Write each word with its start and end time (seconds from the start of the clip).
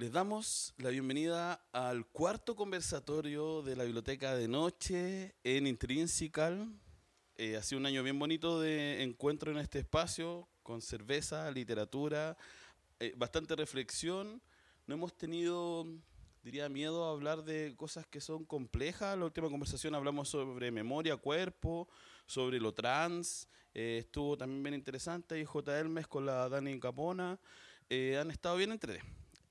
Les 0.00 0.12
damos 0.12 0.72
la 0.78 0.88
bienvenida 0.88 1.62
al 1.72 2.06
cuarto 2.06 2.56
conversatorio 2.56 3.60
de 3.60 3.76
la 3.76 3.84
biblioteca 3.84 4.34
de 4.34 4.48
noche 4.48 5.34
en 5.44 5.66
Intrinsical. 5.66 6.72
Eh, 7.36 7.58
ha 7.58 7.62
sido 7.62 7.80
un 7.80 7.84
año 7.84 8.02
bien 8.02 8.18
bonito 8.18 8.62
de 8.62 9.02
encuentro 9.02 9.52
en 9.52 9.58
este 9.58 9.80
espacio, 9.80 10.48
con 10.62 10.80
cerveza, 10.80 11.50
literatura, 11.50 12.38
eh, 12.98 13.12
bastante 13.14 13.54
reflexión. 13.56 14.40
No 14.86 14.94
hemos 14.94 15.18
tenido, 15.18 15.86
diría, 16.42 16.70
miedo 16.70 17.04
a 17.04 17.10
hablar 17.10 17.44
de 17.44 17.74
cosas 17.76 18.06
que 18.06 18.22
son 18.22 18.46
complejas. 18.46 19.18
La 19.18 19.26
última 19.26 19.50
conversación 19.50 19.94
hablamos 19.94 20.30
sobre 20.30 20.70
memoria, 20.70 21.18
cuerpo, 21.18 21.90
sobre 22.24 22.58
lo 22.58 22.72
trans. 22.72 23.50
Eh, 23.74 23.98
estuvo 23.98 24.38
también 24.38 24.62
bien 24.62 24.74
interesante. 24.76 25.38
Y 25.38 25.44
J. 25.44 25.78
Hermes 25.78 26.06
con 26.06 26.24
la 26.24 26.48
Dani 26.48 26.80
Capona. 26.80 27.38
Eh, 27.90 28.16
han 28.16 28.30
estado 28.30 28.56
bien 28.56 28.72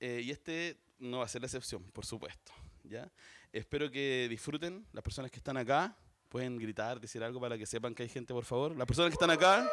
entre 0.00 0.22
y 0.22 0.30
este 0.30 0.76
no 0.98 1.18
va 1.18 1.24
a 1.24 1.28
ser 1.28 1.42
la 1.42 1.46
excepción, 1.46 1.82
por 1.92 2.04
supuesto. 2.04 2.52
¿ya? 2.84 3.10
Espero 3.52 3.90
que 3.90 4.26
disfruten 4.28 4.86
las 4.92 5.02
personas 5.02 5.30
que 5.30 5.38
están 5.38 5.56
acá. 5.56 5.96
Pueden 6.28 6.58
gritar, 6.58 7.00
decir 7.00 7.22
algo 7.24 7.40
para 7.40 7.58
que 7.58 7.66
sepan 7.66 7.94
que 7.94 8.04
hay 8.04 8.08
gente, 8.08 8.32
por 8.32 8.44
favor. 8.44 8.76
Las 8.76 8.86
personas 8.86 9.10
que 9.10 9.14
están 9.14 9.30
acá. 9.30 9.68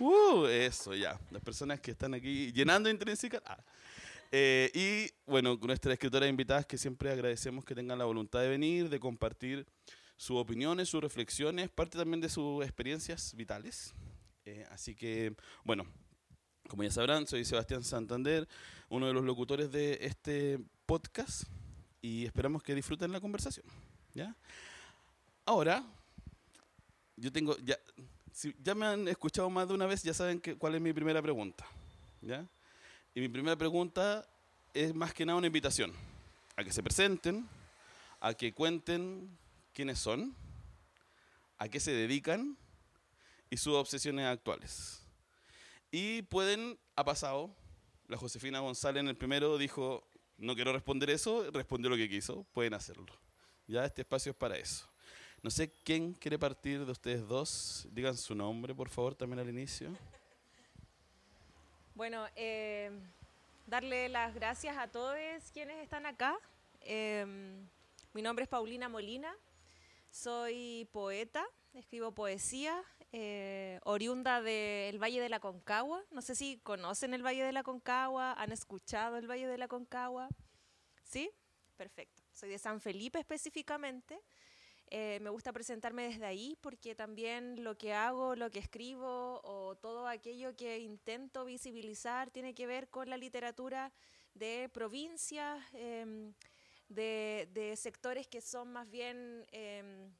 Uh, 0.00 0.46
eso, 0.46 0.94
ya. 0.94 1.18
Las 1.30 1.42
personas 1.42 1.80
que 1.80 1.92
están 1.92 2.14
aquí 2.14 2.52
llenando 2.52 2.90
intrínseca. 2.90 3.40
Ah. 3.46 3.62
Eh, 4.32 4.70
y 4.74 5.30
bueno, 5.30 5.56
nuestras 5.62 5.92
escritoras 5.92 6.28
invitadas 6.28 6.66
que 6.66 6.76
siempre 6.76 7.12
agradecemos 7.12 7.64
que 7.64 7.74
tengan 7.74 7.98
la 7.98 8.04
voluntad 8.04 8.40
de 8.40 8.48
venir, 8.48 8.88
de 8.88 8.98
compartir 8.98 9.64
sus 10.16 10.36
opiniones, 10.36 10.88
sus 10.88 11.00
reflexiones, 11.00 11.70
parte 11.70 11.96
también 11.96 12.20
de 12.20 12.28
sus 12.28 12.64
experiencias 12.64 13.34
vitales. 13.36 13.94
Eh, 14.44 14.66
así 14.70 14.96
que, 14.96 15.36
bueno, 15.62 15.86
como 16.68 16.82
ya 16.82 16.90
sabrán, 16.90 17.26
soy 17.26 17.44
Sebastián 17.44 17.84
Santander, 17.84 18.48
uno 18.88 19.06
de 19.06 19.12
los 19.12 19.24
locutores 19.24 19.70
de 19.70 19.98
este 20.00 20.58
podcast, 20.86 21.44
y 22.00 22.26
esperamos 22.26 22.62
que 22.62 22.74
disfruten 22.74 23.12
la 23.12 23.20
conversación. 23.20 23.64
¿ya? 24.12 24.34
Ahora, 25.44 25.84
yo 27.16 27.32
tengo, 27.32 27.56
ya, 27.58 27.78
si 28.32 28.54
ya 28.62 28.74
me 28.74 28.86
han 28.86 29.08
escuchado 29.08 29.48
más 29.50 29.68
de 29.68 29.74
una 29.74 29.86
vez, 29.86 30.02
ya 30.02 30.14
saben 30.14 30.40
que, 30.40 30.56
cuál 30.56 30.74
es 30.74 30.80
mi 30.80 30.92
primera 30.92 31.22
pregunta. 31.22 31.66
¿ya? 32.20 32.46
Y 33.14 33.20
mi 33.20 33.28
primera 33.28 33.56
pregunta 33.56 34.26
es 34.72 34.94
más 34.94 35.14
que 35.14 35.24
nada 35.24 35.38
una 35.38 35.46
invitación 35.46 35.92
a 36.56 36.64
que 36.64 36.72
se 36.72 36.82
presenten, 36.82 37.48
a 38.20 38.34
que 38.34 38.52
cuenten 38.52 39.28
quiénes 39.72 39.98
son, 39.98 40.34
a 41.58 41.68
qué 41.68 41.80
se 41.80 41.92
dedican 41.92 42.56
y 43.50 43.56
sus 43.56 43.74
obsesiones 43.74 44.26
actuales. 44.26 45.03
Y 45.96 46.22
pueden, 46.22 46.76
ha 46.96 47.04
pasado, 47.04 47.54
la 48.08 48.16
Josefina 48.16 48.58
González 48.58 48.98
en 48.98 49.06
el 49.06 49.16
primero 49.16 49.56
dijo, 49.56 50.04
no 50.38 50.56
quiero 50.56 50.72
responder 50.72 51.08
eso, 51.08 51.48
respondió 51.52 51.88
lo 51.88 51.94
que 51.94 52.08
quiso, 52.08 52.44
pueden 52.52 52.74
hacerlo. 52.74 53.06
Ya 53.68 53.84
este 53.84 54.02
espacio 54.02 54.32
es 54.32 54.36
para 54.36 54.56
eso. 54.56 54.88
No 55.40 55.50
sé 55.50 55.70
quién 55.84 56.12
quiere 56.14 56.36
partir 56.36 56.84
de 56.84 56.90
ustedes 56.90 57.24
dos. 57.28 57.86
Digan 57.92 58.16
su 58.16 58.34
nombre, 58.34 58.74
por 58.74 58.88
favor, 58.88 59.14
también 59.14 59.38
al 59.38 59.48
inicio. 59.48 59.96
Bueno, 61.94 62.26
eh, 62.34 62.90
darle 63.68 64.08
las 64.08 64.34
gracias 64.34 64.76
a 64.76 64.88
todos 64.88 65.14
quienes 65.52 65.80
están 65.80 66.06
acá. 66.06 66.36
Em, 66.80 67.68
mi 68.12 68.20
nombre 68.20 68.42
es 68.42 68.48
Paulina 68.48 68.88
Molina, 68.88 69.32
soy 70.10 70.88
poeta, 70.90 71.46
escribo 71.72 72.10
poesía, 72.10 72.82
eh, 73.16 73.78
oriunda 73.84 74.42
del 74.42 75.00
Valle 75.00 75.20
de 75.20 75.28
la 75.28 75.38
Concagua. 75.38 76.04
No 76.10 76.20
sé 76.20 76.34
si 76.34 76.58
conocen 76.64 77.14
el 77.14 77.24
Valle 77.24 77.44
de 77.44 77.52
la 77.52 77.62
Concagua, 77.62 78.32
han 78.32 78.50
escuchado 78.50 79.16
el 79.18 79.30
Valle 79.30 79.46
de 79.46 79.56
la 79.56 79.68
Concagua. 79.68 80.28
¿Sí? 81.04 81.30
Perfecto. 81.76 82.24
Soy 82.32 82.48
de 82.48 82.58
San 82.58 82.80
Felipe 82.80 83.20
específicamente. 83.20 84.20
Eh, 84.90 85.20
me 85.22 85.30
gusta 85.30 85.52
presentarme 85.52 86.08
desde 86.08 86.26
ahí 86.26 86.58
porque 86.60 86.96
también 86.96 87.62
lo 87.62 87.78
que 87.78 87.94
hago, 87.94 88.34
lo 88.34 88.50
que 88.50 88.58
escribo 88.58 89.40
o 89.44 89.76
todo 89.76 90.08
aquello 90.08 90.56
que 90.56 90.80
intento 90.80 91.44
visibilizar 91.44 92.32
tiene 92.32 92.52
que 92.52 92.66
ver 92.66 92.88
con 92.88 93.08
la 93.08 93.16
literatura 93.16 93.92
de 94.34 94.68
provincias, 94.72 95.64
em, 95.72 96.34
de, 96.88 97.74
sectores 97.76 98.26
que 98.26 98.40
son 98.40 98.72
más 98.72 98.90
bien 98.90 99.46
em, 99.52 100.12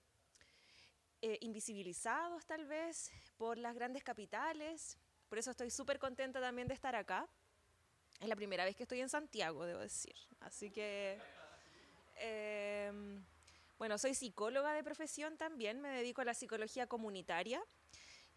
eh, 1.27 1.39
invisibilizados 1.41 2.45
tal 2.45 2.67
vez 2.67 3.11
por 3.39 3.57
las 3.57 3.75
grandes 3.75 4.05
capitales. 4.05 4.99
Por 5.27 5.39
eso 5.39 5.53
estoy 5.53 5.71
súper 5.71 5.99
contenta 5.99 6.39
también 6.39 6.69
de 6.69 6.75
estar 6.75 6.95
acá. 6.95 7.27
Es 8.21 8.29
la 8.29 8.37
primera 8.37 8.63
vez 8.67 8.77
que 8.77 8.83
estoy 8.83 9.01
en 9.01 9.09
Santiago, 9.09 9.65
debo 9.65 9.81
decir. 9.81 10.15
Así 10.41 10.71
que... 10.71 11.19
Em, 12.17 13.25
bueno, 13.79 13.97
soy 13.97 14.13
psicóloga 14.13 14.75
de 14.75 14.85
profesión 14.85 15.39
también, 15.39 15.81
me 15.81 15.89
dedico 15.89 16.21
a 16.21 16.27
la 16.27 16.35
psicología 16.35 16.87
comunitaria. 16.87 17.65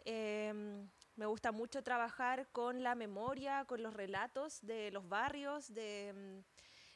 Em, 0.06 0.90
me 1.18 1.26
gusta 1.26 1.52
mucho 1.52 1.84
trabajar 1.84 2.48
con 2.54 2.84
la 2.84 2.96
memoria, 2.96 3.66
con 3.66 3.84
los 3.84 3.94
relatos 3.94 4.66
de 4.66 4.92
los 4.92 5.10
barrios, 5.10 5.74
de, 5.74 6.42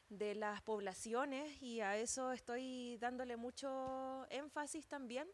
de 0.08 0.36
las 0.36 0.62
poblaciones 0.62 1.62
y 1.62 1.82
a 1.82 1.98
eso 1.98 2.32
estoy 2.32 2.96
dándole 3.02 3.36
mucho 3.36 4.26
énfasis 4.30 4.88
también. 4.88 5.28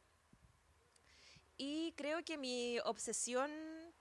Y 1.57 1.91
creo 1.93 2.23
que 2.23 2.37
mi 2.37 2.79
obsesión 2.85 3.51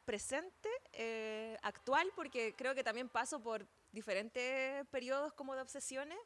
presente, 0.05 0.69
eh, 0.93 1.57
actual, 1.63 2.11
porque 2.15 2.55
creo 2.55 2.75
que 2.75 2.85
también 2.85 3.09
paso 3.09 3.43
por 3.43 3.67
diferentes 3.93 4.87
periodos 4.89 5.33
como 5.33 5.55
de 5.55 5.63
obsesiones, 5.63 6.19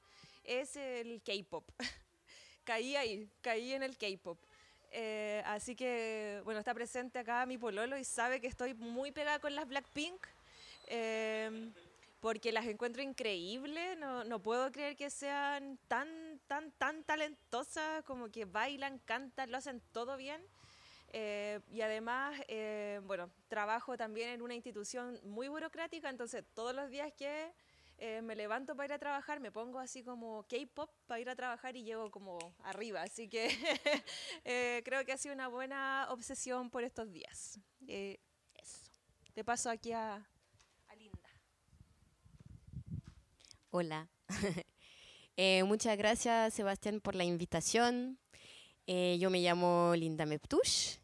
es 0.45 0.77
el 0.77 1.23
K-Pop. 1.23 1.71
caí 2.65 2.97
ahí, 2.97 3.29
caí 3.41 3.73
en 3.73 3.83
el 3.83 3.97
K-pop. 3.97 4.39
Eh, 4.93 5.43
así 5.47 5.77
que, 5.77 6.41
bueno, 6.45 6.61
está 6.61 6.75
presente 6.75 7.21
acá 7.21 7.47
mi 7.47 7.59
pololo 7.59 7.97
y 7.97 8.05
sabe 8.05 8.41
que 8.41 8.49
estoy 8.49 8.75
muy 8.75 9.13
pegada 9.13 9.39
con 9.39 9.55
las 9.55 9.67
Blackpink. 9.69 10.27
Eh, 10.87 11.71
porque 12.21 12.53
las 12.53 12.67
encuentro 12.67 13.03
increíbles, 13.03 13.97
no, 13.97 14.25
no, 14.25 14.43
puedo 14.43 14.71
creer 14.71 14.95
que 14.95 15.09
sean 15.09 15.79
tan, 15.89 16.39
tan, 16.47 16.71
tan 16.73 17.03
talentosas, 17.05 18.05
como 18.05 18.31
que 18.31 18.45
bailan, 18.45 18.99
cantan, 18.99 19.51
lo 19.51 19.57
hacen 19.57 19.81
todo 19.93 20.17
bien. 20.19 20.43
Eh, 21.13 21.61
y 21.71 21.81
además, 21.81 22.41
bueno, 23.03 23.31
trabajo 23.49 23.97
también 23.97 24.31
en 24.31 24.43
una 24.43 24.55
institución 24.55 25.19
muy 25.25 25.49
burocrática, 25.49 26.09
entonces 26.09 26.45
todos 26.55 26.75
los 26.75 26.91
días 26.91 27.13
que 27.13 27.53
eh, 28.03 28.23
me 28.23 28.35
levanto 28.35 28.75
para 28.75 28.87
ir 28.87 28.93
a 28.95 28.99
trabajar, 28.99 29.41
me 29.41 29.53
pongo 29.53 29.79
así 29.79 30.03
como 30.03 30.45
K-pop 30.45 30.91
para 31.07 31.21
ir 31.21 31.29
a 31.29 31.37
trabajar 31.37 31.77
y 31.77 31.85
llego 31.85 32.11
como 32.11 32.39
arriba. 32.65 33.03
Así 33.03 33.29
que 33.29 33.51
eh, 34.47 34.81
creo 34.87 35.05
que 35.05 35.13
ha 35.13 35.19
sido 35.19 35.35
una 35.35 35.49
buena 35.49 36.07
obsesión 36.09 36.71
por 36.71 36.83
estos 36.83 37.13
días. 37.13 37.61
Eh, 37.87 38.19
eso. 38.55 38.91
Te 39.35 39.45
paso 39.45 39.69
aquí 39.69 39.93
a, 39.93 40.27
Linda. 40.97 41.29
Hola. 43.69 44.09
muchas 45.67 45.99
gracias, 45.99 46.55
Sebastián, 46.55 47.03
por 47.03 47.15
la 47.15 47.25
invitación. 47.25 48.19
yo 48.87 49.29
me 49.29 49.41
llamo 49.41 49.93
Linda 49.95 50.25
Meptush 50.25 51.00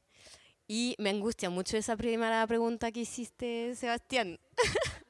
y 0.69 0.97
me 0.99 1.11
angustia 1.11 1.51
mucho 1.51 1.77
esa 1.77 1.97
primera 1.97 2.47
pregunta 2.47 2.91
que 2.93 3.01
hiciste, 3.01 3.75
Sebastián. 3.77 4.39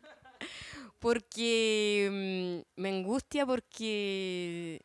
porque 0.98 2.64
mm, 2.76 2.80
me 2.80 2.88
angustia 2.88 3.46
porque 3.46 4.82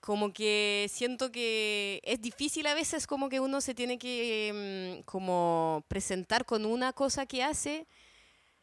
como 0.00 0.32
que 0.32 0.90
siento 0.92 1.30
que 1.30 2.00
es 2.04 2.20
difícil 2.20 2.66
a 2.66 2.74
veces 2.74 3.06
como 3.06 3.28
que 3.28 3.40
uno 3.40 3.60
se 3.60 3.74
tiene 3.74 3.98
que 3.98 4.98
mm, 5.00 5.02
como 5.04 5.84
presentar 5.88 6.44
con 6.44 6.66
una 6.66 6.92
cosa 6.92 7.26
que 7.26 7.42
hace 7.42 7.86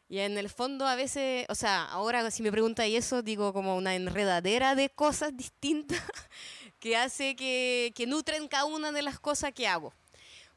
y 0.08 0.18
en 0.18 0.36
el 0.38 0.50
fondo 0.50 0.86
a 0.86 0.96
veces, 0.96 1.46
o 1.48 1.54
sea, 1.54 1.84
ahora 1.84 2.30
si 2.30 2.42
me 2.42 2.50
pregunta 2.50 2.86
y 2.86 2.96
eso 2.96 3.22
digo 3.22 3.52
como 3.52 3.76
una 3.76 3.94
enredadera 3.94 4.74
de 4.74 4.90
cosas 4.90 5.36
distintas 5.36 6.00
que 6.80 6.96
hace 6.96 7.36
que, 7.36 7.92
que 7.94 8.06
nutren 8.06 8.48
cada 8.48 8.64
una 8.64 8.92
de 8.92 9.02
las 9.02 9.20
cosas 9.20 9.52
que 9.52 9.68
hago. 9.68 9.94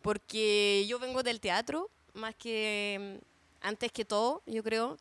Porque 0.03 0.85
yo 0.88 1.00
vengo 1.00 1.23
del 1.23 1.39
teatro, 1.39 1.89
más 2.13 2.35
que 2.35 3.19
mm, 3.19 3.65
antes 3.65 3.91
que 3.91 4.05
todo, 4.05 4.44
yo 4.45 4.61
creo. 4.61 4.97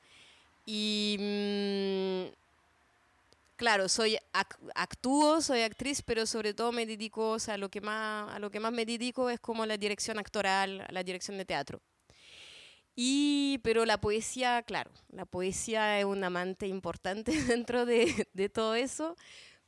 Y 0.65 1.17
mm, 1.21 2.35
claro, 3.57 3.89
soy 3.89 4.17
actúo, 4.75 5.43
soy 5.43 5.63
actriz, 5.63 6.03
pero 6.03 6.25
sobre 6.25 6.55
todo 6.55 6.73
me 6.73 6.87
dedico, 6.87 7.31
o 7.31 7.39
sea, 7.39 7.59
lo 7.59 7.69
que 7.69 7.81
más, 7.81 8.35
a 8.35 8.39
lo 8.39 8.51
que 8.51 8.61
más 8.61 8.73
me 8.73 8.87
dedico 8.87 9.29
es 9.29 9.41
como 9.41 9.67
la 9.67 9.77
dirección 9.77 10.19
actoral, 10.19 10.87
la 10.89 11.03
dirección 11.03 11.37
de 11.37 11.45
teatro. 11.45 11.81
Y, 12.95 13.59
pero 13.63 13.87
la 13.87 14.01
poesía, 14.01 14.63
claro, 14.63 14.91
la 15.11 15.25
poesía 15.25 15.99
es 15.99 16.05
un 16.05 16.23
amante 16.25 16.67
importante 16.67 17.33
dentro 17.45 17.87
de, 17.87 18.29
de 18.35 18.49
todo 18.49 18.75
eso, 18.75 19.17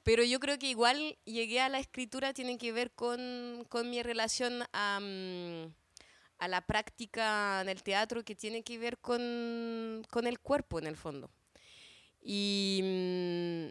pero 0.04 0.22
yo 0.22 0.38
creo 0.40 0.58
que 0.58 0.68
igual 0.68 1.18
llegué 1.24 1.60
a 1.60 1.68
la 1.68 1.80
escritura 1.80 2.32
tiene 2.32 2.58
que 2.58 2.72
ver 2.72 2.92
con, 2.92 3.66
con 3.68 3.90
mi 3.90 4.02
relación 4.02 4.62
a... 4.72 5.00
Mm, 5.00 5.72
a 6.38 6.48
la 6.48 6.60
práctica 6.60 7.64
del 7.64 7.82
teatro 7.82 8.24
que 8.24 8.34
tiene 8.34 8.62
que 8.62 8.78
ver 8.78 8.98
con, 8.98 10.04
el 10.24 10.40
cuerpo 10.40 10.78
en 10.78 10.86
el 10.86 10.96
fondo. 10.96 11.30
Y, 12.22 12.80
mm, 12.82 13.66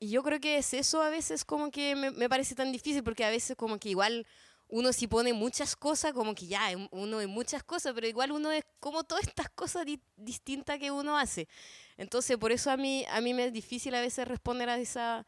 y 0.00 0.10
yo 0.10 0.22
creo 0.22 0.40
que 0.40 0.58
es 0.58 0.74
eso 0.74 1.02
a 1.02 1.10
veces 1.10 1.44
como 1.44 1.70
que 1.70 1.96
me, 1.96 2.10
me 2.10 2.28
parece 2.28 2.54
tan 2.54 2.72
difícil, 2.72 3.02
porque 3.02 3.24
a 3.24 3.30
veces 3.30 3.56
como 3.56 3.78
que 3.78 3.88
igual 3.90 4.26
uno 4.68 4.92
si 4.92 5.06
pone 5.06 5.32
muchas 5.32 5.76
cosas, 5.76 6.12
como 6.12 6.34
que 6.34 6.46
ya, 6.46 6.70
em, 6.72 6.88
uno 6.90 7.20
es 7.20 7.28
muchas 7.28 7.62
cosas, 7.62 7.92
pero 7.94 8.06
igual 8.06 8.32
uno 8.32 8.50
es 8.50 8.64
como 8.80 9.04
todas 9.04 9.26
estas 9.26 9.48
cosas 9.50 9.86
di- 9.86 10.00
distintas 10.16 10.78
que 10.78 10.90
uno 10.90 11.18
hace. 11.18 11.48
Entonces, 11.96 12.36
por 12.38 12.50
eso 12.52 12.70
a 12.70 12.76
mí, 12.76 13.04
a 13.10 13.20
mí 13.20 13.34
me 13.34 13.46
es 13.46 13.52
difícil 13.52 13.94
a 13.94 14.00
veces 14.00 14.26
responder 14.26 14.68
a 14.68 14.78
esa, 14.78 15.26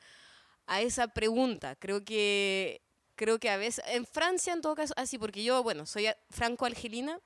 a 0.66 0.82
esa 0.82 1.08
pregunta. 1.08 1.76
Creo 1.76 2.04
que, 2.04 2.82
creo 3.14 3.38
que 3.38 3.50
a 3.50 3.56
veces, 3.56 3.84
en 3.88 4.04
Francia 4.06 4.52
en 4.52 4.60
todo 4.60 4.74
caso, 4.74 4.94
así, 4.96 5.18
porque 5.18 5.42
yo, 5.42 5.62
bueno, 5.62 5.86
soy 5.86 6.08
franco-argelina, 6.30 7.20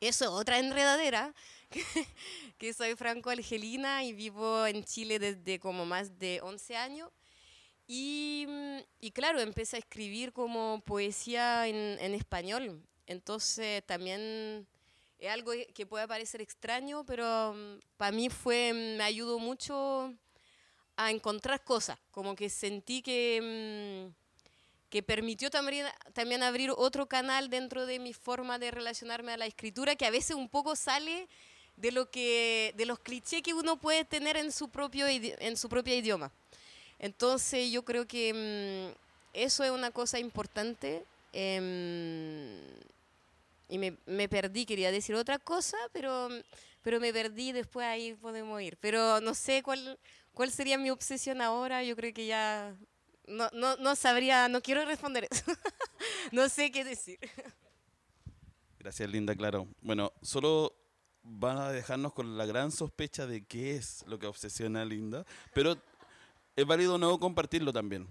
eso 0.00 0.24
es 0.24 0.30
otra 0.30 0.58
enredadera, 0.58 1.34
que, 2.58 2.72
soy 2.72 2.94
franco-argelina 2.94 4.04
y 4.04 4.12
vivo 4.12 4.66
en 4.66 4.84
Chile 4.84 5.18
desde 5.18 5.58
como 5.58 5.86
más 5.86 6.18
de 6.18 6.40
11 6.42 6.76
años. 6.76 7.10
Y, 7.88 8.46
mm, 8.48 8.78
y 9.00 9.10
claro, 9.12 9.40
empecé 9.40 9.76
a 9.76 9.78
escribir 9.78 10.32
como 10.32 10.82
poesía 10.84 11.66
en, 11.66 11.98
en 12.00 12.14
español. 12.14 12.82
Entonces 13.06 13.84
también 13.86 14.66
es 15.18 15.30
algo 15.30 15.52
que 15.74 15.86
puede 15.86 16.06
parecer 16.08 16.40
extraño, 16.40 17.04
pero 17.06 17.54
para 17.96 18.12
mí 18.12 18.28
fue, 18.28 18.72
me 18.72 19.04
ayudó 19.04 19.38
mucho 19.38 20.12
a 20.96 21.10
encontrar 21.10 21.62
cosas. 21.64 21.98
Como 22.10 22.34
que 22.34 22.48
sentí 22.48 23.02
que, 23.02 24.08
mm, 24.08 24.14
que 24.90 25.02
permitió 25.02 25.50
también, 25.50 25.86
también 26.12 26.42
abrir 26.42 26.70
otro 26.76 27.06
canal 27.06 27.50
dentro 27.50 27.86
de 27.86 27.98
mi 27.98 28.12
forma 28.12 28.58
de 28.58 28.70
relacionarme 28.70 29.32
a 29.32 29.36
la 29.36 29.46
escritura, 29.46 29.96
que 29.96 30.06
a 30.06 30.10
veces 30.10 30.36
un 30.36 30.48
poco 30.48 30.76
sale 30.76 31.28
de 31.76 31.92
lo 31.92 32.10
que 32.10 32.72
de 32.76 32.86
los 32.86 32.98
clichés 32.98 33.42
que 33.42 33.52
uno 33.52 33.76
puede 33.76 34.04
tener 34.04 34.36
en 34.36 34.50
su 34.50 34.70
propio 34.70 35.06
en 35.08 35.56
su 35.56 35.68
propio 35.68 35.94
idioma. 35.94 36.32
Entonces 36.98 37.70
yo 37.70 37.84
creo 37.84 38.06
que 38.06 38.32
mm, 38.94 38.98
eso 39.34 39.64
es 39.64 39.70
una 39.70 39.90
cosa 39.90 40.18
importante. 40.18 41.04
em, 41.32 42.58
y 43.68 43.78
me, 43.78 43.96
me 44.06 44.28
perdí, 44.28 44.64
quería 44.64 44.92
decir 44.92 45.14
otra 45.16 45.38
cosa, 45.38 45.76
pero, 45.92 46.28
pero 46.82 47.00
me 47.00 47.12
perdí, 47.12 47.52
después 47.52 47.84
ahí 47.86 48.14
podemos 48.14 48.62
ir. 48.62 48.76
Pero 48.80 49.20
no 49.20 49.34
sé 49.34 49.62
cuál, 49.62 49.98
cuál 50.36 50.50
sería 50.50 50.76
mi 50.76 50.90
obsesión 50.90 51.40
ahora, 51.40 51.82
yo 51.82 51.96
creo 51.96 52.12
que 52.12 52.26
ya 52.26 52.76
no, 53.26 53.48
no, 53.54 53.74
no 53.78 53.96
sabría, 53.96 54.48
no 54.48 54.60
quiero 54.60 54.84
responder 54.84 55.26
eso. 55.30 55.44
no 56.30 56.50
sé 56.50 56.70
qué 56.70 56.84
decir. 56.84 57.18
Gracias, 58.78 59.08
Linda, 59.08 59.34
claro. 59.34 59.66
Bueno, 59.80 60.12
solo 60.20 60.76
van 61.22 61.56
a 61.56 61.72
dejarnos 61.72 62.12
con 62.12 62.36
la 62.36 62.44
gran 62.44 62.70
sospecha 62.70 63.26
de 63.26 63.46
qué 63.46 63.76
es 63.76 64.04
lo 64.06 64.18
que 64.18 64.26
obsesiona 64.26 64.82
a 64.82 64.84
Linda, 64.84 65.24
pero 65.54 65.74
es 66.54 66.66
válido 66.66 66.98
no 66.98 67.18
compartirlo 67.18 67.72
también. 67.72 68.06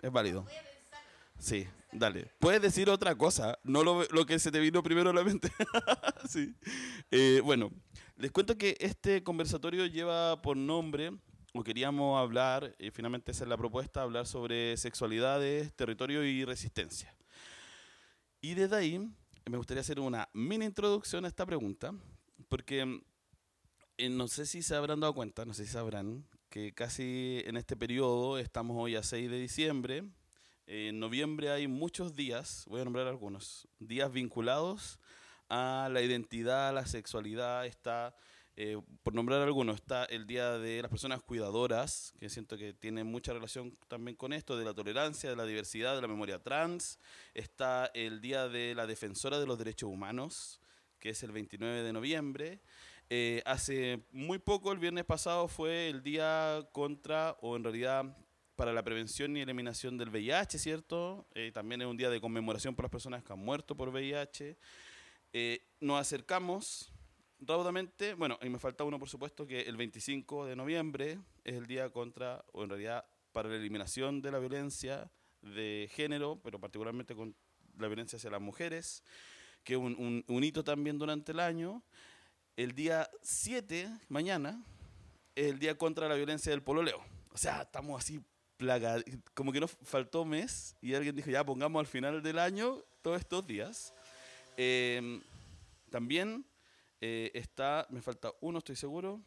Es 0.00 0.10
válido. 0.10 0.46
Sí, 1.38 1.68
dale. 1.92 2.32
Puedes 2.38 2.62
decir 2.62 2.88
otra 2.88 3.14
cosa, 3.14 3.58
no 3.62 3.84
lo, 3.84 4.04
lo 4.04 4.24
que 4.24 4.38
se 4.38 4.50
te 4.50 4.58
vino 4.58 4.82
primero 4.82 5.10
a 5.10 5.12
la 5.12 5.22
mente. 5.22 5.52
sí. 6.30 6.54
Eh, 7.10 7.42
bueno, 7.44 7.70
les 8.16 8.32
cuento 8.32 8.56
que 8.56 8.74
este 8.80 9.22
conversatorio 9.22 9.84
lleva 9.84 10.40
por 10.40 10.56
nombre, 10.56 11.12
o 11.54 11.62
queríamos 11.62 12.20
hablar, 12.20 12.74
y 12.78 12.90
finalmente 12.90 13.32
esa 13.32 13.44
es 13.44 13.48
la 13.48 13.56
propuesta, 13.56 14.02
hablar 14.02 14.26
sobre 14.26 14.76
sexualidades, 14.76 15.72
territorio 15.74 16.24
y 16.24 16.44
resistencia. 16.44 17.14
Y 18.40 18.54
desde 18.54 18.76
ahí 18.76 19.10
me 19.46 19.56
gustaría 19.56 19.80
hacer 19.80 19.98
una 19.98 20.28
mini 20.32 20.66
introducción 20.66 21.24
a 21.24 21.28
esta 21.28 21.46
pregunta, 21.46 21.92
porque 22.48 23.00
eh, 23.96 24.08
no 24.08 24.28
sé 24.28 24.46
si 24.46 24.62
se 24.62 24.76
habrán 24.76 25.00
dado 25.00 25.14
cuenta, 25.14 25.44
no 25.44 25.54
sé 25.54 25.64
si 25.64 25.72
sabrán, 25.72 26.24
que 26.50 26.72
casi 26.72 27.42
en 27.46 27.56
este 27.56 27.76
periodo, 27.76 28.38
estamos 28.38 28.76
hoy 28.78 28.96
a 28.96 29.02
6 29.02 29.30
de 29.30 29.38
diciembre, 29.38 30.04
eh, 30.66 30.88
en 30.88 31.00
noviembre 31.00 31.50
hay 31.50 31.66
muchos 31.66 32.14
días, 32.14 32.64
voy 32.68 32.82
a 32.82 32.84
nombrar 32.84 33.06
algunos, 33.06 33.66
días 33.78 34.12
vinculados 34.12 35.00
a 35.48 35.88
la 35.90 36.02
identidad, 36.02 36.68
a 36.68 36.72
la 36.72 36.86
sexualidad, 36.86 37.66
está, 37.66 38.14
eh, 38.60 38.76
por 39.04 39.14
nombrar 39.14 39.40
algunos, 39.42 39.76
está 39.76 40.04
el 40.06 40.26
Día 40.26 40.58
de 40.58 40.82
las 40.82 40.90
Personas 40.90 41.22
Cuidadoras, 41.22 42.12
que 42.18 42.28
siento 42.28 42.58
que 42.58 42.74
tiene 42.74 43.04
mucha 43.04 43.32
relación 43.32 43.78
también 43.86 44.16
con 44.16 44.32
esto, 44.32 44.58
de 44.58 44.64
la 44.64 44.74
tolerancia, 44.74 45.30
de 45.30 45.36
la 45.36 45.44
diversidad, 45.44 45.94
de 45.94 46.02
la 46.02 46.08
memoria 46.08 46.42
trans, 46.42 46.98
está 47.34 47.88
el 47.94 48.20
Día 48.20 48.48
de 48.48 48.74
la 48.74 48.88
Defensora 48.88 49.38
de 49.38 49.46
los 49.46 49.58
Derechos 49.58 49.88
Humanos, 49.88 50.60
que 50.98 51.10
es 51.10 51.22
el 51.22 51.30
29 51.30 51.84
de 51.84 51.92
noviembre. 51.92 52.60
Eh, 53.10 53.42
hace 53.46 54.02
muy 54.10 54.40
poco, 54.40 54.72
el 54.72 54.80
viernes 54.80 55.04
pasado, 55.04 55.46
fue 55.46 55.88
el 55.88 56.02
día 56.02 56.68
contra, 56.72 57.36
o 57.40 57.54
en 57.54 57.62
realidad 57.62 58.16
para 58.56 58.72
la 58.72 58.82
prevención 58.82 59.36
y 59.36 59.40
eliminación 59.40 59.96
del 59.96 60.08
VIH, 60.08 60.58
¿cierto? 60.58 61.28
Eh, 61.36 61.52
también 61.54 61.82
es 61.82 61.86
un 61.86 61.96
día 61.96 62.10
de 62.10 62.20
conmemoración 62.20 62.74
por 62.74 62.86
las 62.86 62.90
personas 62.90 63.22
que 63.22 63.32
han 63.32 63.38
muerto 63.38 63.76
por 63.76 63.90
VIH. 63.90 64.58
Eh, 65.32 65.60
nos 65.78 66.00
acercamos 66.00 66.92
raudamente, 67.40 68.14
bueno, 68.14 68.38
y 68.42 68.48
me 68.48 68.58
falta 68.58 68.84
uno, 68.84 68.98
por 68.98 69.08
supuesto, 69.08 69.46
que 69.46 69.60
el 69.62 69.76
25 69.76 70.46
de 70.46 70.56
noviembre 70.56 71.18
es 71.44 71.54
el 71.54 71.66
día 71.66 71.90
contra, 71.90 72.44
o 72.52 72.64
en 72.64 72.70
realidad 72.70 73.04
para 73.32 73.48
la 73.48 73.56
eliminación 73.56 74.20
de 74.22 74.30
la 74.32 74.38
violencia 74.38 75.10
de 75.42 75.88
género, 75.92 76.40
pero 76.42 76.58
particularmente 76.58 77.14
con 77.14 77.34
la 77.78 77.86
violencia 77.86 78.16
hacia 78.16 78.30
las 78.30 78.40
mujeres, 78.40 79.04
que 79.62 79.74
es 79.74 79.78
un, 79.78 79.94
un- 79.98 80.24
un 80.26 80.44
hito 80.44 80.64
también 80.64 80.98
durante 80.98 81.32
el 81.32 81.40
año. 81.40 81.82
El 82.56 82.74
día 82.74 83.08
7, 83.22 83.88
mañana, 84.08 84.62
es 85.36 85.46
el 85.46 85.58
día 85.60 85.76
contra 85.78 86.08
la 86.08 86.16
violencia 86.16 86.50
del 86.50 86.62
pololeo. 86.62 87.00
O 87.30 87.38
sea, 87.38 87.62
estamos 87.62 88.02
así 88.02 88.20
plagados, 88.56 89.04
como 89.34 89.52
que 89.52 89.60
nos 89.60 89.70
faltó 89.84 90.24
mes 90.24 90.74
y 90.80 90.94
alguien 90.94 91.14
dijo, 91.14 91.30
ya 91.30 91.44
pongamos 91.44 91.78
al 91.78 91.86
final 91.86 92.20
del 92.20 92.40
año 92.40 92.82
todos 93.02 93.20
estos 93.20 93.46
días. 93.46 93.94
Eh, 94.56 95.20
también 95.90 96.44
eh, 97.00 97.30
está, 97.34 97.86
me 97.90 98.02
falta 98.02 98.32
uno, 98.40 98.58
estoy 98.58 98.76
seguro. 98.76 99.20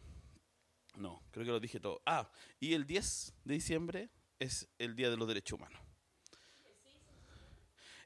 No, 0.95 1.21
creo 1.31 1.45
que 1.45 1.51
lo 1.51 1.59
dije 1.59 1.79
todo. 1.79 2.01
Ah, 2.05 2.29
y 2.59 2.73
el 2.73 2.85
10 2.85 3.33
de 3.45 3.53
diciembre 3.53 4.09
es 4.39 4.67
el 4.77 4.95
Día 4.95 5.09
de 5.09 5.17
los 5.17 5.27
Derechos 5.27 5.57
Humanos. 5.57 5.81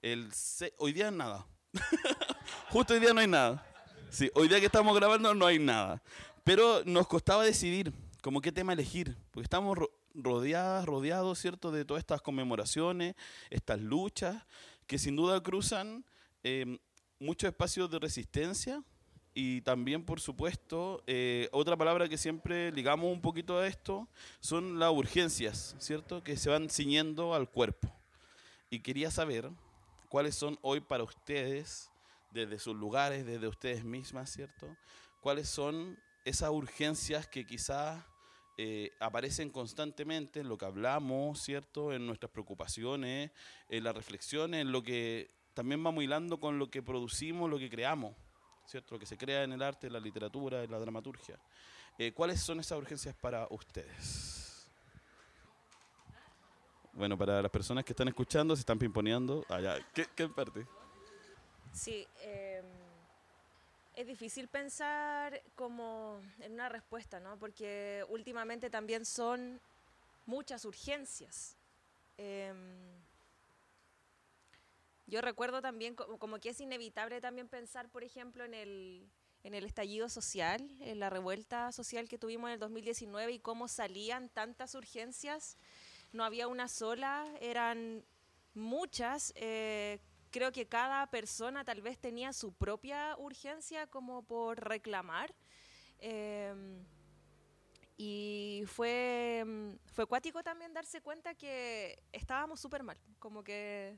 El 0.01 0.31
se- 0.33 0.73
hoy 0.77 0.93
día 0.93 1.09
nada. 1.11 1.47
Justo 2.69 2.93
hoy 2.93 2.99
día 2.99 3.13
no 3.13 3.21
hay 3.21 3.27
nada. 3.27 3.65
Sí, 4.11 4.29
hoy 4.35 4.47
día 4.47 4.59
que 4.59 4.67
estamos 4.67 4.95
grabando 4.95 5.33
no 5.33 5.45
hay 5.45 5.57
nada. 5.59 6.01
Pero 6.43 6.83
nos 6.85 7.07
costaba 7.07 7.43
decidir 7.43 7.91
como 8.21 8.39
qué 8.41 8.51
tema 8.51 8.73
elegir, 8.73 9.17
porque 9.31 9.45
estamos 9.45 9.77
ro- 9.77 9.91
rodeadas, 10.13 10.85
rodeados, 10.85 11.39
¿cierto?, 11.39 11.71
de 11.71 11.85
todas 11.85 12.01
estas 12.01 12.21
conmemoraciones, 12.21 13.15
estas 13.49 13.79
luchas, 13.81 14.43
que 14.87 14.99
sin 14.99 15.15
duda 15.15 15.41
cruzan 15.41 16.05
eh, 16.43 16.77
muchos 17.19 17.47
espacios 17.49 17.89
de 17.89 17.97
resistencia 17.99 18.83
y 19.37 19.59
también, 19.61 20.05
por 20.05 20.21
supuesto, 20.21 21.03
eh, 21.07 21.49
otra 21.51 21.75
palabra 21.75 22.07
que 22.07 22.17
siempre 22.17 22.71
ligamos 22.71 23.11
un 23.11 23.19
poquito 23.19 23.59
a 23.59 23.67
esto 23.67 24.07
son 24.39 24.79
las 24.79 24.93
urgencias, 24.93 25.75
¿cierto?, 25.77 26.23
que 26.23 26.37
se 26.37 26.49
van 26.49 26.69
ciñendo 26.69 27.35
al 27.35 27.49
cuerpo. 27.49 27.93
Y 28.69 28.79
quería 28.79 29.11
saber 29.11 29.51
cuáles 30.07 30.35
son 30.35 30.57
hoy 30.61 30.79
para 30.79 31.03
ustedes, 31.03 31.91
desde 32.31 32.59
sus 32.59 32.77
lugares, 32.77 33.25
desde 33.25 33.49
ustedes 33.49 33.83
mismas, 33.83 34.31
¿cierto? 34.31 34.73
¿Cuáles 35.19 35.49
son 35.49 35.99
esas 36.23 36.49
urgencias 36.51 37.27
que 37.27 37.45
quizás 37.45 38.01
eh, 38.57 38.91
aparecen 39.01 39.49
constantemente 39.49 40.39
en 40.39 40.47
lo 40.47 40.57
que 40.57 40.65
hablamos, 40.65 41.41
¿cierto? 41.41 41.91
En 41.91 42.07
nuestras 42.07 42.31
preocupaciones, 42.31 43.31
en 43.67 43.83
las 43.83 43.93
reflexiones, 43.93 44.61
en 44.61 44.71
lo 44.71 44.81
que 44.81 45.29
también 45.53 45.83
vamos 45.83 46.05
hilando 46.05 46.39
con 46.39 46.57
lo 46.57 46.71
que 46.71 46.81
producimos, 46.81 47.49
lo 47.49 47.59
que 47.59 47.69
creamos, 47.69 48.15
¿cierto? 48.65 48.95
Lo 48.95 48.99
que 48.99 49.05
se 49.05 49.17
crea 49.17 49.43
en 49.43 49.53
el 49.53 49.61
arte, 49.61 49.89
la 49.89 49.99
literatura, 49.99 50.63
en 50.63 50.71
la 50.71 50.79
dramaturgia. 50.79 51.39
Eh, 51.97 52.11
¿Cuáles 52.13 52.41
son 52.41 52.59
esas 52.59 52.77
urgencias 52.77 53.15
para 53.15 53.47
ustedes? 53.49 54.67
Bueno, 56.93 57.17
para 57.17 57.41
las 57.41 57.51
personas 57.51 57.83
que 57.83 57.93
están 57.93 58.07
escuchando, 58.07 58.55
se 58.55 58.61
están 58.61 58.79
pimponeando. 58.79 59.45
Ah, 59.49 59.59
ya. 59.59 59.77
¿Qué, 59.93 60.07
qué 60.15 60.29
parte? 60.29 60.65
Sí, 61.73 62.07
em, 62.21 62.65
es 63.95 64.07
difícil 64.07 64.47
pensar 64.47 65.41
como 65.55 66.21
en 66.39 66.53
una 66.53 66.69
respuesta, 66.69 67.19
¿no? 67.19 67.37
Porque 67.37 68.05
últimamente 68.09 68.69
también 68.69 69.05
son 69.05 69.59
muchas 70.25 70.63
urgencias. 70.63 71.57
Em, 72.17 72.55
yo 75.07 75.21
recuerdo 75.21 75.61
también 75.61 75.95
co- 75.95 76.17
como 76.17 76.39
que 76.39 76.49
es 76.49 76.59
inevitable 76.61 77.21
también 77.21 77.47
pensar, 77.47 77.89
por 77.89 78.03
ejemplo, 78.03 78.43
en 78.43 78.53
el, 78.53 79.09
en 79.43 79.53
el 79.53 79.65
estallido 79.65 80.09
social, 80.09 80.69
en 80.81 80.99
la 80.99 81.09
revuelta 81.09 81.71
social 81.71 82.09
que 82.09 82.17
tuvimos 82.17 82.47
en 82.49 82.53
el 82.55 82.59
2019 82.59 83.31
y 83.33 83.39
cómo 83.39 83.67
salían 83.67 84.29
tantas 84.29 84.75
urgencias. 84.75 85.57
No 86.13 86.23
había 86.23 86.47
una 86.47 86.67
sola, 86.67 87.25
eran 87.41 88.05
muchas. 88.53 89.33
eh, 89.35 89.99
creo 90.31 90.51
que 90.51 90.67
cada 90.67 91.07
persona 91.07 91.63
tal 91.65 91.81
vez 91.81 91.97
tenía 91.99 92.33
su 92.33 92.53
propia 92.53 93.15
urgencia 93.17 93.87
como 93.87 94.23
por 94.23 94.59
reclamar. 94.67 95.33
em, 95.99 96.85
y 97.97 98.63
fue, 98.67 99.43
fue 99.93 100.05
cuático 100.05 100.43
también 100.43 100.73
darse 100.73 101.01
cuenta 101.01 101.33
que 101.35 101.97
estábamos 102.11 102.59
súper 102.59 102.83
mal, 102.83 102.97
como 103.19 103.43
que, 103.43 103.97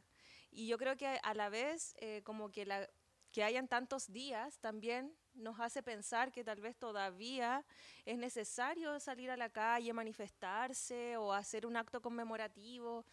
y 0.57 0.65
yo 0.65 0.79
creo 0.79 0.97
que 0.97 1.19
a 1.21 1.33
la 1.35 1.49
vez, 1.49 1.93
eh, 1.99 2.23
como 2.23 2.49
que, 2.49 2.65
la, 2.65 2.89
que 3.31 3.43
hayan 3.43 3.67
tantos 3.67 4.11
días 4.11 4.57
también 4.57 5.15
nos 5.35 5.59
hace 5.59 5.83
pensar 5.83 6.31
que 6.31 6.43
tal 6.43 6.61
vez 6.61 6.75
todavía 6.75 7.63
es 8.05 8.17
necesario 8.17 8.99
salir 8.99 9.29
a 9.29 9.37
la 9.37 9.51
calle, 9.51 9.93
manifestarse 9.93 11.15
o 11.17 11.31
hacer 11.31 11.67
un 11.67 11.77
acto 11.77 12.01
conmemorativo. 12.01 13.05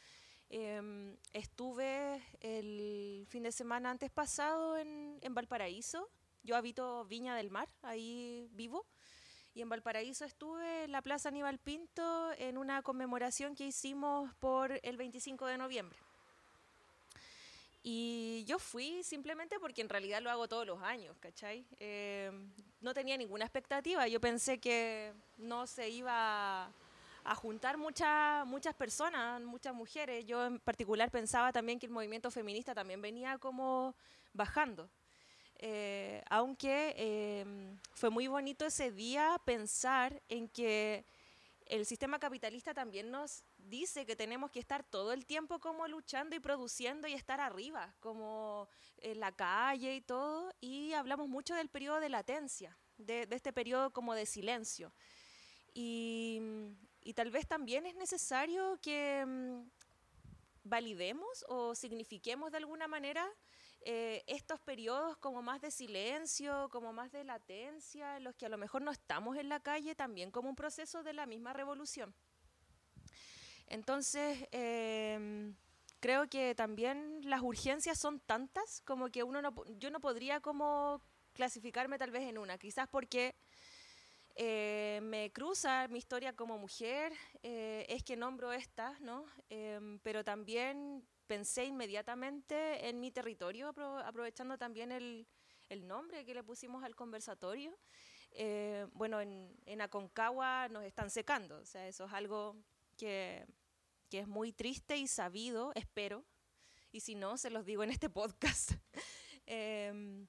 Em, 0.48 1.18
estuve 1.34 2.22
el 2.40 3.26
fin 3.28 3.42
de 3.42 3.52
semana 3.52 3.90
antes 3.90 4.10
pasado 4.10 4.78
en, 4.78 5.18
en 5.20 5.34
Valparaíso, 5.34 6.08
yo 6.42 6.56
habito 6.56 7.04
Viña 7.04 7.36
del 7.36 7.50
Mar, 7.50 7.68
ahí 7.82 8.48
vivo. 8.52 8.86
Y 9.52 9.60
en 9.60 9.68
Valparaíso 9.68 10.24
estuve 10.24 10.84
en 10.84 10.92
la 10.92 11.02
Plaza 11.02 11.28
Aníbal 11.28 11.58
Pinto 11.58 12.32
en 12.38 12.56
una 12.56 12.80
conmemoración 12.80 13.54
que 13.54 13.66
hicimos 13.66 14.34
por 14.36 14.80
el 14.82 14.96
25 14.96 15.46
de 15.46 15.58
noviembre. 15.58 15.98
Y 17.86 18.44
yo 18.46 18.58
fui 18.58 19.02
simplemente 19.02 19.60
porque 19.60 19.82
en 19.82 19.90
realidad 19.90 20.22
lo 20.22 20.30
hago 20.30 20.48
todos 20.48 20.66
los 20.66 20.82
años, 20.82 21.14
¿cachai? 21.20 21.66
Eh, 21.78 22.32
no 22.80 22.94
tenía 22.94 23.14
ninguna 23.18 23.44
expectativa. 23.44 24.08
Yo 24.08 24.22
pensé 24.22 24.58
que 24.58 25.12
no 25.36 25.66
se 25.66 25.90
iba 25.90 26.72
a 27.24 27.34
juntar 27.34 27.76
muchas 27.76 28.46
muchas 28.46 28.74
personas, 28.74 29.38
muchas 29.42 29.74
mujeres. 29.74 30.24
Yo 30.24 30.46
en 30.46 30.58
particular 30.60 31.10
pensaba 31.10 31.52
también 31.52 31.78
que 31.78 31.84
el 31.84 31.92
movimiento 31.92 32.30
feminista 32.30 32.74
también 32.74 33.02
venía 33.02 33.36
como 33.36 33.94
bajando. 34.32 34.88
Eh, 35.58 36.22
aunque 36.30 36.94
eh, 36.96 37.44
fue 37.92 38.08
muy 38.08 38.28
bonito 38.28 38.64
ese 38.64 38.92
día 38.92 39.38
pensar 39.44 40.22
en 40.30 40.48
que 40.48 41.04
el 41.66 41.84
sistema 41.84 42.18
capitalista 42.18 42.72
también 42.72 43.10
nos 43.10 43.42
dice 43.64 44.06
que 44.06 44.16
tenemos 44.16 44.50
que 44.50 44.60
estar 44.60 44.84
todo 44.84 45.12
el 45.12 45.26
tiempo 45.26 45.58
como 45.58 45.88
luchando 45.88 46.36
y 46.36 46.40
produciendo 46.40 47.08
y 47.08 47.14
estar 47.14 47.40
arriba, 47.40 47.94
como 48.00 48.68
en 48.98 49.20
la 49.20 49.32
calle 49.32 49.94
y 49.96 50.00
todo, 50.00 50.52
y 50.60 50.92
hablamos 50.92 51.28
mucho 51.28 51.54
del 51.54 51.68
periodo 51.68 52.00
de 52.00 52.08
latencia, 52.08 52.78
de, 52.98 53.26
este 53.30 53.52
periodo 53.52 53.92
como 53.92 54.14
de 54.14 54.26
silencio. 54.26 54.92
Y, 55.72 56.40
tal 57.14 57.30
vez 57.30 57.46
también 57.46 57.86
es 57.86 57.94
necesario 57.96 58.78
que 58.80 59.24
mm, 59.26 59.68
validemos 60.64 61.44
o 61.48 61.74
signifiquemos 61.74 62.50
de 62.50 62.58
alguna 62.58 62.88
manera 62.88 63.28
eh, 63.80 64.24
estos 64.26 64.60
periodos 64.60 65.16
como 65.18 65.42
más 65.42 65.60
de 65.60 65.70
silencio, 65.70 66.68
como 66.70 66.92
más 66.92 67.12
de 67.12 67.24
latencia, 67.24 68.16
en 68.16 68.24
los 68.24 68.34
que 68.34 68.46
a 68.46 68.48
lo 68.48 68.56
mejor 68.56 68.82
no 68.82 68.90
estamos 68.90 69.36
en 69.36 69.48
la 69.48 69.60
calle, 69.60 69.94
también 69.94 70.30
como 70.30 70.48
un 70.48 70.56
proceso 70.56 71.02
de 71.02 71.12
la 71.12 71.26
misma 71.26 71.52
revolución. 71.52 72.14
Entonces, 73.66 74.46
eh, 74.52 75.52
creo 76.00 76.28
que 76.28 76.54
también 76.54 77.20
las 77.22 77.40
urgencias 77.40 77.98
son 77.98 78.20
tantas 78.20 78.82
como 78.82 79.08
que 79.08 79.22
uno 79.22 79.40
no, 79.40 79.54
yo 79.78 79.90
no 79.90 80.00
podría 80.00 80.40
como 80.40 81.00
clasificarme 81.32 81.98
tal 81.98 82.10
vez 82.10 82.24
en 82.24 82.36
una, 82.36 82.58
quizás 82.58 82.88
porque 82.88 83.34
eh, 84.36 85.00
me 85.02 85.32
cruza 85.32 85.88
mi 85.88 85.98
historia 85.98 86.34
como 86.34 86.58
mujer, 86.58 87.12
eh, 87.42 87.86
es 87.88 88.02
que 88.02 88.16
nombro 88.16 88.52
esta, 88.52 88.98
¿no? 89.00 89.24
Em, 89.48 89.98
pero 90.00 90.24
también 90.24 91.06
pensé 91.26 91.64
inmediatamente 91.64 92.88
en 92.88 93.00
mi 93.00 93.10
territorio, 93.10 93.68
aprovechando 94.04 94.58
también 94.58 94.92
el, 94.92 95.26
el, 95.68 95.86
nombre 95.86 96.24
que 96.24 96.34
le 96.34 96.42
pusimos 96.42 96.82
al 96.84 96.94
conversatorio. 96.94 97.78
Eh, 98.32 98.86
bueno, 98.92 99.20
en, 99.20 99.56
en, 99.66 99.80
Aconcagua 99.80 100.68
nos 100.68 100.84
están 100.84 101.10
secando, 101.10 101.58
o 101.58 101.64
sea, 101.64 101.86
eso 101.86 102.04
es 102.04 102.12
algo 102.12 102.56
que, 102.94 103.46
que, 104.10 104.20
es 104.20 104.28
muy 104.28 104.52
triste 104.52 104.96
y 104.96 105.06
sabido, 105.06 105.72
espero, 105.74 106.24
y 106.92 107.00
si 107.00 107.14
no, 107.14 107.36
se 107.36 107.50
los 107.50 107.64
digo 107.64 107.82
en 107.82 107.90
este 107.90 108.08
podcast. 108.08 108.72
eh, 109.46 110.26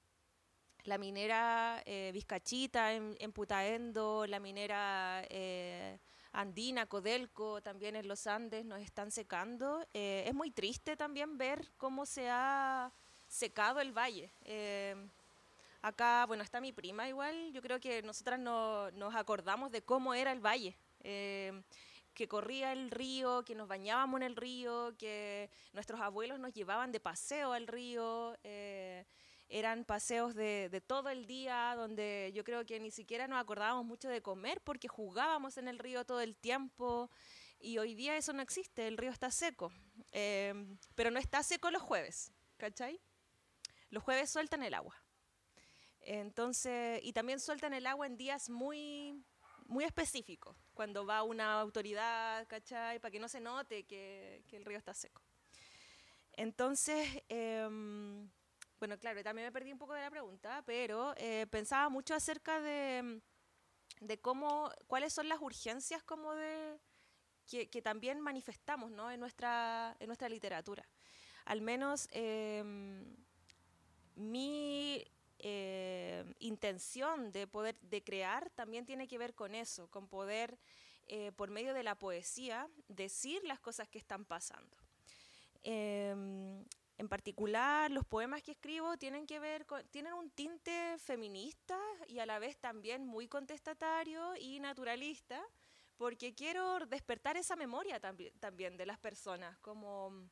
la 0.84 0.98
minera 0.98 1.82
eh, 1.84 2.10
Vizcachita 2.12 2.92
en, 2.92 3.16
en, 3.18 3.32
Putaendo, 3.32 4.26
la 4.26 4.40
minera... 4.40 5.24
Eh, 5.28 5.98
andina, 6.36 6.84
Codelco, 6.86 7.62
también 7.62 7.96
en 7.96 8.06
los 8.06 8.26
Andes 8.26 8.64
nos 8.64 8.80
están 8.80 9.10
secando. 9.10 9.86
Eh, 9.94 10.24
es 10.26 10.34
muy 10.34 10.50
triste 10.50 10.96
también 10.96 11.38
ver 11.38 11.72
cómo 11.78 12.04
se 12.04 12.28
ha 12.28 12.92
secado 13.26 13.80
el 13.80 13.96
valle. 13.96 14.30
Eh, 14.42 14.94
acá, 15.80 16.26
bueno, 16.26 16.42
está 16.42 16.60
mi 16.60 16.72
prima 16.72 17.08
igual, 17.08 17.52
yo 17.52 17.62
creo 17.62 17.80
que 17.80 18.02
nosotras 18.02 18.38
no, 18.38 18.90
nos 18.90 19.14
acordamos 19.14 19.72
de 19.72 19.82
cómo 19.82 20.12
era 20.12 20.30
el 20.30 20.44
valle. 20.44 20.76
Que 22.16 22.26
corría 22.26 22.72
el 22.72 22.90
río, 22.90 23.44
que 23.44 23.54
nos 23.54 23.68
bañábamos 23.68 24.18
en 24.20 24.26
el 24.26 24.36
río, 24.36 24.96
que 24.98 25.50
nuestros 25.72 26.00
abuelos 26.00 26.40
nos 26.40 26.52
llevaban 26.52 26.90
de 26.90 26.98
paseo 26.98 27.52
al 27.52 27.68
río. 27.68 28.36
Eh, 28.42 29.04
eran 29.48 29.84
paseos 29.84 30.34
de, 30.34 30.82
todo 30.86 31.10
el 31.10 31.26
día, 31.26 31.74
donde 31.76 32.32
yo 32.34 32.42
creo 32.42 32.66
que 32.66 32.80
ni 32.80 32.90
siquiera 32.90 33.28
nos 33.28 33.38
acordábamos 33.38 33.84
mucho 33.84 34.08
de 34.08 34.22
comer 34.22 34.60
porque 34.62 34.88
jugábamos 34.88 35.56
en 35.56 35.68
el 35.68 35.78
río 35.78 36.04
todo 36.04 36.20
el 36.20 36.34
tiempo 36.34 37.10
y 37.60 37.78
hoy 37.78 37.94
día 37.94 38.16
eso 38.16 38.32
no 38.32 38.42
existe, 38.42 38.88
el 38.88 38.96
río 38.96 39.10
está 39.10 39.30
seco, 39.30 39.72
eh, 40.10 40.52
pero 40.94 41.10
no 41.10 41.18
está 41.18 41.42
seco 41.42 41.70
los 41.70 41.82
jueves, 41.82 42.32
¿cachai? 42.56 43.00
Los 43.90 44.02
jueves 44.02 44.30
sueltan 44.30 44.62
el 44.62 44.74
agua. 44.74 44.96
Entonces, 46.00 47.00
y 47.02 47.12
también 47.12 47.40
sueltan 47.40 47.72
el 47.72 47.86
agua 47.86 48.06
en 48.06 48.16
días 48.16 48.48
muy, 48.50 49.24
muy 49.68 49.84
específicos, 49.84 50.56
cuando 50.74 51.04
va 51.06 51.22
una 51.22 51.60
autoridad, 51.60 52.46
¿cachai? 52.46 52.98
Para 52.98 53.10
que 53.10 53.20
no 53.20 53.28
se 53.28 53.40
note 53.40 53.84
que, 53.84 54.42
el 54.52 54.64
río 54.64 54.78
está 54.78 54.94
seco. 54.94 55.22
Entonces, 56.32 57.22
eh, 57.28 57.68
bueno, 58.78 58.98
claro, 58.98 59.22
también 59.22 59.46
me 59.46 59.52
perdí 59.52 59.72
un 59.72 59.78
poco 59.78 59.94
de 59.94 60.02
la 60.02 60.10
pregunta, 60.10 60.62
pero 60.66 61.14
eh, 61.16 61.46
pensaba 61.50 61.88
mucho 61.88 62.14
acerca 62.14 62.60
de, 62.60 63.20
de, 64.00 64.20
cómo, 64.20 64.70
cuáles 64.86 65.14
son 65.14 65.28
las 65.28 65.40
urgencias 65.40 66.02
como 66.02 66.34
de 66.34 66.78
que, 67.46 67.82
también 67.82 68.20
manifestamos 68.20 68.90
¿no? 68.90 69.10
en, 69.10 69.20
nuestra, 69.20 69.96
en 69.98 70.08
nuestra 70.08 70.28
literatura. 70.28 70.86
Al 71.44 71.62
menos 71.62 72.08
eh, 72.12 72.62
mi 74.16 75.04
eh, 75.38 76.24
intención 76.38 77.32
de 77.32 77.46
poder 77.46 77.76
de 77.80 78.02
crear 78.02 78.50
también 78.50 78.86
tiene 78.86 79.06
que 79.06 79.18
ver 79.18 79.34
con 79.34 79.54
eso, 79.54 79.88
con 79.88 80.08
poder 80.08 80.58
eh, 81.06 81.32
por 81.32 81.50
medio 81.50 81.74
de 81.74 81.82
la 81.82 81.94
poesía 81.94 82.68
decir 82.88 83.44
las 83.44 83.60
cosas 83.60 83.88
que 83.88 83.98
están 83.98 84.24
pasando. 84.24 84.76
Eh, 85.62 86.14
en 86.98 87.08
particular, 87.08 87.90
los 87.90 88.06
poemas 88.06 88.42
que 88.42 88.52
escribo 88.52 88.96
tienen 88.96 89.26
que 89.26 89.38
ver 89.38 89.66
con, 89.66 89.86
tienen 89.88 90.14
un 90.14 90.30
tinte 90.30 90.96
feminista 90.98 91.78
y 92.06 92.20
a 92.20 92.26
la 92.26 92.38
vez 92.38 92.56
también 92.56 93.06
muy 93.06 93.28
contestatario 93.28 94.34
y 94.36 94.60
naturalista, 94.60 95.44
porque 95.98 96.34
quiero 96.34 96.78
despertar 96.86 97.36
esa 97.36 97.54
memoria 97.54 98.00
también, 98.00 98.32
también 98.38 98.76
de 98.78 98.86
las 98.86 98.98
personas, 98.98 99.58
como 99.58 100.28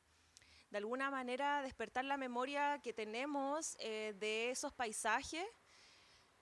de 0.75 0.79
alguna 0.79 1.09
manera 1.09 1.63
despertar 1.63 2.05
la 2.05 2.17
memoria 2.17 2.81
que 2.83 2.93
tenemos 2.93 3.77
eh, 3.79 4.13
de 4.19 4.51
esos 4.51 4.73
paisajes, 4.73 5.47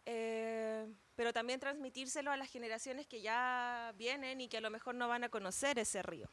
eh, 0.06 0.90
pero 1.14 1.34
también 1.34 1.60
transmitírselo 1.60 2.30
a 2.30 2.38
las 2.38 2.50
generaciones 2.50 3.06
que 3.06 3.20
ya 3.20 3.92
vienen 3.98 4.40
y 4.40 4.48
que 4.48 4.56
a 4.56 4.62
lo 4.62 4.70
mejor 4.70 4.94
no 4.94 5.06
van 5.06 5.24
a 5.24 5.28
conocer 5.28 5.78
ese 5.78 6.02
río. 6.02 6.30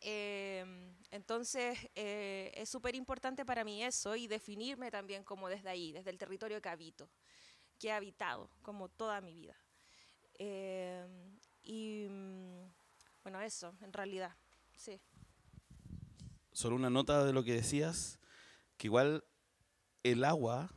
Eh, 0.00 0.64
entonces 1.10 1.76
eh, 1.96 2.52
es 2.54 2.68
súper 2.68 2.94
importante 2.94 3.44
para 3.44 3.64
mí 3.64 3.82
eso 3.82 4.14
y 4.14 4.28
definirme 4.28 4.92
también 4.92 5.24
como 5.24 5.48
desde 5.48 5.70
ahí, 5.70 5.90
desde 5.90 6.10
el 6.10 6.18
territorio 6.18 6.62
que 6.62 6.68
habito, 6.68 7.10
que 7.80 7.88
he 7.88 7.92
habitado 7.92 8.48
como 8.62 8.88
toda 8.88 9.20
mi 9.20 9.34
vida. 9.34 9.56
Eh, 10.34 11.04
y 11.64 12.06
bueno, 13.24 13.40
eso, 13.40 13.74
en 13.80 13.92
realidad, 13.92 14.36
sí. 14.76 15.00
Solo 16.54 16.76
una 16.76 16.88
nota 16.88 17.24
de 17.24 17.34
lo 17.34 17.44
que 17.44 17.52
decías, 17.52 18.18
que 18.78 18.86
igual 18.86 19.24
el 20.02 20.24
agua 20.24 20.70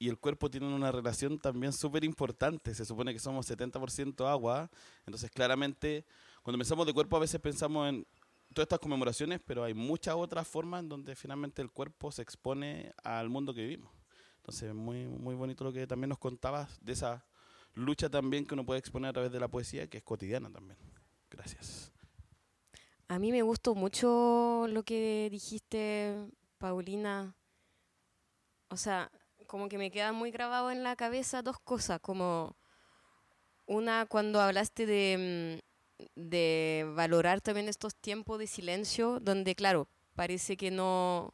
y 0.00 0.08
el 0.08 0.18
cuerpo 0.18 0.50
tienen 0.50 0.70
una 0.70 0.90
relación 0.90 1.38
también 1.38 1.72
súper 1.72 2.02
importante. 2.02 2.74
Se 2.74 2.84
supone 2.84 3.12
que 3.12 3.20
somos 3.20 3.48
70% 3.48 4.28
agua, 4.28 4.70
entonces 5.06 5.30
claramente 5.30 6.04
cuando 6.42 6.58
pensamos 6.58 6.86
de 6.86 6.94
cuerpo 6.94 7.16
a 7.16 7.20
veces 7.20 7.40
pensamos 7.40 7.88
en 7.88 8.06
todas 8.54 8.64
estas 8.64 8.78
conmemoraciones, 8.78 9.40
pero 9.44 9.62
hay 9.64 9.74
muchas 9.74 10.14
otras 10.14 10.48
formas 10.48 10.82
en 10.82 10.88
donde 10.88 11.14
finalmente 11.14 11.62
el 11.62 11.70
cuerpo 11.70 12.10
se 12.10 12.22
expone 12.22 12.92
al 13.04 13.28
mundo 13.28 13.52
que 13.52 13.60
vivimos. 13.60 13.92
Entonces, 14.38 14.74
muy, 14.74 15.06
muy 15.06 15.34
bonito 15.34 15.62
lo 15.62 15.72
que 15.72 15.86
también 15.86 16.08
nos 16.08 16.18
contabas 16.18 16.82
de 16.82 16.94
esa 16.94 17.22
lucha 17.74 18.08
también 18.08 18.46
que 18.46 18.54
uno 18.54 18.64
puede 18.64 18.80
exponer 18.80 19.10
a 19.10 19.12
través 19.12 19.30
de 19.30 19.40
la 19.40 19.48
poesía, 19.48 19.88
que 19.88 19.98
es 19.98 20.02
cotidiana 20.02 20.50
también. 20.50 20.78
Gracias. 21.30 21.92
A 23.08 23.18
mí 23.18 23.32
me 23.32 23.42
gustó 23.42 23.74
mucho 23.74 24.66
lo 24.68 24.82
que 24.82 25.28
dijiste, 25.30 26.14
Paulina. 26.58 27.34
O 28.68 28.76
sea, 28.76 29.10
como 29.46 29.68
que 29.68 29.78
me 29.78 29.90
queda 29.90 30.12
muy 30.12 30.30
grabado 30.30 30.70
en 30.70 30.82
la 30.82 30.94
cabeza 30.94 31.42
dos 31.42 31.58
cosas, 31.58 32.00
como 32.00 32.54
una 33.66 34.06
cuando 34.06 34.40
hablaste 34.40 34.84
de, 34.86 35.60
mm, 35.96 36.18
de 36.28 36.86
valorar 36.94 37.40
también 37.40 37.68
estos 37.68 37.94
tiempos 37.96 38.38
de 38.38 38.46
silencio, 38.46 39.20
donde, 39.20 39.54
claro, 39.54 39.88
parece 40.14 40.56
que 40.56 40.70
no, 40.70 41.32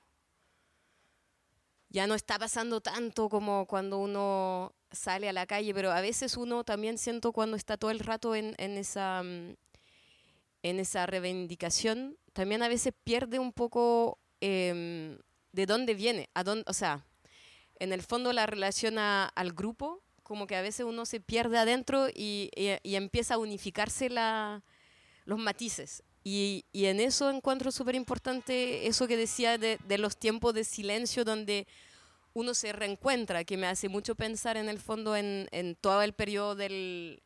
ya 1.89 2.07
no 2.07 2.15
está 2.15 2.39
pasando 2.39 2.81
tanto 2.81 3.29
como 3.29 3.67
cuando 3.67 3.99
uno 3.99 4.73
sale 4.91 5.29
a 5.29 5.33
la 5.33 5.47
calle, 5.47 5.75
pero 5.75 5.91
a 5.91 6.01
veces 6.01 6.37
uno 6.37 6.65
también 6.65 6.99
siento 6.99 7.33
cuando 7.33 7.57
está 7.57 7.77
todo 7.77 7.91
el 7.91 8.01
rato 8.01 8.35
en, 8.35 8.55
en 8.59 8.77
esa, 8.79 9.23
mm, 9.23 9.55
en 10.65 10.81
esa 10.81 11.05
reivindicación, 11.05 12.17
también 12.33 12.63
a 12.63 12.69
veces 12.69 12.95
pierde 13.05 13.39
un 13.39 13.53
poco 13.53 14.19
em, 14.41 15.19
de 15.53 15.67
dónde 15.67 15.93
viene, 15.95 16.31
a 16.33 16.43
dónde, 16.43 16.65
o 16.67 16.73
sea, 16.73 17.07
en 17.79 17.93
el 17.93 18.01
fondo 18.03 18.33
la 18.33 18.47
relación 18.47 18.99
al 18.99 19.53
grupo, 19.53 20.03
como 20.23 20.47
que 20.47 20.57
a 20.57 20.63
veces 20.63 20.87
uno 20.87 21.05
se 21.05 21.21
pierde 21.21 21.59
adentro 21.59 22.09
y, 22.09 22.51
empieza 22.83 23.35
a 23.35 23.39
unificarse 23.39 24.09
los 24.09 25.39
matices. 25.39 26.03
Y, 26.23 26.65
en 26.73 26.99
eso 26.99 27.29
encuentro 27.29 27.71
súper 27.71 27.95
importante 27.95 28.87
eso 28.87 29.07
que 29.07 29.19
decía 29.19 29.59
de, 29.59 29.79
de 29.87 29.99
los 29.99 30.17
tiempos 30.17 30.55
de 30.55 30.65
silencio 30.65 31.27
donde 31.27 31.67
uno 32.33 32.55
se 32.55 32.73
reencuentra, 32.73 33.45
que 33.45 33.59
me 33.59 33.67
hace 33.67 33.91
mucho 33.91 34.15
pensar 34.15 34.57
en 34.57 34.71
el 34.71 34.79
fondo 34.79 35.15
en, 35.15 35.47
en 35.53 35.77
todo 35.77 36.01
el 36.01 36.15
periodo 36.15 36.55
del, 36.55 37.23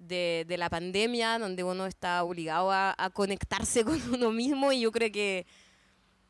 de, 0.00 0.44
de 0.48 0.56
la 0.56 0.68
pandemia, 0.68 1.38
donde 1.38 1.62
uno 1.62 1.86
está 1.86 2.24
obligado 2.24 2.72
a, 2.72 2.94
a 2.98 3.10
conectarse 3.10 3.84
con 3.84 4.00
uno 4.12 4.32
mismo 4.32 4.72
y 4.72 4.80
yo 4.80 4.90
creo 4.90 5.12
que 5.12 5.46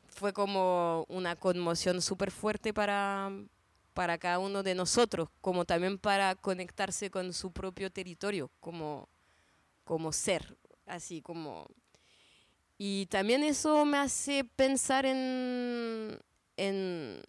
fue 0.09 0.33
como 0.35 1.07
una 1.09 1.37
conmoción 1.37 2.03
súper 2.03 2.31
fuerte 2.31 2.75
para, 2.75 3.31
para 3.95 4.19
cada 4.19 4.39
uno 4.39 4.63
de 4.63 4.75
nosotros, 4.75 5.29
como 5.41 5.65
también 5.65 5.99
para 5.99 6.35
conectarse 6.35 7.11
con 7.11 7.33
su 7.33 7.53
propio 7.53 7.91
territorio, 7.91 8.51
como, 8.61 9.09
como 9.85 10.13
ser, 10.13 10.57
así 10.87 11.23
como... 11.23 11.67
Y 12.77 13.07
también 13.07 13.43
eso 13.43 13.85
me 13.85 13.99
hace 13.99 14.43
pensar 14.45 15.05
en, 15.05 16.19
en, 16.57 17.23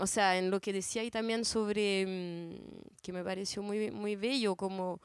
o 0.00 0.06
sea, 0.06 0.38
en 0.38 0.50
lo 0.50 0.60
que 0.60 0.72
decía 0.72 1.02
ahí 1.02 1.10
también 1.10 1.44
sobre, 1.44 2.06
mm, 2.06 2.56
que 3.02 3.12
me 3.12 3.24
pareció 3.24 3.62
muy, 3.62 3.90
muy 3.90 4.16
bello, 4.16 4.56
como, 4.56 5.00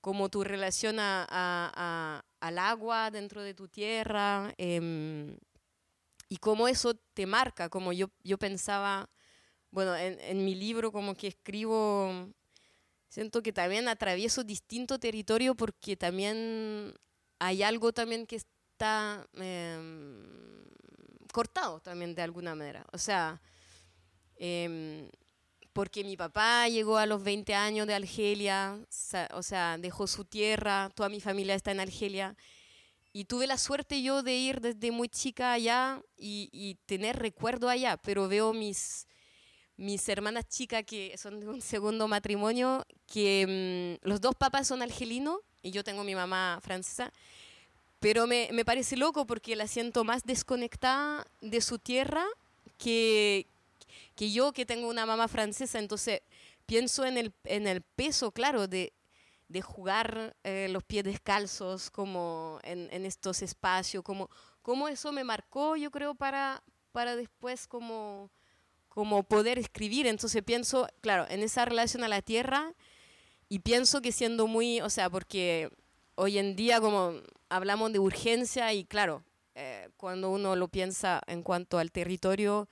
como 0.00 0.28
tu 0.30 0.44
relación 0.44 0.98
a, 1.00 1.22
a- 1.30 1.72
a- 1.76 2.24
al 2.40 2.58
agua 2.58 3.10
dentro 3.10 3.42
de 3.42 3.54
tu 3.54 3.68
tierra, 3.68 4.54
em, 4.58 5.36
y 6.28 6.36
cómo 6.38 6.68
eso 6.68 6.94
te 7.14 7.26
marca, 7.26 7.68
como 7.68 7.92
yo, 7.92 8.10
yo 8.24 8.38
pensaba, 8.38 9.08
bueno, 9.72 9.96
en, 9.96 10.20
en 10.20 10.44
mi 10.44 10.54
libro 10.56 10.92
como 10.92 11.14
que 11.14 11.28
escribo, 11.28 12.28
siento 13.08 13.42
que 13.42 13.52
también 13.52 13.88
atravieso 13.88 14.44
distinto 14.44 14.98
territorio 14.98 15.54
porque 15.54 15.96
también 15.96 16.94
hay 17.38 17.62
algo 17.62 17.92
también 17.92 18.26
que 18.26 18.36
está 18.36 19.26
em, 19.34 20.64
cortado 21.32 21.80
también 21.80 22.14
de 22.14 22.22
alguna 22.22 22.54
manera. 22.54 22.86
O 22.92 22.98
sea, 22.98 23.40
em, 24.40 25.08
porque 25.72 26.02
mi 26.02 26.16
papá 26.16 26.68
llegó 26.68 26.96
a 26.96 27.06
los 27.06 27.22
20 27.22 27.54
años 27.54 27.86
de 27.86 27.94
Argelia, 27.94 28.78
o 29.32 29.42
sea, 29.42 29.78
dejó 29.78 30.06
su 30.06 30.24
tierra, 30.24 30.90
toda 30.94 31.08
mi 31.08 31.20
familia 31.20 31.54
está 31.54 31.70
en 31.70 31.80
Argelia. 31.80 32.36
Y 33.12 33.24
tuve 33.26 33.46
la 33.46 33.58
suerte 33.58 34.02
yo 34.02 34.22
de 34.22 34.36
ir 34.36 34.60
desde 34.60 34.90
muy 34.90 35.08
chica 35.08 35.52
allá 35.52 36.02
y, 36.16 36.48
y 36.52 36.76
tener 36.86 37.16
recuerdo 37.18 37.68
allá, 37.68 37.96
pero 37.96 38.28
veo 38.28 38.52
mis, 38.52 39.06
mis 39.76 40.08
hermanas 40.08 40.48
chicas 40.48 40.84
que 40.84 41.16
son 41.18 41.40
de 41.40 41.48
un 41.48 41.60
segundo 41.60 42.08
matrimonio, 42.08 42.86
que 43.06 43.98
mm, 44.02 44.08
los 44.08 44.20
dos 44.20 44.34
papás 44.34 44.68
son 44.68 44.82
argelinos 44.82 45.38
y 45.62 45.70
yo 45.72 45.84
tengo 45.84 46.04
mi 46.04 46.14
mamá 46.14 46.60
francesa, 46.62 47.12
pero 47.98 48.26
me, 48.26 48.48
me 48.52 48.64
parece 48.64 48.96
loco 48.96 49.26
porque 49.26 49.56
la 49.56 49.66
siento 49.66 50.04
más 50.04 50.24
desconectada 50.24 51.26
de 51.40 51.60
su 51.60 51.78
tierra 51.78 52.24
que, 52.78 53.46
que 54.14 54.30
yo 54.30 54.52
que 54.52 54.66
tengo 54.66 54.88
una 54.88 55.06
mamá 55.06 55.28
francesa, 55.28 55.78
entonces 55.78 56.22
pienso 56.66 57.04
en 57.04 57.18
el, 57.18 57.32
en 57.44 57.66
el 57.66 57.82
peso, 57.82 58.32
claro, 58.32 58.68
de, 58.68 58.92
de 59.48 59.62
jugar 59.62 60.36
eh, 60.44 60.68
los 60.70 60.84
pies 60.84 61.04
descalzos 61.04 61.90
como 61.90 62.60
en, 62.62 62.88
en 62.92 63.04
estos 63.04 63.42
espacios, 63.42 64.04
como, 64.04 64.30
como 64.62 64.88
eso 64.88 65.10
me 65.12 65.24
marcó, 65.24 65.76
yo 65.76 65.90
creo, 65.90 66.14
para, 66.14 66.62
para 66.92 67.16
después 67.16 67.66
como, 67.66 68.30
como 68.88 69.22
poder 69.24 69.58
escribir. 69.58 70.06
Entonces 70.06 70.42
pienso, 70.44 70.86
claro, 71.00 71.26
en 71.28 71.42
esa 71.42 71.64
relación 71.64 72.04
a 72.04 72.08
la 72.08 72.22
tierra 72.22 72.74
y 73.48 73.58
pienso 73.60 74.00
que 74.00 74.12
siendo 74.12 74.46
muy, 74.46 74.80
o 74.80 74.90
sea, 74.90 75.10
porque 75.10 75.70
hoy 76.14 76.38
en 76.38 76.54
día 76.54 76.80
como 76.80 77.14
hablamos 77.48 77.92
de 77.92 77.98
urgencia 77.98 78.72
y 78.72 78.84
claro, 78.84 79.24
eh, 79.56 79.88
cuando 79.96 80.30
uno 80.30 80.54
lo 80.54 80.68
piensa 80.68 81.20
en 81.26 81.42
cuanto 81.42 81.78
al 81.78 81.90
territorio, 81.90 82.68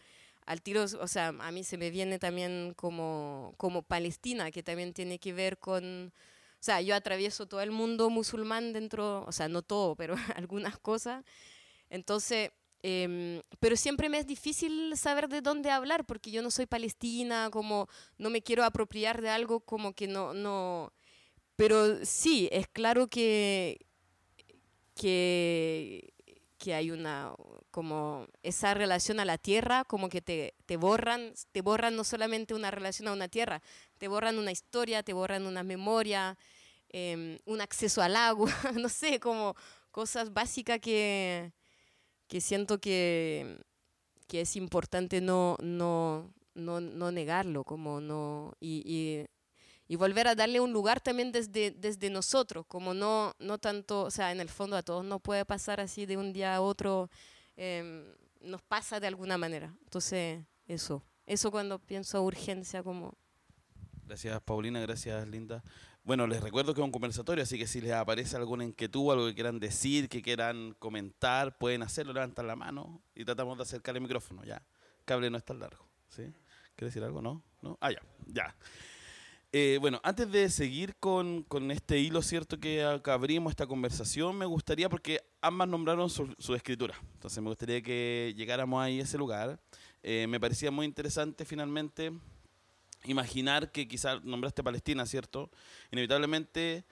al 0.48 0.62
tiro, 0.62 0.84
o 0.84 1.08
sea, 1.08 1.28
a 1.28 1.52
mí 1.52 1.62
se 1.62 1.76
me 1.76 1.90
viene 1.90 2.18
también 2.18 2.72
como, 2.74 3.52
como 3.58 3.82
Palestina, 3.82 4.50
que 4.50 4.62
también 4.62 4.94
tiene 4.94 5.18
que 5.18 5.34
ver 5.34 5.58
con, 5.58 6.10
o 6.54 6.62
sea, 6.62 6.80
yo 6.80 6.94
atravieso 6.94 7.44
todo 7.46 7.60
el 7.60 7.70
mundo 7.70 8.08
musulmán 8.08 8.72
dentro, 8.72 9.26
o 9.26 9.32
sea, 9.32 9.48
no 9.48 9.60
todo, 9.60 9.94
pero 9.94 10.14
algunas 10.36 10.78
cosas. 10.78 11.22
Entonces, 11.90 12.50
em, 12.82 13.42
pero 13.60 13.76
siempre 13.76 14.08
me 14.08 14.18
es 14.18 14.26
difícil 14.26 14.96
saber 14.96 15.28
de 15.28 15.42
dónde 15.42 15.70
hablar, 15.70 16.06
porque 16.06 16.30
yo 16.30 16.40
no 16.40 16.50
soy 16.50 16.64
palestina, 16.64 17.50
como 17.52 17.86
no 18.16 18.30
me 18.30 18.40
quiero 18.40 18.64
apropiar 18.64 19.20
de 19.20 19.28
algo 19.28 19.60
como 19.60 19.92
que 19.92 20.06
no, 20.06 20.32
no, 20.32 20.94
pero 21.56 22.06
sí, 22.06 22.48
es 22.52 22.68
claro 22.68 23.08
que, 23.08 23.84
que, 24.94 26.14
que 26.58 26.74
hay 26.74 26.90
una, 26.90 27.32
como 27.70 28.26
esa 28.42 28.74
relación 28.74 29.20
a 29.20 29.24
la 29.24 29.38
tierra, 29.38 29.84
como 29.84 30.08
que 30.08 30.20
te, 30.20 30.54
te 30.66 30.76
borran, 30.76 31.32
te 31.52 31.62
borran 31.62 31.96
no 31.96 32.04
solamente 32.04 32.54
una 32.54 32.70
relación 32.70 33.08
a 33.08 33.12
una 33.12 33.28
tierra, 33.28 33.62
te 33.98 34.08
borran 34.08 34.38
una 34.38 34.50
historia, 34.50 35.02
te 35.02 35.12
borran 35.12 35.46
una 35.46 35.62
memoria, 35.62 36.36
em, 36.88 37.38
un 37.46 37.60
acceso 37.60 38.02
al 38.02 38.16
agua, 38.16 38.52
no 38.78 38.88
sé, 38.88 39.20
como 39.20 39.54
cosas 39.92 40.32
básicas 40.32 40.80
que, 40.80 41.52
que 42.26 42.40
siento 42.40 42.80
que, 42.80 43.60
que 44.26 44.40
es 44.42 44.56
importante 44.56 45.20
no, 45.20 45.56
no, 45.60 46.34
no, 46.54 46.80
no 46.80 47.12
negarlo, 47.12 47.64
como 47.64 48.00
no, 48.00 48.54
y, 48.60 48.82
y, 48.84 49.26
y 49.88 49.96
volver 49.96 50.28
a 50.28 50.34
darle 50.34 50.60
un 50.60 50.72
lugar 50.72 51.00
también 51.00 51.32
desde, 51.32 51.70
desde 51.70 52.10
nosotros, 52.10 52.66
como 52.66 52.92
no, 52.92 53.34
no 53.38 53.58
tanto, 53.58 54.02
o 54.02 54.10
sea, 54.10 54.30
en 54.30 54.40
el 54.40 54.50
fondo 54.50 54.76
a 54.76 54.82
todos 54.82 55.04
no 55.04 55.18
puede 55.18 55.46
pasar 55.46 55.80
así 55.80 56.04
de 56.04 56.18
un 56.18 56.34
día 56.34 56.54
a 56.54 56.60
otro, 56.60 57.10
em, 57.56 58.04
nos 58.42 58.62
pasa 58.62 59.00
de 59.00 59.06
alguna 59.06 59.38
manera. 59.38 59.74
Entonces, 59.84 60.44
eso, 60.66 61.02
eso 61.26 61.50
cuando 61.50 61.78
pienso 61.78 62.22
urgencia 62.22 62.82
como... 62.82 63.14
Gracias, 64.04 64.40
Paulina. 64.42 64.80
Gracias, 64.80 65.26
Linda. 65.26 65.62
Bueno, 66.04 66.26
les 66.26 66.42
recuerdo 66.42 66.74
que 66.74 66.80
es 66.80 66.84
un 66.84 66.92
conversatorio, 66.92 67.42
así 67.42 67.58
que 67.58 67.66
si 67.66 67.80
les 67.80 67.92
aparece 67.92 68.36
alguna 68.36 68.64
inquietud, 68.64 69.12
algo 69.12 69.26
que 69.26 69.34
quieran 69.34 69.58
decir, 69.58 70.08
que 70.08 70.22
quieran 70.22 70.74
comentar, 70.78 71.58
pueden 71.58 71.82
hacerlo, 71.82 72.12
levantar 72.12 72.44
la 72.44 72.56
mano 72.56 73.02
y 73.14 73.24
tratamos 73.24 73.58
de 73.58 73.64
acercar 73.64 73.94
el 73.94 74.02
micrófono. 74.02 74.44
Ya, 74.44 74.62
cable 75.04 75.28
no 75.28 75.36
es 75.36 75.44
tan 75.44 75.58
largo. 75.58 75.86
¿sí? 76.08 76.22
¿Quieres 76.76 76.94
decir 76.94 77.04
algo? 77.04 77.20
¿No? 77.20 77.42
¿No? 77.60 77.76
Ah, 77.80 77.90
ya, 77.90 78.00
ya. 78.26 78.54
Eh, 79.50 79.78
bueno, 79.80 79.98
antes 80.02 80.30
de 80.30 80.50
seguir 80.50 80.96
con, 80.96 81.42
con 81.42 81.70
este 81.70 81.98
hilo, 81.98 82.20
¿cierto? 82.20 82.60
Que 82.60 82.82
abrimos 82.82 83.50
esta 83.50 83.66
conversación, 83.66 84.36
me 84.36 84.44
gustaría, 84.44 84.90
porque 84.90 85.22
ambas 85.40 85.68
nombraron 85.68 86.10
su, 86.10 86.54
escritura, 86.54 86.94
entonces 87.14 87.42
me 87.42 87.48
gustaría 87.48 87.80
que 87.80 88.34
llegáramos 88.36 88.82
ahí 88.82 89.00
a 89.00 89.04
ese 89.04 89.16
lugar. 89.16 89.58
Eh, 90.02 90.26
me 90.28 90.38
parecía 90.38 90.70
muy 90.70 90.84
interesante 90.84 91.46
finalmente 91.46 92.12
imaginar 93.04 93.72
que 93.72 93.88
quizás 93.88 94.22
nombraste 94.22 94.62
Palestina, 94.62 95.06
¿cierto? 95.06 95.50
Inevitablemente 95.90 96.84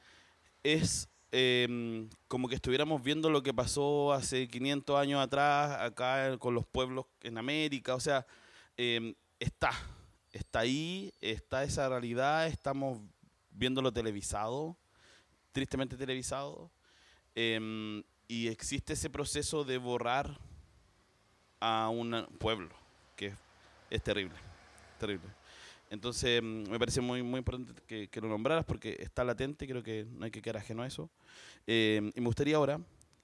es 0.63 1.11
eh, 1.33 2.09
como 2.27 2.49
que 2.49 2.55
estuviéramos 2.55 3.03
viendo 3.03 3.29
lo 3.29 3.43
que 3.43 3.53
pasó 3.53 4.15
hace 4.15 4.49
500 4.49 4.99
años 4.99 5.23
atrás 5.23 5.77
acá 5.81 6.39
con 6.39 6.55
los 6.55 6.65
pueblos 6.65 7.05
en 7.21 7.37
América, 7.37 7.95
o 7.95 8.01
sea, 8.01 8.27
eh, 8.79 9.15
está, 9.39 9.73
está 10.37 10.61
ahí, 10.61 11.13
está 11.21 11.65
esa 11.65 11.89
realidad, 11.89 12.47
estamos 12.47 13.01
viéndolo 13.51 13.93
televisado, 13.93 14.77
tristemente 15.53 15.97
televisado, 15.97 16.71
eh, 17.35 18.03
y 18.29 18.49
existe 18.49 18.93
ese 18.93 19.11
proceso 19.11 19.65
de 19.65 19.79
borrar 19.79 20.39
a 21.61 21.89
un 21.89 22.27
pueblo, 22.39 22.71
que 23.17 23.33
es, 23.91 24.03
terrible, 24.03 24.35
terrible. 24.99 25.29
Entonces, 25.89 26.43
mm, 26.43 26.71
me 26.71 26.79
parece 26.79 27.01
muy, 27.01 27.23
muy 27.23 27.39
importante 27.39 27.73
que, 27.87 28.21
lo 28.21 28.29
nombraras 28.29 28.65
porque 28.65 28.97
está 28.99 29.25
latente, 29.25 29.67
creo 29.67 29.83
que 29.83 30.07
no 30.11 30.25
hay 30.25 30.31
que 30.31 30.43
quedar 30.43 30.59
ajeno 30.59 30.83
a 30.83 30.87
eso. 30.87 31.09
Eh, 31.67 32.13
y 32.15 32.21
me 32.21 32.27
gustaría 32.27 32.57
ahora 32.57 32.81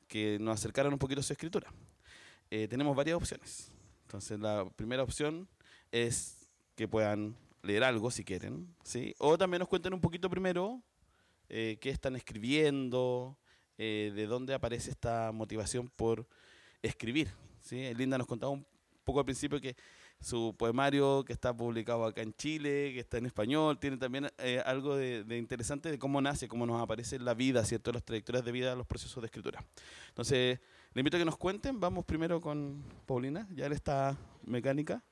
que 0.09 0.39
nos 0.41 0.55
acercaran 0.55 0.93
un 0.93 0.99
poquito 0.99 1.21
a 1.21 1.25
su 1.25 1.33
escritura. 1.33 1.73
Eh, 2.51 2.69
tenemos 2.69 2.95
varias 2.95 3.17
opciones. 3.17 3.71
Entonces, 4.03 4.39
la 4.39 4.69
primera 4.77 5.03
opción 5.03 5.49
es 5.91 6.42
que 6.75 6.89
puedan 6.89 7.37
leer 7.63 7.85
algo 7.85 8.11
si 8.11 8.25
quieren, 8.25 8.75
¿sí? 8.83 9.15
O 9.19 9.39
también 9.39 9.61
nos 9.61 9.69
cuenten 9.69 9.95
un 9.95 10.01
poquito 10.01 10.29
primero 10.29 10.83
eh, 11.49 11.79
qué 11.81 11.91
están 11.91 12.17
escribiendo, 12.17 13.37
eh, 13.79 14.13
de 14.15 14.27
dónde 14.27 14.55
aparece 14.55 14.91
esta 14.91 15.33
motivación 15.33 15.89
por 15.89 16.27
escribir. 16.83 17.29
¿sí? 17.61 17.93
Linda 17.95 18.17
nos 18.17 18.27
contaba 18.27 18.53
un 18.53 18.67
poco 19.05 19.19
al 19.19 19.25
principio 19.25 19.61
que 19.61 19.77
su 20.21 20.55
poemario 20.57 21.25
que 21.25 21.33
está 21.33 21.55
publicado 21.57 22.05
acá 22.05 22.23
en 22.23 22.33
Chile, 22.35 22.93
que 22.95 23.01
está 23.01 23.19
en 23.19 23.27
español, 23.27 23.79
tiene 23.79 23.97
también 23.97 24.31
eh, 24.39 24.63
algo 24.65 24.97
de, 24.97 25.25
interesante 25.37 25.91
de 25.91 25.99
cómo 25.99 26.21
nace, 26.21 26.49
cómo 26.49 26.65
nos 26.65 26.81
aparece 26.81 27.19
la 27.19 27.35
vida, 27.35 27.65
¿cierto? 27.65 27.93
Las 27.93 28.05
trayectorias 28.05 28.45
de 28.45 28.53
vida, 28.53 28.77
los 28.77 28.87
procesos 28.87 29.21
de 29.21 29.27
escritura. 29.27 29.65
Entonces, 30.09 30.61
le 30.95 31.01
invito 31.01 31.17
a 31.17 31.21
que 31.21 31.27
nos 31.27 31.37
cuenten. 31.37 31.81
Vamos 31.81 32.05
primero 32.05 32.41
con 32.41 32.85
Paulina, 33.05 33.49
ya 33.53 33.67
él 33.67 33.73
está 33.73 34.17
mecánica. 34.45 35.03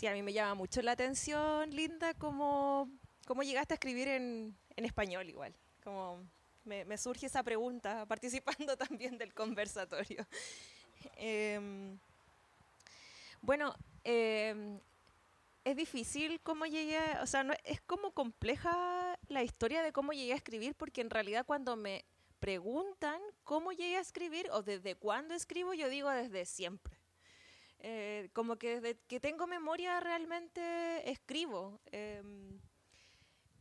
Sí, 0.00 0.06
a 0.06 0.14
mí 0.14 0.22
me 0.22 0.32
llama 0.32 0.54
mucho 0.54 0.80
la 0.80 0.92
atención, 0.92 1.70
Linda, 1.72 2.14
cómo, 2.14 2.88
cómo 3.26 3.42
llegaste 3.42 3.74
a 3.74 3.76
escribir 3.76 4.08
en, 4.08 4.56
español 4.76 5.28
igual. 5.28 5.54
Como 5.84 6.26
me, 6.64 6.96
surge 6.96 7.26
esa 7.26 7.42
pregunta 7.42 8.06
participando 8.08 8.78
también 8.78 9.18
del 9.18 9.34
conversatorio. 9.34 10.26
Eh, 11.16 11.98
bueno, 13.42 13.74
eh, 14.02 14.80
es 15.64 15.76
difícil 15.76 16.40
cómo 16.40 16.64
llegué, 16.64 16.98
o 17.20 17.26
sea, 17.26 17.44
es 17.64 17.82
como 17.82 18.12
compleja 18.12 19.18
la 19.28 19.42
historia 19.42 19.82
de 19.82 19.92
cómo 19.92 20.14
llegué 20.14 20.32
a 20.32 20.36
escribir, 20.36 20.74
porque 20.76 21.02
en 21.02 21.10
realidad 21.10 21.44
cuando 21.44 21.76
me 21.76 22.06
preguntan 22.38 23.20
cómo 23.44 23.70
llegué 23.72 23.98
a 23.98 24.00
escribir 24.00 24.48
o 24.50 24.62
desde 24.62 24.94
cuándo 24.94 25.34
escribo, 25.34 25.74
yo 25.74 25.90
digo 25.90 26.08
desde 26.08 26.46
siempre. 26.46 26.99
Eh, 27.82 28.28
como 28.34 28.56
que 28.56 28.80
desde 28.80 29.00
que 29.08 29.20
tengo 29.20 29.46
memoria 29.46 30.00
realmente 30.00 31.10
escribo. 31.10 31.80
Eh, 31.92 32.22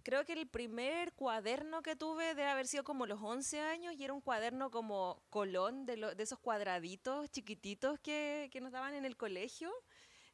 creo 0.03 0.25
que 0.25 0.33
el 0.33 0.47
primer 0.47 1.13
cuaderno 1.13 1.81
que 1.81 1.95
tuve 1.95 2.35
debe 2.35 2.47
haber 2.47 2.67
sido 2.67 2.83
como 2.83 3.05
los 3.05 3.21
11 3.21 3.61
años 3.61 3.93
y 3.95 4.03
era 4.03 4.13
un 4.13 4.21
cuaderno 4.21 4.71
como 4.71 5.21
colón 5.29 5.85
de, 5.85 5.97
lo, 5.97 6.15
de 6.15 6.23
esos 6.23 6.39
cuadraditos 6.39 7.31
chiquititos 7.31 7.99
que, 7.99 8.49
que, 8.51 8.59
nos 8.59 8.71
daban 8.71 8.93
en 8.93 9.05
el 9.05 9.15
colegio, 9.15 9.71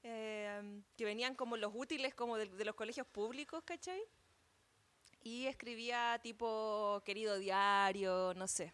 eh, 0.02 0.82
que 0.96 1.06
venían 1.06 1.36
como 1.36 1.58
los 1.58 1.72
útiles 1.76 2.16
como 2.16 2.38
de, 2.38 2.48
de, 2.48 2.66
los 2.66 2.76
colegios 2.76 3.06
públicos, 3.06 3.64
¿cachai? 3.66 4.02
Y 5.22 5.46
escribía 5.46 6.20
tipo 6.24 7.02
querido 7.06 7.38
diario, 7.38 8.34
no 8.36 8.48
sé. 8.48 8.74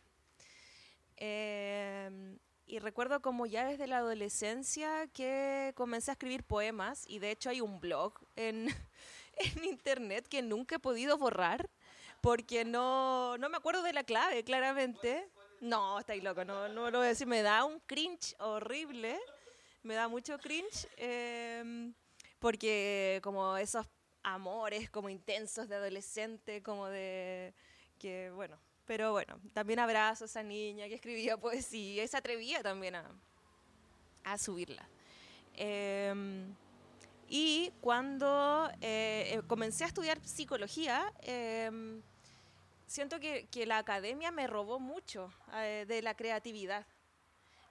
Eh, 1.18 2.38
y 2.72 2.80
recuerdo 2.80 3.22
como 3.22 3.46
ya 3.46 3.66
desde 3.66 3.86
la 3.86 3.98
adolescencia 3.98 5.06
que 5.08 5.74
comencé 5.76 6.10
a 6.10 6.14
escribir 6.14 6.44
poemas 6.44 7.04
y 7.06 7.20
de 7.20 7.32
hecho 7.32 7.50
hay 7.50 7.60
un 7.60 7.82
blog 7.82 8.14
en 8.38 8.68
en 9.36 9.66
internet 9.66 10.26
que 10.30 10.42
nunca 10.42 10.76
he 10.76 10.80
podido 10.80 11.18
borrar 11.18 11.70
porque 12.22 12.64
no, 12.64 13.38
no 13.40 13.50
me 13.50 13.58
acuerdo 13.58 13.84
de 13.84 13.94
la 13.94 14.04
clave, 14.04 14.44
claramente. 14.44 15.28
No, 15.60 16.00
estáis 16.00 16.24
loco, 16.24 16.46
no, 16.46 16.70
no 16.70 16.92
lo 16.92 17.00
voy 17.00 17.08
a 17.08 17.10
decir. 17.10 17.26
Me 17.26 17.42
da 17.42 17.66
un 17.66 17.80
cringe 17.80 18.36
horrible. 18.40 19.20
Me 19.82 19.96
da 19.96 20.08
mucho 20.08 20.38
cringe. 20.38 20.88
Eh, 20.98 21.92
porque 22.38 23.20
como 23.24 23.58
esos 23.58 23.88
amores 24.22 24.90
como 24.92 25.10
intensos 25.10 25.68
de 25.68 25.76
adolescente, 25.76 26.62
como 26.62 26.88
de 26.88 27.56
que, 27.98 28.30
bueno, 28.32 28.60
pero 28.92 29.14
bueno, 29.14 29.40
también 29.54 29.80
abrazo 29.80 30.26
a 30.26 30.28
esa 30.28 30.44
niña 30.44 30.86
que 30.90 30.96
escribía 30.96 31.38
poesía 31.40 32.04
y 32.04 32.08
se 32.10 32.18
atrevía 32.18 32.62
también 32.62 32.96
a, 32.96 33.10
a 34.26 34.38
subirla. 34.38 34.86
Eh, 35.56 36.14
y 37.30 37.72
cuando 37.80 38.70
eh, 38.82 39.36
eh, 39.36 39.42
comencé 39.48 39.86
a 39.86 39.88
estudiar 39.88 40.20
psicología, 40.28 41.14
eh, 41.22 42.02
siento 42.86 43.18
que, 43.22 43.48
que, 43.50 43.66
la 43.66 43.78
academia 43.78 44.30
me 44.30 44.46
robó 44.46 44.78
mucho 44.78 45.32
eh, 45.54 45.86
de 45.88 46.02
la 46.02 46.14
creatividad. 46.14 46.86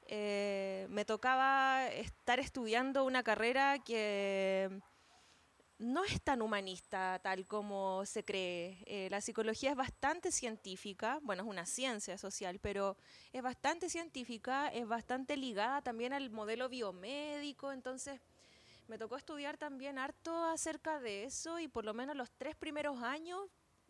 Me 0.08 1.04
tocaba 1.06 1.86
estar 1.88 2.40
estudiando 2.40 3.04
una 3.04 3.22
carrera 3.22 3.78
que 3.78 4.70
no 5.80 6.04
es 6.04 6.20
tan 6.20 6.42
humanista 6.42 7.18
tal 7.22 7.46
como 7.46 8.04
se 8.04 8.22
cree. 8.22 8.82
Eh, 8.84 9.08
la 9.10 9.22
psicología 9.22 9.70
es 9.70 9.76
bastante 9.76 10.30
científica, 10.30 11.18
bueno, 11.22 11.42
es 11.42 11.48
una 11.48 11.64
ciencia 11.64 12.18
social, 12.18 12.58
pero 12.60 12.98
es 13.32 13.42
bastante 13.42 13.88
científica, 13.88 14.68
es 14.68 14.86
bastante 14.86 15.38
ligada 15.38 15.80
también 15.80 16.12
al 16.12 16.28
modelo 16.28 16.68
biomédico, 16.68 17.72
entonces 17.72 18.20
me 18.88 18.98
tocó 18.98 19.16
estudiar 19.16 19.56
también 19.56 19.98
harto 19.98 20.44
acerca 20.44 21.00
de 21.00 21.24
eso 21.24 21.58
y 21.58 21.66
por 21.66 21.86
lo 21.86 21.94
menos 21.94 22.14
los 22.14 22.30
tres 22.30 22.56
primeros 22.56 23.02
años 23.02 23.40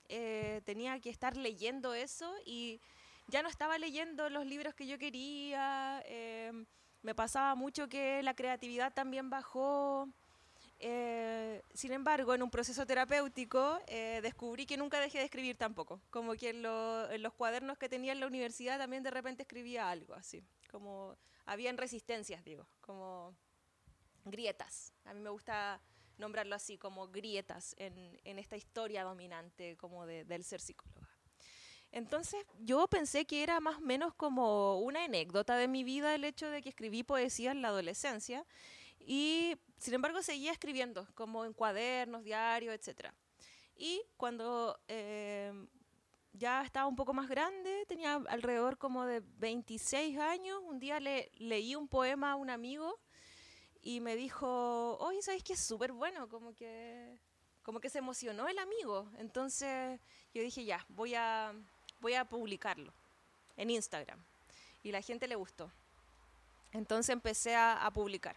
eh, 0.09 0.63
tenía 0.65 1.01
que 1.01 1.11
estar 1.11 1.37
leyendo 1.37 1.93
eso 1.93 2.33
y 2.47 2.81
ya 3.27 3.43
no 3.43 3.49
estaba 3.49 3.79
leyendo 3.79 4.31
los 4.31 4.47
libros 4.47 4.75
que 4.75 4.87
yo 4.87 4.97
quería. 4.97 6.03
Eh, 6.07 6.53
me 7.03 7.17
pasaba 7.17 7.57
mucho 7.57 7.89
que 7.89 8.23
la 8.23 8.35
creatividad 8.35 8.93
también 8.93 9.29
bajó. 9.29 10.09
Eh, 10.83 11.63
sin 11.75 11.93
embargo, 11.93 12.35
en 12.35 12.43
un 12.43 12.51
proceso 12.51 12.87
terapéutico 12.87 13.79
eh, 13.87 14.21
descubrí 14.23 14.65
que 14.65 14.79
nunca 14.79 14.99
dejé 14.99 15.19
de 15.19 15.25
escribir 15.25 15.59
tampoco. 15.59 16.01
Como 16.09 16.33
que 16.35 16.51
en, 16.51 16.63
lo, 16.63 17.11
en, 17.11 17.23
los 17.23 17.35
cuadernos 17.35 17.77
que 17.77 17.91
tenía 17.91 18.13
en 18.13 18.21
la 18.21 18.27
universidad 18.27 18.79
también 18.79 19.03
de 19.03 19.11
repente 19.11 19.43
escribía 19.43 19.91
algo 19.91 20.15
así. 20.15 20.43
Como 20.71 21.19
habían 21.45 21.77
resistencias, 21.77 22.43
digo. 22.45 22.67
Como 22.81 23.37
grietas. 24.25 24.95
A 25.05 25.13
mí 25.13 25.21
me 25.21 25.29
gusta 25.29 25.83
nombrarlo 26.17 26.55
así, 26.55 26.79
como 26.79 27.09
grietas 27.09 27.75
en, 27.79 28.19
en 28.25 28.39
esta 28.39 28.57
historia 28.57 29.05
dominante 29.05 29.77
como 29.77 30.07
de, 30.07 30.25
del 30.25 30.45
ser 30.45 30.63
psicóloga. 30.63 31.09
Entonces 31.93 32.47
yo 32.61 32.87
pensé 32.87 33.27
que 33.27 33.43
era 33.43 33.61
más 33.61 33.79
o 33.79 33.81
menos 33.81 34.15
como 34.15 34.79
una 34.81 35.05
anécdota 35.05 35.57
de 35.57 35.69
mi 35.69 35.85
vida 35.85 36.15
el 36.15 36.25
hecho 36.25 36.49
de 36.49 36.63
que 36.63 36.69
escribí 36.71 37.03
poesía 37.03 37.51
en 37.51 37.63
la 37.63 37.69
adolescencia 37.69 38.47
y 39.01 39.57
sin 39.81 39.95
embargo 39.95 40.23
seguía 40.23 40.53
escribiendo 40.53 41.09
como 41.15 41.45
en 41.45 41.55
cuadernos, 41.55 42.23
diarios, 42.23 42.75
etc. 42.75 43.13
Y 43.75 44.03
cuando 44.19 44.79
eh, 44.89 45.53
ya 46.35 46.63
estaba 46.63 46.87
un 46.87 46.97
poco 46.97 47.15
más 47.15 47.29
grande, 47.29 47.87
tenía 47.89 48.23
alrededor 48.29 48.77
como 48.77 49.07
de 49.07 49.23
26 49.39 50.19
años, 50.19 50.61
un 50.65 50.79
día 50.79 51.01
le 51.01 51.33
leí 51.39 51.75
un 51.75 51.89
poema 51.89 52.33
a 52.33 52.37
un 52.37 52.51
amigo 52.51 53.01
y 53.81 54.01
me 54.01 54.17
dijo, 54.17 54.99
oye, 54.99 55.23
¿sabes 55.23 55.43
qué? 55.43 55.55
Es 55.55 55.61
súper 55.61 55.93
bueno, 55.93 56.29
como 56.29 56.55
que, 56.55 57.19
como 57.63 57.81
que 57.81 57.89
se 57.89 57.99
emocionó 57.99 58.49
el 58.49 58.59
amigo. 58.59 59.11
Entonces 59.17 59.99
yo 60.35 60.43
dije, 60.43 60.63
ya, 60.67 60.85
voy 60.91 61.15
a, 61.15 61.55
voy 62.01 62.15
a 62.15 62.27
publicarlo 62.27 62.93
en 63.57 63.71
Instagram. 63.71 64.23
Y 64.83 64.93
la 64.93 65.01
gente 65.01 65.27
le 65.27 65.37
gustó. 65.37 65.73
Entonces 66.73 67.15
empecé 67.15 67.55
a, 67.55 67.85
a 67.85 67.91
publicar. 67.91 68.37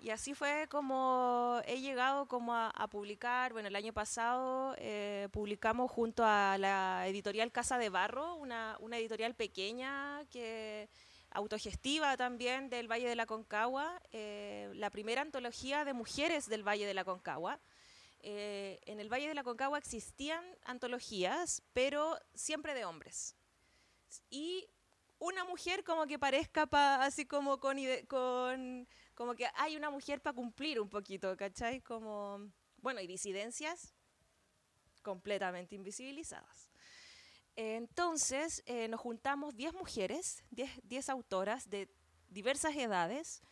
Y 0.00 0.10
así 0.10 0.32
fue 0.34 0.68
como 0.70 1.60
he 1.66 1.80
llegado 1.80 2.26
como 2.26 2.54
a, 2.54 2.88
publicar. 2.88 3.52
Bueno, 3.52 3.68
el 3.68 3.74
año 3.74 3.92
pasado 3.92 4.74
eh, 4.78 5.28
publicamos 5.32 5.90
junto 5.90 6.24
a 6.24 6.56
la 6.56 7.06
editorial 7.08 7.50
Casa 7.50 7.78
de 7.78 7.88
Barro, 7.88 8.36
una, 8.36 8.76
una 8.80 8.96
editorial 8.96 9.34
pequeña 9.34 10.24
que 10.30 10.88
autogestiva 11.30 12.16
también 12.16 12.70
del 12.70 12.90
Valle 12.90 13.08
de 13.08 13.16
la 13.16 13.26
Concagua, 13.26 14.00
eh, 14.12 14.70
la 14.74 14.90
primera 14.90 15.22
antología 15.22 15.84
de 15.84 15.92
mujeres 15.92 16.48
del 16.48 16.66
Valle 16.66 16.86
de 16.86 16.94
la 16.94 17.04
Concagua. 17.04 17.60
Eh, 18.20 18.80
en 18.86 19.00
el 19.00 19.12
Valle 19.12 19.28
de 19.28 19.34
la 19.34 19.44
Concagua 19.44 19.78
existían 19.78 20.44
antologías, 20.64 21.62
pero 21.72 22.18
siempre 22.34 22.74
de 22.74 22.84
hombres. 22.84 23.36
Y 24.30 24.68
una 25.18 25.44
mujer 25.44 25.84
como 25.84 26.06
que 26.06 26.18
parezca 26.18 26.66
pa, 26.66 27.04
así 27.04 27.26
como 27.26 27.58
con, 27.58 27.78
con 28.08 28.88
como 29.18 29.34
que 29.34 29.48
hay 29.56 29.76
una 29.76 29.90
mujer 29.90 30.20
para 30.20 30.36
cumplir 30.36 30.80
un 30.80 30.88
poquito, 30.88 31.36
¿cachai? 31.36 31.80
Como, 31.80 32.38
bueno, 32.76 33.00
y 33.00 33.08
disidencias 33.08 33.92
completamente 35.02 35.74
invisibilizadas. 35.74 36.70
Entonces 37.56 38.62
eh, 38.66 38.86
nos 38.86 39.00
juntamos 39.00 39.56
10 39.56 39.74
mujeres, 39.74 40.44
10 40.50 41.08
autoras 41.08 41.68
de 41.68 41.88
diversas 42.28 42.76
edades, 42.76 43.42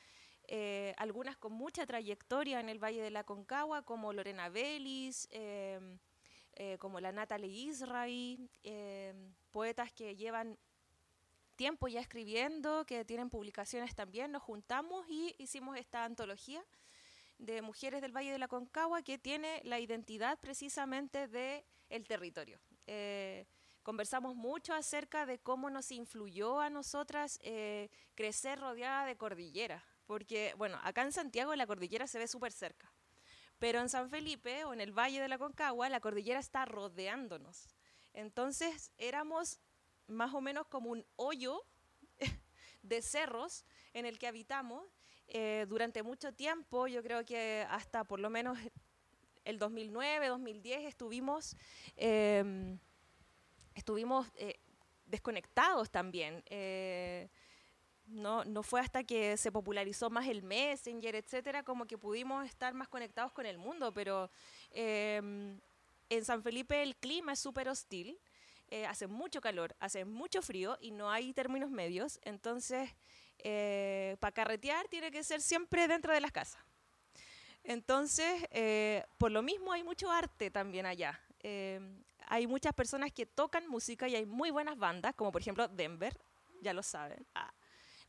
eh, 0.47 0.95
algunas 0.99 1.37
con 1.37 1.53
mucha 1.53 1.85
trayectoria 1.85 2.61
en 2.61 2.69
el 2.69 2.79
Valle 2.79 3.03
de 3.03 3.11
la 3.11 3.25
Concagua, 3.25 3.83
como 3.83 4.13
Lorena 4.13 4.49
Vélez, 4.49 5.27
eh, 5.33 5.99
eh, 6.53 6.79
como 6.79 7.01
la 7.01 7.11
Natalie 7.11 7.51
Israel, 7.51 8.49
poetas 9.51 9.93
que 9.93 10.15
llevan 10.15 10.57
tiempo 11.57 11.89
ya 11.89 12.01
escribiendo, 12.01 12.85
que 12.87 13.05
tienen 13.05 13.31
publicaciones 13.31 13.95
también, 13.95 14.31
nos 14.31 14.43
juntamos 14.43 15.07
y 15.09 15.35
hicimos 15.39 15.77
esta 15.77 16.05
antología 16.05 16.65
de 17.39 17.63
mujeres 17.63 18.01
del 18.01 18.17
Valle 18.17 18.33
de 18.33 18.39
la 18.39 18.49
Concagua 18.49 19.03
que 19.03 19.19
tiene 19.19 19.61
la 19.65 19.81
identidad 19.81 20.39
precisamente 20.39 21.29
del 21.29 21.65
el 21.89 22.07
territorio. 22.07 22.59
Eh, 22.87 23.47
conversamos 23.83 24.35
mucho 24.35 24.75
acerca 24.75 25.27
de 25.27 25.39
cómo 25.39 25.71
nos 25.71 25.93
influyó 25.93 26.61
a 26.61 26.71
nosotras 26.71 27.39
eh, 27.43 27.91
crecer 28.15 28.59
rodeada 28.59 29.07
de 29.07 29.17
cordillera, 29.17 29.85
porque, 30.07 30.55
bueno, 30.57 30.79
acá 30.83 31.03
en 31.03 31.13
Santiago 31.13 31.55
la 31.55 31.67
cordillera 31.67 32.07
se 32.07 32.19
ve 32.19 32.29
súper 32.29 32.53
cerca, 32.53 32.93
Pero 33.59 33.81
en 33.81 33.89
San 33.89 34.11
Felipe 34.11 34.65
o 34.65 34.73
en 34.75 34.81
el 34.81 34.93
Valle 34.93 35.21
de 35.21 35.29
la 35.29 35.39
Concagua, 35.39 35.89
la 35.89 36.01
cordillera 36.01 36.41
está 36.41 36.65
rodeándonos. 36.67 37.69
Entonces 38.13 38.93
éramos 38.99 39.61
más 40.09 40.35
o 40.35 40.41
menos 40.41 40.67
como 40.67 40.91
un 40.91 41.05
hoyo 41.17 41.63
de 42.83 43.03
cerros 43.03 43.65
en 43.93 44.07
el 44.07 44.19
que 44.19 44.27
habitamos 44.27 44.85
eh, 45.29 45.67
durante 45.69 46.03
mucho 46.03 46.33
tiempo. 46.33 46.87
Yo 46.87 47.03
creo 47.03 47.25
que 47.25 47.67
hasta 47.69 48.05
por 48.05 48.21
lo 48.21 48.31
menos 48.31 48.59
el 49.45 49.59
2009, 49.59 50.29
2010 50.29 50.85
estuvimos, 50.87 51.57
em, 51.97 52.79
estuvimos 53.75 54.27
eh, 54.37 54.59
desconectados 55.07 55.91
también. 55.91 56.43
Eh, 56.47 57.29
no, 58.07 58.45
no 58.45 58.63
fue 58.63 58.81
hasta 58.81 59.03
que 59.05 59.37
se 59.37 59.51
popularizó 59.51 60.11
más 60.11 60.29
el 60.29 60.43
Messenger, 60.43 61.17
etcétera, 61.17 61.63
como 61.63 61.87
que 61.87 61.99
pudimos 61.99 62.47
estar 62.47 62.73
más 62.75 62.89
conectados 62.89 63.33
con 63.33 63.47
el 63.47 63.59
mundo, 63.59 63.93
pero 63.93 64.31
em, 64.71 65.61
en 66.09 66.25
San 66.25 66.43
Felipe 66.43 66.83
el 66.83 66.97
clima 66.97 67.33
es 67.33 67.41
súper 67.41 67.69
hostil, 67.69 68.19
eh, 68.69 68.87
hace 68.87 69.07
mucho 69.07 69.41
calor, 69.41 69.75
hace 69.81 70.05
mucho 70.05 70.43
frío 70.43 70.79
y 70.81 70.91
no 70.91 71.11
hay 71.11 71.33
términos 71.33 71.71
medios, 71.71 72.19
entonces 72.23 72.91
eh, 73.39 74.17
para 74.21 74.33
carretear 74.33 74.89
tiene 74.89 75.11
que 75.11 75.23
ser 75.23 75.41
siempre 75.41 75.89
dentro 75.89 76.13
de 76.13 76.21
las 76.21 76.33
casas. 76.33 76.61
Entonces, 77.65 78.47
eh, 78.51 79.05
por 79.19 79.33
lo 79.33 79.43
mismo 79.43 79.73
hay 79.73 79.83
mucho 79.83 80.11
arte 80.11 80.51
también 80.51 80.87
allá. 80.87 81.21
Em, 81.41 82.03
hay 82.29 82.47
muchas 82.47 82.73
personas 82.73 83.13
que 83.13 83.27
tocan 83.27 83.67
música 83.69 84.09
y 84.09 84.15
hay 84.17 84.27
muy 84.27 84.51
buenas 84.51 84.79
bandas, 84.79 85.15
como 85.15 85.33
por 85.33 85.41
ejemplo 85.41 85.67
Denver, 85.69 86.17
ya 86.61 86.73
lo 86.73 86.83
saben. 86.83 87.27
Ah 87.35 87.53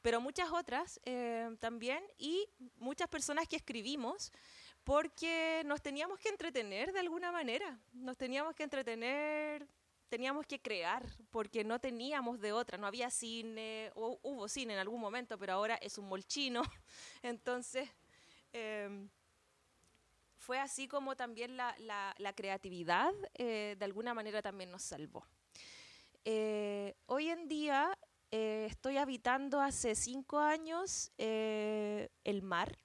pero 0.01 0.21
muchas 0.21 0.49
otras 0.51 0.99
eh, 1.03 1.49
también 1.59 2.01
y 2.17 2.47
muchas 2.77 3.09
personas 3.09 3.47
que 3.47 3.57
escribimos 3.57 4.31
porque 4.83 5.63
nos 5.65 5.81
teníamos 5.81 6.17
que 6.19 6.29
entretener 6.29 6.93
de 6.93 6.99
alguna 6.99 7.29
manera, 7.31 7.77
nos 7.91 8.15
teníamos 8.15 8.55
que 8.55 8.63
entretener, 8.63 9.67
teníamos 10.09 10.45
que 10.45 10.61
crear, 10.61 11.05
porque 11.29 11.63
no 11.63 11.79
teníamos 11.79 12.39
de 12.39 12.53
otra, 12.53 12.77
no 12.77 12.87
había 12.87 13.09
cine, 13.09 13.91
o 13.95 14.19
hubo 14.23 14.47
cine 14.47 14.73
en 14.73 14.79
algún 14.79 15.01
momento, 15.01 15.37
pero 15.37 15.53
ahora 15.53 15.75
es 15.75 15.97
un 15.97 16.07
molchino, 16.07 16.61
entonces 17.21 17.89
em, 18.53 19.09
fue 20.37 20.59
así 20.59 20.87
como 20.87 21.15
también 21.15 21.57
la, 21.57 21.75
la, 21.77 22.33
creatividad 22.33 23.13
eh, 23.33 23.75
de 23.77 23.85
alguna 23.85 24.13
manera 24.13 24.41
también 24.41 24.71
nos 24.71 24.83
salvó. 24.83 25.25
Eh, 26.23 26.95
hoy 27.05 27.29
en 27.29 27.49
día 27.49 27.97
eh, 28.31 28.67
estoy 28.69 28.97
habitando 28.97 29.59
hace 29.59 29.93
cinco 29.93 30.39
años 30.39 31.11
el 31.17 32.41
mar. 32.43 32.79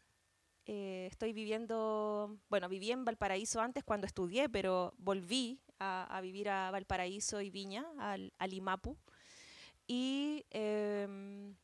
Estoy 0.65 1.33
viviendo, 1.33 2.39
bueno, 2.49 2.69
viví 2.69 2.91
en 2.93 3.05
Valparaíso 3.05 3.61
antes 3.61 3.85
cuando 3.85 4.07
estudié, 4.07 4.49
pero 4.49 4.95
volví 4.97 5.61
a, 5.83 6.21
vivir 6.21 6.49
a 6.49 6.71
Valparaíso 6.71 7.41
y 7.41 7.51
Viña, 7.51 7.85
al, 7.99 8.33
a 8.39 8.47
Limapu. 8.47 8.97
Y 9.87 10.45
em, 10.51 11.55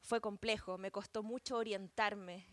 fue 0.00 0.20
complejo, 0.20 0.78
me 0.78 0.90
costó 0.90 1.22
mucho 1.22 1.56
orientarme. 1.56 2.46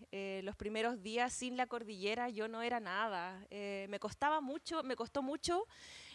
los 0.43 0.55
primeros 0.55 1.01
días 1.01 1.33
sin 1.33 1.55
la 1.55 1.67
cordillera 1.67 2.29
yo 2.29 2.47
no 2.47 2.61
era 2.61 2.79
nada. 2.79 3.45
me 3.49 3.99
costaba 3.99 4.41
mucho, 4.41 4.83
me 4.83 4.95
costó 4.95 5.21
mucho 5.21 5.65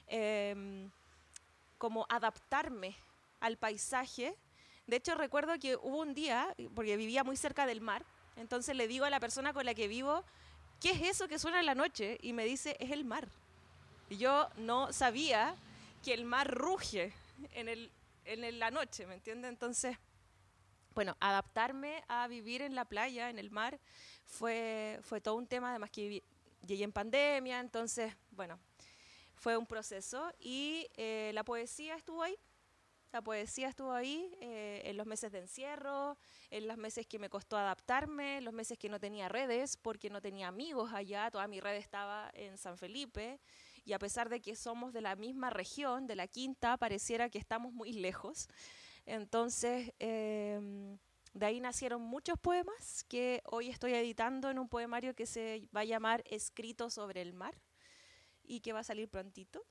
em, 0.06 0.90
como 1.78 2.06
adaptarme 2.08 2.96
al 3.40 3.56
paisaje. 3.56 4.34
De 4.86 4.96
hecho, 4.96 5.14
recuerdo 5.14 5.58
que 5.58 5.76
hubo 5.76 6.00
un 6.00 6.14
día, 6.14 6.54
porque 6.74 6.96
vivía 6.96 7.24
muy 7.24 7.36
cerca 7.36 7.66
del 7.66 7.80
mar, 7.80 8.04
entonces 8.36 8.76
le 8.76 8.88
digo 8.88 9.04
a 9.04 9.10
la 9.10 9.20
persona 9.20 9.52
con 9.52 9.66
la 9.66 9.74
que 9.74 9.88
vivo, 9.88 10.24
¿qué 10.80 10.92
es 10.92 11.02
eso 11.02 11.28
que 11.28 11.38
suena 11.38 11.60
en 11.60 11.66
la 11.66 11.74
noche? 11.74 12.18
Y 12.22 12.32
me 12.32 12.44
dice, 12.44 12.76
es 12.80 12.90
el 12.90 13.04
mar. 13.04 13.28
Y 14.10 14.16
yo 14.16 14.48
no 14.56 14.92
sabía 14.92 15.54
que 16.02 16.14
el 16.14 16.24
mar 16.24 16.50
ruge 16.50 17.12
en, 17.52 17.68
el, 17.68 17.90
en 18.24 18.58
la 18.58 18.70
noche, 18.70 19.06
¿me 19.06 19.14
entiende? 19.14 19.48
Entonces, 19.48 19.96
bueno, 20.94 21.16
adaptarme 21.20 22.02
a 22.08 22.26
vivir 22.26 22.62
en 22.62 22.74
la 22.74 22.84
playa, 22.84 23.30
en 23.30 23.38
el 23.38 23.50
mar, 23.50 23.78
fue, 24.24 24.98
fue 25.02 25.20
todo 25.20 25.36
un 25.36 25.46
tema, 25.46 25.70
además 25.70 25.90
que 25.90 26.22
llegué 26.66 26.84
en 26.84 26.92
pandemia, 26.92 27.60
entonces, 27.60 28.16
bueno, 28.30 28.58
fue 29.36 29.56
un 29.56 29.66
proceso 29.66 30.32
y 30.40 30.88
eh, 30.96 31.30
la 31.34 31.44
poesía 31.44 31.94
estuvo 31.94 32.22
ahí, 32.22 32.36
la 33.12 33.22
poesía 33.22 33.68
estuvo 33.68 33.92
ahí 33.92 34.36
eh, 34.40 34.82
en 34.84 34.96
los 34.96 35.06
meses 35.06 35.32
de 35.32 35.38
encierro, 35.38 36.18
en 36.50 36.66
los 36.66 36.76
meses 36.76 37.06
que 37.06 37.18
me 37.18 37.30
costó 37.30 37.56
adaptarme, 37.56 38.40
los 38.40 38.52
meses 38.52 38.78
que 38.78 38.88
no 38.88 38.98
tenía 38.98 39.28
redes, 39.28 39.76
porque 39.76 40.10
no 40.10 40.20
tenía 40.20 40.48
amigos 40.48 40.92
allá, 40.92 41.30
toda 41.30 41.46
mi 41.46 41.60
red 41.60 41.76
estaba 41.76 42.30
en 42.34 42.58
San 42.58 42.76
Felipe, 42.76 43.38
y 43.88 43.94
a 43.94 43.98
pesar 43.98 44.28
de 44.28 44.40
que 44.40 44.54
somos 44.54 44.92
de 44.92 45.00
la 45.00 45.16
misma 45.16 45.48
región, 45.48 46.06
de 46.06 46.14
la 46.14 46.28
quinta, 46.28 46.76
pareciera 46.76 47.30
que 47.30 47.38
estamos 47.38 47.72
muy 47.72 47.94
lejos. 47.94 48.48
Entonces, 49.06 49.94
em, 49.98 50.98
de 51.32 51.46
ahí 51.46 51.58
nacieron 51.58 52.02
muchos 52.02 52.38
poemas 52.38 53.04
que 53.08 53.40
hoy 53.46 53.70
estoy 53.70 53.94
editando 53.94 54.50
en 54.50 54.58
un 54.58 54.68
poemario 54.68 55.14
que 55.14 55.24
se 55.24 55.66
va 55.74 55.80
a 55.80 55.84
llamar 55.84 56.22
Escrito 56.26 56.90
sobre 56.90 57.22
el 57.22 57.32
mar 57.32 57.54
y 58.44 58.60
que 58.60 58.74
va 58.74 58.80
a 58.80 58.84
salir 58.84 59.08
prontito 59.08 59.64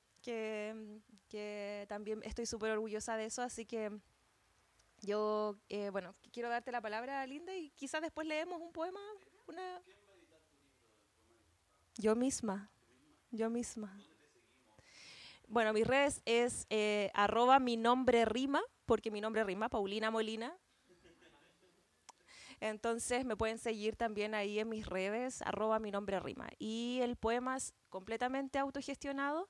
que, 1.30 1.86
también 1.88 2.22
estoy 2.24 2.46
súper 2.46 2.72
orgullosa 2.72 3.18
de 3.18 3.26
eso, 3.26 3.42
así 3.42 3.66
que 3.66 3.92
yo, 5.02 5.58
eh, 5.70 5.90
bueno, 5.92 6.16
quiero 6.32 6.50
darte 6.50 6.72
la 6.72 6.82
palabra, 6.82 7.26
Linda, 7.28 7.56
y 7.56 7.70
quizás 7.72 8.02
después 8.02 8.28
leemos 8.28 8.60
un 8.62 8.72
poema, 8.72 9.00
una... 9.48 9.82
Yo 12.00 12.16
misma, 12.16 12.72
yo 13.32 13.50
misma. 13.50 14.07
Bueno, 15.48 15.72
mis 15.72 15.88
redes 15.88 16.22
es 16.26 16.68
eh, 16.70 17.10
arroba 17.14 17.60
mi 17.60 17.78
nombre 17.78 18.26
rima, 18.26 18.62
porque 18.86 19.12
mi 19.12 19.22
nombre 19.22 19.46
rima, 19.46 19.70
Paulina 19.70 20.12
Molina. 20.12 20.54
Entonces 22.60 23.24
me 23.24 23.38
pueden 23.38 23.58
seguir 23.58 23.96
también 23.96 24.36
ahí 24.36 24.60
en 24.60 24.68
mis 24.68 24.86
redes, 24.86 25.42
arroba 25.44 25.80
mi 25.80 25.90
nombre 25.90 26.20
rima. 26.20 26.50
Y 26.60 27.00
el 27.02 27.16
poema 27.16 27.56
es 27.56 27.74
completamente 27.90 28.60
autogestionado. 28.60 29.48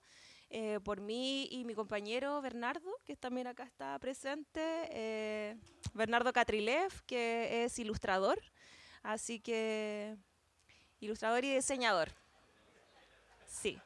Eh, 0.50 0.80
por 0.84 1.02
mí 1.02 1.48
y 1.52 1.66
mi 1.66 1.74
compañero 1.74 2.42
Bernardo, 2.42 2.90
que 3.04 3.18
también 3.18 3.48
acá 3.48 3.64
está 3.64 3.98
presente, 4.00 4.62
eh, 4.92 5.58
Bernardo 5.94 6.32
Catrilev, 6.32 7.04
que 7.06 7.66
es 7.66 7.78
ilustrador, 7.80 8.40
así 9.04 9.42
que 9.42 10.16
ilustrador 11.02 11.44
y 11.44 11.56
diseñador. 11.56 12.12
Sí. 13.46 13.78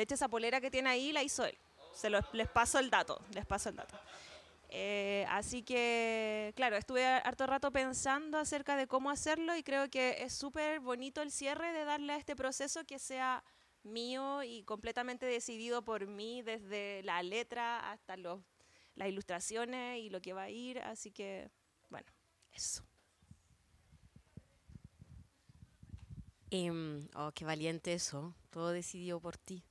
De 0.00 0.04
hecho, 0.04 0.14
esa 0.14 0.30
polera 0.30 0.62
que 0.62 0.70
tiene 0.70 0.88
ahí 0.88 1.12
la 1.12 1.22
hizo 1.22 1.44
él. 1.44 1.58
Se 1.92 2.08
les 2.08 2.48
paso 2.48 2.78
el 2.78 2.88
dato, 2.88 3.20
les 3.34 3.44
paso 3.44 3.68
el 3.68 3.76
dato. 3.76 3.94
Eh, 4.70 5.26
así 5.28 5.62
que, 5.62 6.54
claro, 6.56 6.78
estuve 6.78 7.04
harto 7.04 7.46
rato 7.46 7.70
pensando 7.70 8.38
acerca 8.38 8.76
de 8.76 8.86
cómo 8.86 9.10
hacerlo 9.10 9.54
y 9.54 9.62
creo 9.62 9.90
que 9.90 10.22
es 10.22 10.32
súper 10.32 10.80
bonito 10.80 11.20
el 11.20 11.30
cierre 11.30 11.74
de 11.74 11.84
darle 11.84 12.14
a 12.14 12.16
este 12.16 12.34
proceso 12.34 12.82
que 12.84 12.98
sea 12.98 13.44
mío 13.82 14.42
y 14.42 14.62
completamente 14.62 15.26
decidido 15.26 15.82
por 15.82 16.06
mí 16.06 16.40
desde 16.40 17.02
la 17.02 17.22
letra 17.22 17.92
hasta 17.92 18.16
los, 18.16 18.40
las 18.94 19.06
ilustraciones 19.06 19.98
y 19.98 20.08
lo 20.08 20.22
que 20.22 20.32
va 20.32 20.44
a 20.44 20.48
ir. 20.50 20.78
Así 20.78 21.10
que, 21.10 21.50
bueno, 21.90 22.10
eso. 22.54 22.82
Em, 26.50 27.06
oh, 27.16 27.32
qué 27.32 27.44
valiente 27.44 27.92
eso. 27.92 28.34
Todo 28.48 28.70
decidido 28.70 29.20
por 29.20 29.36
ti. 29.36 29.62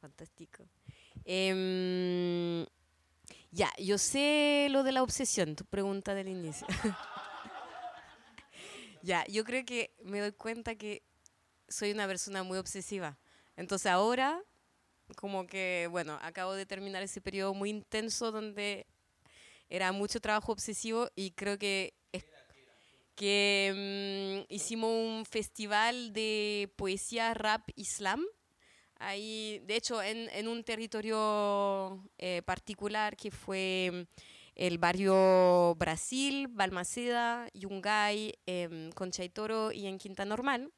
Fantástico. 0.00 0.64
Em, 1.24 2.64
ya, 3.50 3.72
yo 3.78 3.98
sé 3.98 4.68
lo 4.70 4.82
de 4.82 4.92
la 4.92 5.02
obsesión, 5.02 5.56
tu 5.56 5.64
pregunta 5.64 6.14
del 6.14 6.28
inicio. 6.28 6.66
ya, 9.02 9.24
yo 9.26 9.44
creo 9.44 9.64
que 9.64 9.94
me 10.04 10.20
doy 10.20 10.32
cuenta 10.32 10.76
que 10.76 11.02
soy 11.68 11.92
una 11.92 12.06
persona 12.06 12.42
muy 12.42 12.58
obsesiva. 12.58 13.18
Entonces 13.56 13.90
ahora, 13.90 14.42
como 15.16 15.46
que, 15.46 15.88
bueno, 15.90 16.18
acabo 16.22 16.54
de 16.54 16.66
terminar 16.66 17.02
ese 17.02 17.20
periodo 17.20 17.54
muy 17.54 17.70
intenso 17.70 18.30
donde 18.30 18.86
era 19.68 19.92
mucho 19.92 20.20
trabajo 20.20 20.52
obsesivo 20.52 21.08
y 21.14 21.32
creo 21.32 21.58
que, 21.58 21.94
que 23.14 24.46
mm, 24.48 24.52
hicimos 24.52 24.90
un 24.90 25.26
festival 25.26 26.12
de 26.12 26.72
poesía 26.76 27.34
rap 27.34 27.68
islam. 27.74 28.24
Ahí, 28.98 29.60
de 29.66 29.76
hecho, 29.76 30.02
en, 30.02 30.28
en 30.30 30.48
un 30.48 30.64
territorio 30.64 32.04
eh, 32.18 32.42
particular 32.44 33.16
que 33.16 33.30
fue 33.30 34.06
el 34.54 34.78
barrio 34.78 35.74
Brasil, 35.76 36.48
Balmaceda, 36.48 37.48
Yungay, 37.54 38.34
eh, 38.46 38.90
Concha 38.94 39.22
y 39.22 39.28
Toro 39.28 39.70
y 39.72 39.86
en 39.86 39.98
Quinta 39.98 40.24
Normal 40.24 40.72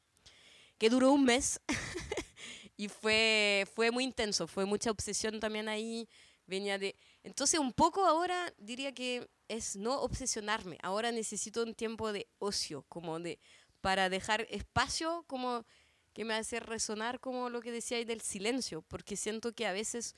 que 0.81 0.89
duró 0.89 1.11
un 1.11 1.25
mes 1.25 1.61
y 2.75 2.87
fue, 2.87 3.67
fue 3.75 3.91
muy 3.91 4.03
intenso, 4.03 4.47
fue 4.47 4.65
mucha 4.65 4.89
obsesión 4.89 5.39
también 5.39 5.69
ahí, 5.69 6.09
venía 6.47 6.79
de... 6.79 6.95
Entonces 7.21 7.59
un 7.59 7.71
poco 7.71 8.03
ahora 8.03 8.51
diría 8.57 8.91
que 8.91 9.29
es 9.47 9.75
no 9.75 10.01
obsesionarme, 10.01 10.79
ahora 10.81 11.11
necesito 11.11 11.61
un 11.61 11.75
tiempo 11.75 12.11
de 12.11 12.27
ocio, 12.39 12.83
como 12.89 13.19
de 13.19 13.39
para 13.79 14.09
dejar 14.09 14.47
espacio 14.49 15.23
como 15.27 15.67
que 16.13 16.25
me 16.25 16.33
hace 16.33 16.59
resonar 16.59 17.19
como 17.19 17.49
lo 17.49 17.61
que 17.61 17.71
decíais 17.71 18.05
del 18.07 18.21
silencio, 18.21 18.81
porque 18.83 19.15
siento 19.15 19.53
que 19.53 19.65
a 19.65 19.71
veces 19.71 20.15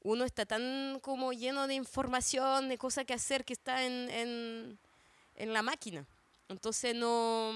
uno 0.00 0.24
está 0.24 0.44
tan 0.44 0.98
como 1.00 1.32
lleno 1.32 1.66
de 1.66 1.74
información, 1.74 2.68
de 2.68 2.78
cosas 2.78 3.04
que 3.04 3.14
hacer, 3.14 3.44
que 3.44 3.52
está 3.52 3.84
en, 3.84 4.10
en, 4.10 4.78
en 5.36 5.52
la 5.52 5.62
máquina. 5.62 6.06
Entonces 6.48 6.94
no, 6.94 7.50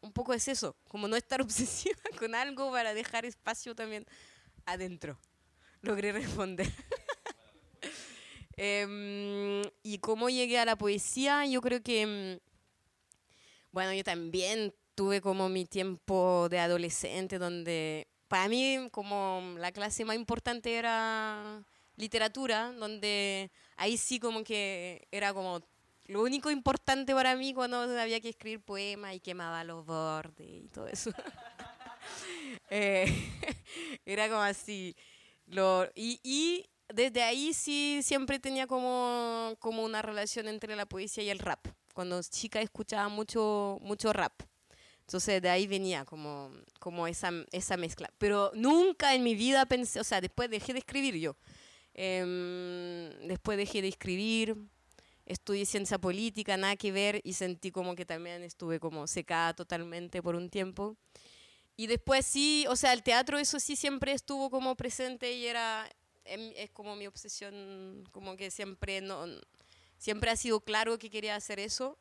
un 0.00 0.12
poco 0.12 0.34
es 0.34 0.48
eso, 0.48 0.76
como 0.88 1.06
no 1.08 1.16
estar 1.16 1.40
obsesiva 1.42 2.00
con 2.18 2.34
algo 2.34 2.70
para 2.70 2.94
dejar 2.94 3.24
espacio 3.24 3.74
también 3.74 4.06
adentro. 4.66 5.18
Logré 5.80 6.12
responder. 6.12 6.70
Em, 8.58 9.62
y 9.82 9.98
cómo 9.98 10.28
llegué 10.28 10.58
a 10.58 10.66
la 10.66 10.76
poesía, 10.76 11.46
yo 11.46 11.62
creo 11.62 11.82
que, 11.82 12.02
em, 12.02 12.38
bueno, 13.72 13.94
yo 13.94 14.04
también 14.04 14.74
tuve 14.94 15.20
como 15.20 15.48
mi 15.48 15.64
tiempo 15.64 16.48
de 16.50 16.58
adolescente 16.58 17.38
donde 17.38 18.08
para 18.28 18.48
mí 18.48 18.88
como 18.90 19.54
la 19.58 19.72
clase 19.72 20.04
más 20.04 20.16
importante 20.16 20.74
era 20.74 21.64
literatura, 21.96 22.72
donde 22.72 23.50
ahí 23.76 23.96
sí 23.96 24.18
como 24.18 24.42
que 24.42 25.06
era 25.10 25.34
como 25.34 25.62
lo 26.06 26.22
único 26.22 26.50
importante 26.50 27.14
para 27.14 27.36
mí 27.36 27.54
cuando 27.54 27.78
había 27.78 28.20
que 28.20 28.30
escribir 28.30 28.60
poemas 28.60 29.14
y 29.14 29.20
quemaba 29.20 29.64
los 29.64 29.84
bordes 29.84 30.48
y 30.48 30.68
todo 30.68 30.86
eso. 30.86 31.10
Eh, 32.70 33.06
era 34.06 34.28
como 34.28 34.40
así. 34.40 34.96
Lo, 35.46 35.84
y, 35.94 36.20
y, 36.22 36.66
desde 36.88 37.22
ahí 37.22 37.52
sí 37.54 38.00
siempre 38.02 38.38
tenía 38.38 38.66
como, 38.66 39.54
como 39.58 39.84
una 39.84 40.02
relación 40.02 40.48
entre 40.48 40.74
la 40.74 40.86
poesía 40.86 41.22
y 41.22 41.30
el 41.30 41.38
rap. 41.38 41.66
Cuando 41.94 42.22
chica 42.22 42.60
escuchaba 42.60 43.08
mucho, 43.08 43.78
mucho 43.82 44.12
rap. 44.12 44.42
Entonces 45.12 45.42
de 45.42 45.50
ahí 45.50 45.66
venía 45.66 46.06
como, 46.06 46.50
como 46.78 47.06
esa, 47.06 47.30
esa 47.52 47.76
mezcla. 47.76 48.10
Pero 48.16 48.50
nunca 48.54 49.14
en 49.14 49.22
mi 49.22 49.34
vida 49.34 49.66
pensé, 49.66 50.00
o 50.00 50.04
sea, 50.04 50.22
después 50.22 50.48
dejé 50.48 50.72
de 50.72 50.78
escribir 50.78 51.16
yo. 51.16 51.36
Eh, 51.92 53.14
después 53.24 53.58
dejé 53.58 53.82
de 53.82 53.88
escribir, 53.88 54.56
estudié 55.26 55.66
ciencia 55.66 55.98
política, 55.98 56.56
nada 56.56 56.76
que 56.76 56.92
ver, 56.92 57.20
y 57.24 57.34
sentí 57.34 57.70
como 57.70 57.94
que 57.94 58.06
también 58.06 58.42
estuve 58.42 58.80
como 58.80 59.06
secada 59.06 59.52
totalmente 59.52 60.22
por 60.22 60.34
un 60.34 60.48
tiempo. 60.48 60.96
Y 61.76 61.88
después 61.88 62.24
sí, 62.24 62.64
o 62.70 62.74
sea, 62.74 62.94
el 62.94 63.02
teatro 63.02 63.38
eso 63.38 63.60
sí 63.60 63.76
siempre 63.76 64.12
estuvo 64.12 64.48
como 64.48 64.76
presente 64.76 65.30
y 65.34 65.44
era, 65.44 65.90
em, 66.24 66.54
es 66.56 66.70
como 66.70 66.96
mi 66.96 67.06
obsesión, 67.06 68.02
como 68.12 68.34
que 68.38 68.50
siempre, 68.50 69.02
no, 69.02 69.26
siempre 69.98 70.30
ha 70.30 70.36
sido 70.36 70.62
claro 70.62 70.98
que 70.98 71.10
quería 71.10 71.36
hacer 71.36 71.60
eso. 71.60 71.98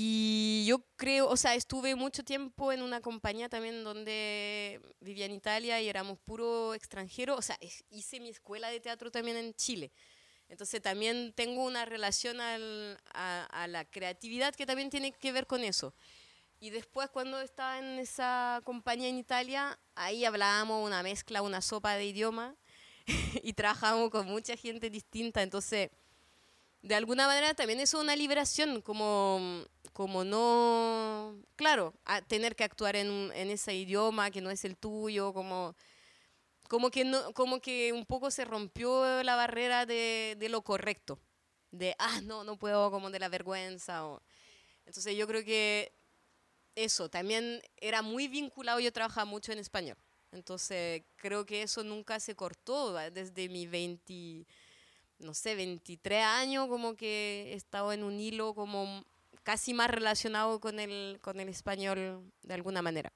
Y 0.00 0.64
yo 0.64 0.84
creo, 0.94 1.28
o 1.28 1.36
sea, 1.36 1.56
estuve 1.56 1.96
mucho 1.96 2.22
tiempo 2.22 2.70
en 2.70 2.82
una 2.82 3.00
compañía 3.00 3.48
también 3.48 3.82
donde 3.82 4.80
vivía 5.00 5.26
en 5.26 5.32
Italia 5.32 5.80
y 5.80 5.88
éramos 5.88 6.20
puro 6.20 6.72
extranjero, 6.72 7.34
o 7.34 7.42
sea, 7.42 7.58
hice 7.90 8.20
mi 8.20 8.28
escuela 8.28 8.70
de 8.70 8.78
teatro 8.78 9.10
también 9.10 9.36
en 9.36 9.54
Chile. 9.54 9.90
Entonces 10.48 10.80
también 10.80 11.32
tengo 11.34 11.64
una 11.64 11.84
relación 11.84 12.40
al, 12.40 12.96
a, 13.12 13.46
a, 13.46 13.66
la 13.66 13.84
creatividad 13.86 14.54
que 14.54 14.66
también 14.66 14.88
tiene 14.88 15.10
que 15.10 15.32
ver 15.32 15.48
con 15.48 15.64
eso. 15.64 15.92
Y 16.60 16.70
después 16.70 17.10
cuando 17.10 17.40
estaba 17.40 17.80
en 17.80 17.98
esa 17.98 18.60
compañía 18.62 19.08
en 19.08 19.18
Italia, 19.18 19.80
ahí 19.96 20.24
hablábamos 20.24 20.86
una 20.86 21.02
mezcla, 21.02 21.42
una 21.42 21.60
sopa 21.60 21.94
de 21.94 22.06
idioma 22.06 22.54
y 23.42 23.52
trabajábamos 23.52 24.10
con 24.10 24.28
mucha 24.28 24.56
gente 24.56 24.90
distinta. 24.90 25.42
Entonces, 25.42 25.90
de 26.82 26.94
alguna 26.94 27.26
manera 27.26 27.54
también 27.54 27.80
es 27.80 27.94
una 27.94 28.14
liberación, 28.14 28.80
como, 28.82 29.64
como 29.98 30.22
no, 30.22 31.42
claro, 31.56 31.92
tener 32.28 32.54
que 32.54 32.62
actuar 32.62 32.94
en, 32.94 33.32
en 33.34 33.50
ese 33.50 33.74
idioma 33.74 34.30
que 34.30 34.40
no 34.40 34.48
es 34.48 34.64
el 34.64 34.76
tuyo, 34.76 35.32
como 35.32 35.74
como 36.68 36.88
que, 36.92 37.04
no, 37.04 37.32
como 37.32 37.58
que 37.60 37.92
un 37.92 38.06
poco 38.06 38.30
se 38.30 38.44
rompió 38.44 39.24
la 39.24 39.34
barrera 39.34 39.86
de, 39.86 40.36
de, 40.38 40.48
lo 40.50 40.62
correcto, 40.62 41.18
de, 41.72 41.96
ah, 41.98 42.20
no, 42.22 42.44
no 42.44 42.56
puedo, 42.56 42.92
como 42.92 43.10
de 43.10 43.18
la 43.18 43.28
vergüenza. 43.28 44.04
Entonces 44.86 45.16
yo 45.16 45.26
creo 45.26 45.44
que 45.44 45.92
eso, 46.76 47.08
también 47.08 47.60
era 47.78 48.00
muy 48.00 48.28
vinculado, 48.28 48.78
yo 48.78 48.92
trabajaba 48.92 49.24
mucho 49.24 49.50
en 49.50 49.58
español, 49.58 49.96
entonces 50.30 51.02
creo 51.16 51.44
que 51.44 51.62
eso 51.62 51.82
nunca 51.82 52.20
se 52.20 52.36
cortó 52.36 52.94
desde 53.10 53.48
mi 53.48 53.66
20, 53.66 54.46
no 55.18 55.34
sé, 55.34 55.56
23 55.56 56.22
años, 56.22 56.68
como 56.68 56.94
que 56.94 57.50
he 57.52 57.54
estado 57.54 57.92
en 57.92 58.04
un 58.04 58.20
hilo 58.20 58.54
como 58.54 59.04
casi 59.48 59.72
más 59.72 59.90
relacionado 59.90 60.60
con 60.60 60.78
el, 60.78 61.18
con 61.22 61.40
el 61.40 61.48
español 61.48 62.30
de 62.42 62.52
alguna 62.52 62.82
manera. 62.82 63.10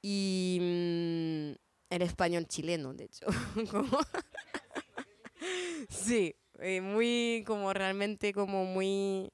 Y... 0.00 0.58
Mmm, 0.60 1.68
el 1.90 2.02
español 2.02 2.46
chileno, 2.46 2.94
de 2.94 3.06
hecho. 3.06 3.26
sí, 5.88 6.32
eh, 6.60 6.80
muy, 6.80 7.42
como 7.44 7.72
realmente, 7.72 8.32
como 8.32 8.66
muy, 8.66 9.32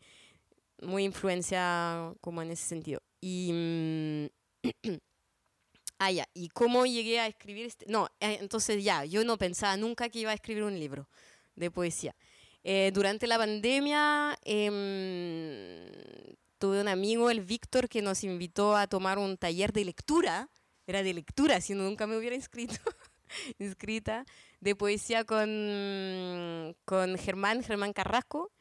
muy 0.80 1.04
influencia, 1.04 2.14
como 2.22 2.40
en 2.40 2.52
ese 2.52 2.64
sentido. 2.64 3.02
Y. 3.20 3.50
Mm, 3.52 4.26
ah, 5.98 6.10
ya. 6.10 6.26
¿Y 6.32 6.48
cómo 6.48 6.86
llegué 6.86 7.20
a 7.20 7.26
escribir 7.26 7.66
este? 7.66 7.84
No, 7.86 8.06
eh, 8.20 8.38
entonces 8.40 8.82
ya, 8.82 9.04
yo 9.04 9.24
no 9.24 9.36
pensaba 9.36 9.76
nunca 9.76 10.08
que 10.08 10.20
iba 10.20 10.30
a 10.30 10.34
escribir 10.34 10.62
un 10.62 10.78
libro 10.78 11.08
de 11.54 11.70
poesía. 11.70 12.14
Eh, 12.64 12.90
durante 12.92 13.26
la 13.26 13.38
pandemia 13.38 14.38
eh, 14.44 16.34
tuve 16.58 16.80
un 16.80 16.88
amigo, 16.88 17.30
el 17.30 17.42
Víctor, 17.42 17.88
que 17.88 18.02
nos 18.02 18.24
invitó 18.24 18.76
a 18.76 18.86
tomar 18.86 19.18
un 19.18 19.36
taller 19.36 19.72
de 19.72 19.84
lectura 19.84 20.48
era 20.86 21.02
de 21.02 21.14
lectura, 21.14 21.60
si 21.60 21.74
no 21.74 21.84
nunca 21.84 22.06
me 22.06 22.16
hubiera 22.16 22.36
inscrito, 22.36 22.74
inscrita, 23.58 24.24
de 24.60 24.76
poesía 24.76 25.24
con, 25.24 26.76
con 26.84 27.16
Germán, 27.18 27.62
Germán 27.62 27.92
Carrasco. 27.92 28.52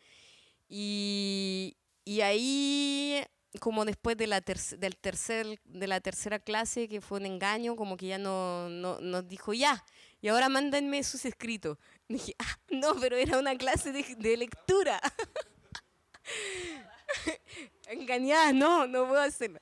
Y, 0.69 1.77
y 2.05 2.21
ahí, 2.21 3.21
como 3.59 3.85
después 3.85 4.17
de 4.17 4.27
la, 4.27 4.41
del 4.41 4.97
tercer, 4.97 5.59
de 5.65 5.87
la 5.87 5.99
tercera 5.99 6.39
clase, 6.39 6.87
que 6.87 7.01
fue 7.01 7.19
un 7.19 7.25
engaño, 7.25 7.75
como 7.75 7.97
que 7.97 8.07
ya 8.07 8.17
no, 8.17 8.69
no 8.69 8.99
nos 8.99 9.27
dijo, 9.27 9.53
ya, 9.53 9.83
y 10.21 10.29
ahora 10.29 10.49
mándenme 10.49 11.03
sus 11.03 11.25
escritos. 11.25 11.77
Dije, 12.17 12.36
ah, 12.39 12.60
no, 12.69 12.95
pero 12.99 13.15
era 13.17 13.38
una 13.38 13.56
clase 13.56 13.91
de, 13.91 14.04
de 14.17 14.38
lectura. 14.38 14.99
Engañada, 17.88 18.54
no, 18.54 18.88
no 18.88 19.08
puedo 19.08 19.21
hacerlo. 19.21 19.60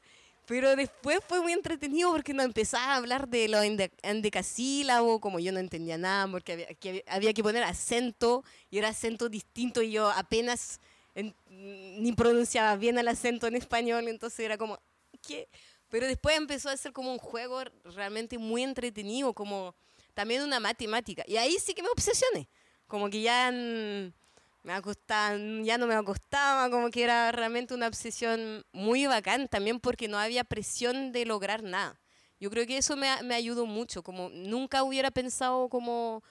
Pero 0.52 0.76
después 0.76 1.20
fue 1.28 1.40
muy 1.42 1.54
entretenido 1.54 2.12
porque 2.12 2.34
nos 2.34 2.46
empezaba 2.46 2.94
a 2.94 2.96
hablar 2.98 3.30
de 3.30 3.48
los 3.48 3.64
endecasílabos, 4.02 5.22
como 5.22 5.40
yo 5.40 5.52
no 5.52 5.60
entendía 5.60 5.98
nada, 5.98 6.30
porque 6.30 6.52
había 6.52 6.74
que, 6.74 7.06
había 7.08 7.34
que 7.34 7.44
poner 7.44 7.64
acento 7.64 8.44
y 8.70 8.78
era 8.78 8.90
acento 8.90 9.30
distinto 9.30 9.82
y 9.82 9.92
yo 9.92 10.10
apenas 10.10 10.82
en, 11.16 11.34
ni 11.50 12.12
pronunciaba 12.14 12.76
bien 12.76 12.98
el 12.98 13.08
acento 13.08 13.48
en 13.48 13.56
español, 13.56 14.08
entonces 14.08 14.42
era 14.42 14.58
como, 14.58 14.78
¿qué? 15.26 15.48
Pero 15.90 16.08
después 16.08 16.36
empezó 16.36 16.70
a 16.70 16.78
ser 16.78 16.92
como 16.92 17.12
un 17.12 17.20
juego 17.20 17.64
realmente 17.84 18.38
muy 18.38 18.64
entretenido, 18.64 19.34
como 19.34 19.76
también 20.13 20.43
una 20.43 20.60
matemática. 20.60 21.24
Y 21.28 21.38
ahí 21.38 21.58
sí 21.60 21.74
que 21.74 21.84
me 21.84 21.89
obsesioné, 21.89 22.50
como 22.88 23.10
que 23.10 23.21
ya 23.21 23.52
me 23.52 24.74
acostaba, 24.74 25.38
ya 25.63 25.78
no 25.78 25.88
me 25.88 25.95
acostaba, 25.95 26.69
como 26.69 26.89
que 26.89 27.04
era 27.04 27.32
realmente 27.32 27.74
una 27.74 27.88
obsesión 27.88 28.65
muy 28.71 29.08
bacán, 29.08 29.47
también 29.47 29.80
porque 29.80 30.08
no 30.08 30.17
había 30.17 30.43
presión 30.43 31.12
de 31.12 31.26
lograr 31.26 31.63
nada. 31.63 32.00
Yo 32.39 32.50
creo 32.50 32.65
que 32.65 32.78
eso 32.78 32.95
me, 32.95 33.08
me 33.24 33.36
ayudó 33.36 33.65
mucho, 33.65 34.04
como 34.04 34.30
nunca 34.30 34.84
hubiera 34.84 35.12
pensado 35.12 35.69
como, 35.69 36.24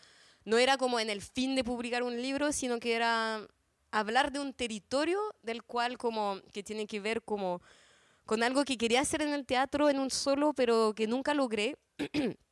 no 0.44 0.58
era 0.58 0.76
como 0.76 0.98
en 1.00 1.10
el 1.10 1.22
fin 1.22 1.54
de 1.54 1.64
publicar 1.64 2.02
un 2.02 2.20
libro, 2.20 2.52
sino 2.52 2.78
que 2.80 2.94
era 2.94 3.46
hablar 3.90 4.32
de 4.32 4.40
un 4.40 4.52
territorio 4.52 5.18
del 5.42 5.62
cual 5.62 5.98
como, 5.98 6.40
que 6.52 6.62
tiene 6.62 6.86
que 6.86 7.00
ver 7.00 7.22
como 7.22 7.60
con 8.26 8.42
algo 8.42 8.64
que 8.64 8.78
quería 8.78 9.00
hacer 9.00 9.22
en 9.22 9.32
el 9.32 9.44
teatro 9.44 9.90
en 9.90 9.98
un 9.98 10.10
solo, 10.10 10.52
pero 10.52 10.94
que 10.94 11.08
nunca 11.08 11.34
logré, 11.34 11.76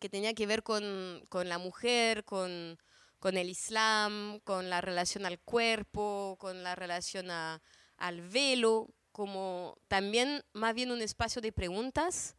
que 0.00 0.08
tenía 0.08 0.34
que 0.34 0.46
ver 0.46 0.62
con, 0.62 1.22
con 1.28 1.48
la 1.48 1.58
mujer, 1.58 2.24
con 2.24 2.78
con 3.18 3.36
el 3.36 3.48
Islam, 3.48 4.40
con 4.44 4.70
la 4.70 4.80
relación 4.80 5.26
al 5.26 5.40
cuerpo, 5.40 6.36
con 6.38 6.62
la 6.62 6.74
relación 6.74 7.30
a, 7.30 7.62
al 7.96 8.20
velo, 8.20 8.88
como 9.12 9.78
también 9.88 10.44
más 10.52 10.74
bien 10.74 10.90
un 10.90 11.02
espacio 11.02 11.40
de 11.42 11.52
preguntas 11.52 12.36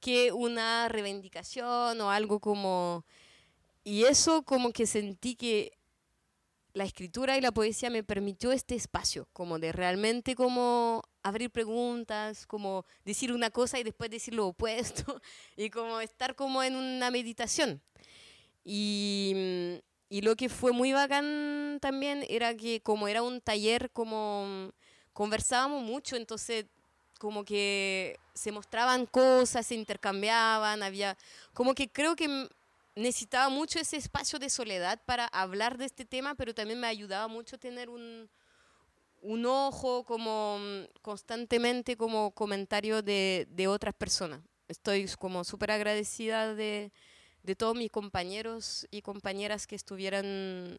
que 0.00 0.32
una 0.32 0.88
reivindicación 0.88 2.00
o 2.00 2.10
algo 2.10 2.40
como... 2.40 3.04
Y 3.84 4.04
eso 4.04 4.42
como 4.44 4.72
que 4.72 4.86
sentí 4.86 5.34
que 5.34 5.76
la 6.72 6.84
escritura 6.84 7.36
y 7.36 7.40
la 7.40 7.52
poesía 7.52 7.90
me 7.90 8.04
permitió 8.04 8.52
este 8.52 8.76
espacio, 8.76 9.28
como 9.32 9.58
de 9.58 9.72
realmente 9.72 10.36
como 10.36 11.02
abrir 11.22 11.50
preguntas, 11.50 12.46
como 12.46 12.84
decir 13.04 13.32
una 13.32 13.50
cosa 13.50 13.78
y 13.78 13.82
después 13.82 14.10
decir 14.10 14.34
lo 14.34 14.48
opuesto, 14.48 15.20
y 15.56 15.70
como 15.70 16.00
estar 16.00 16.34
como 16.34 16.62
en 16.62 16.76
una 16.76 17.10
meditación. 17.10 17.80
Y, 18.64 19.80
y 20.08 20.20
lo 20.20 20.36
que 20.36 20.48
fue 20.48 20.72
muy 20.72 20.92
bacán 20.92 21.78
también 21.80 22.24
era 22.28 22.54
que 22.54 22.80
como 22.80 23.08
era 23.08 23.22
un 23.22 23.40
taller, 23.40 23.90
como 23.90 24.72
conversábamos 25.12 25.82
mucho, 25.82 26.16
entonces 26.16 26.66
como 27.18 27.44
que 27.44 28.18
se 28.34 28.50
mostraban 28.50 29.06
cosas, 29.06 29.66
se 29.66 29.74
intercambiaban, 29.74 30.82
había, 30.82 31.16
como 31.54 31.74
que 31.74 31.88
creo 31.88 32.16
que 32.16 32.48
necesitaba 32.94 33.48
mucho 33.48 33.78
ese 33.78 33.96
espacio 33.96 34.38
de 34.38 34.50
soledad 34.50 35.00
para 35.06 35.26
hablar 35.26 35.78
de 35.78 35.84
este 35.86 36.04
tema, 36.04 36.34
pero 36.34 36.54
también 36.54 36.80
me 36.80 36.86
ayudaba 36.86 37.28
mucho 37.28 37.58
tener 37.58 37.88
un, 37.88 38.28
un 39.22 39.46
ojo 39.46 40.04
como 40.04 40.58
mm, 40.58 41.00
constantemente 41.00 41.96
como 41.96 42.32
comentario 42.32 43.02
de, 43.02 43.46
de 43.50 43.68
otras 43.68 43.94
personas. 43.94 44.40
Estoy 44.68 45.06
como 45.18 45.44
súper 45.44 45.70
agradecida 45.70 46.54
de, 46.54 46.92
de 47.42 47.56
todos 47.56 47.76
mis 47.76 47.90
compañeros 47.90 48.86
y 48.90 49.02
compañeras 49.02 49.66
que 49.66 49.76
estuvieran 49.76 50.24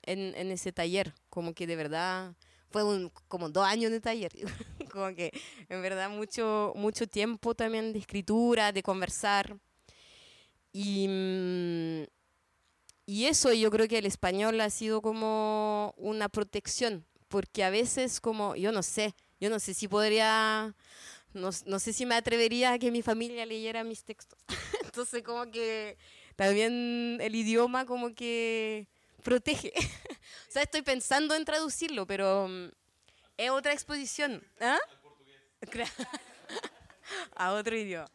en, 0.05 0.35
en 0.35 0.51
ese 0.51 0.71
taller, 0.71 1.13
como 1.29 1.53
que 1.53 1.67
de 1.67 1.75
verdad 1.75 2.35
fue 2.69 2.83
un, 2.83 3.11
como 3.27 3.49
dos 3.49 3.65
años 3.65 3.91
de 3.91 4.01
taller, 4.01 4.31
como 4.91 5.15
que 5.15 5.31
en 5.69 5.81
verdad 5.81 6.09
mucho, 6.09 6.73
mucho 6.75 7.07
tiempo 7.07 7.55
también 7.55 7.93
de 7.93 7.99
escritura, 7.99 8.71
de 8.71 8.83
conversar. 8.83 9.57
Y, 10.71 11.07
mm, 11.07 12.03
y 13.05 13.25
eso 13.25 13.53
yo 13.53 13.69
creo 13.69 13.87
que 13.87 13.99
el 13.99 14.05
español 14.05 14.59
ha 14.61 14.69
sido 14.69 15.01
como 15.01 15.93
una 15.97 16.29
protección, 16.29 17.05
porque 17.33 17.63
a 17.63 17.71
veces 17.71 18.21
como, 18.21 18.55
yo 18.55 18.71
no 18.71 18.83
sé, 18.83 19.15
yo 19.39 19.49
no 19.49 19.59
sé 19.59 19.73
si 19.73 19.87
podría, 19.87 20.75
no, 21.33 21.49
no 21.65 21.79
sé 21.79 21.91
si 21.91 22.05
me 22.05 22.13
atrevería 22.13 22.73
a 22.73 22.77
que 22.77 22.91
mi 22.91 23.01
familia 23.01 23.43
leyera 23.47 23.83
mis 23.83 24.03
textos. 24.03 24.37
Entonces 24.83 25.23
como 25.23 25.49
que 25.49 25.97
también 26.35 27.17
el 27.19 27.33
idioma 27.33 27.87
como 27.87 28.13
que 28.13 28.87
protege. 29.23 29.73
o 30.47 30.51
sea, 30.51 30.61
estoy 30.61 30.83
pensando 30.83 31.33
en 31.33 31.43
traducirlo, 31.43 32.05
pero 32.05 32.47
mm, 32.47 32.67
es 33.37 33.49
otra 33.49 33.73
exposición. 33.73 34.43
¿Ah? 34.61 34.77
A 37.35 37.53
otro 37.53 37.75
idioma. 37.75 38.11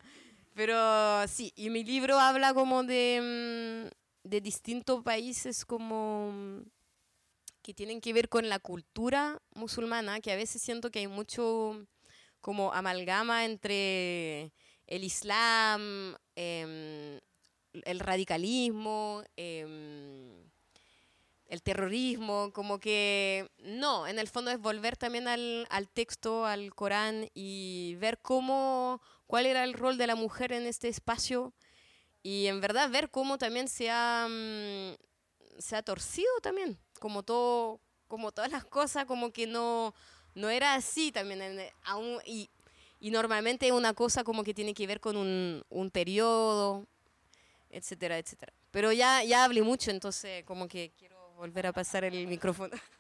Pero 0.54 1.26
sí, 1.26 1.52
y 1.56 1.70
mi 1.70 1.82
libro 1.82 2.20
habla 2.20 2.54
como 2.54 2.84
de, 2.84 3.90
mm, 3.90 4.28
de 4.28 4.40
distintos 4.40 5.02
países 5.02 5.64
como 5.64 6.30
mm, 6.30 6.77
que 7.68 7.74
tienen 7.74 8.00
que 8.00 8.14
ver 8.14 8.30
con 8.30 8.48
la 8.48 8.60
cultura 8.60 9.42
musulmana, 9.54 10.20
que 10.20 10.32
a 10.32 10.36
veces 10.36 10.62
siento 10.62 10.90
que 10.90 11.00
hay 11.00 11.06
mucho 11.06 11.86
como 12.40 12.72
amalgama 12.72 13.44
entre 13.44 14.54
el 14.86 15.04
Islam, 15.04 16.16
em, 16.34 17.20
el 17.74 18.00
radicalismo, 18.00 19.22
em, 19.36 20.48
el 21.44 21.62
terrorismo, 21.62 22.52
como 22.54 22.80
que 22.80 23.50
no, 23.58 24.06
en 24.06 24.18
el 24.18 24.28
fondo 24.28 24.50
es 24.50 24.58
volver 24.58 24.96
también 24.96 25.28
al, 25.28 25.66
al 25.68 25.90
texto, 25.90 26.46
al 26.46 26.74
Corán 26.74 27.28
y 27.34 27.96
ver 27.96 28.18
cómo, 28.22 29.02
cuál 29.26 29.44
era 29.44 29.62
el 29.62 29.74
rol 29.74 29.98
de 29.98 30.06
la 30.06 30.14
mujer 30.14 30.52
en 30.52 30.64
este 30.64 30.88
espacio 30.88 31.52
y 32.22 32.46
en 32.46 32.62
verdad 32.62 32.88
ver 32.88 33.10
cómo 33.10 33.36
también 33.36 33.68
se 33.68 33.90
ha, 33.90 34.26
mm, 34.26 34.94
se 35.58 35.76
ha 35.76 35.82
torcido 35.82 36.30
también, 36.40 36.78
como 36.99 37.22
todo, 37.22 37.80
como 38.09 38.32
todas 38.32 38.51
las 38.51 38.64
cosas, 38.64 39.05
como 39.07 39.32
que 39.32 39.46
no, 39.46 39.94
no 40.34 40.51
era 40.51 40.74
así 40.74 41.12
también, 41.12 41.42
en- 41.42 41.70
aún, 41.84 42.18
y, 42.26 42.49
y 43.01 43.11
normalmente 43.11 43.70
una 43.72 43.94
cosa 43.94 44.24
como 44.24 44.44
que 44.44 44.55
tiene 44.55 44.74
que 44.74 44.86
ver 44.86 45.01
con 45.01 45.16
un, 45.16 45.64
un 45.68 45.90
periodo, 45.90 46.86
etcétera, 47.70 48.18
etcétera. 48.18 48.53
Pero 48.70 48.92
ya, 48.92 49.22
ya 49.24 49.44
hablé 49.44 49.62
mucho, 49.62 49.90
entonces 49.90 50.44
como 50.44 50.68
que 50.68 50.92
quiero 50.99 51.32
volver 51.36 51.66
a 51.66 51.72
pasar 51.72 52.05
el 52.05 52.26
micrófono. 52.26 52.76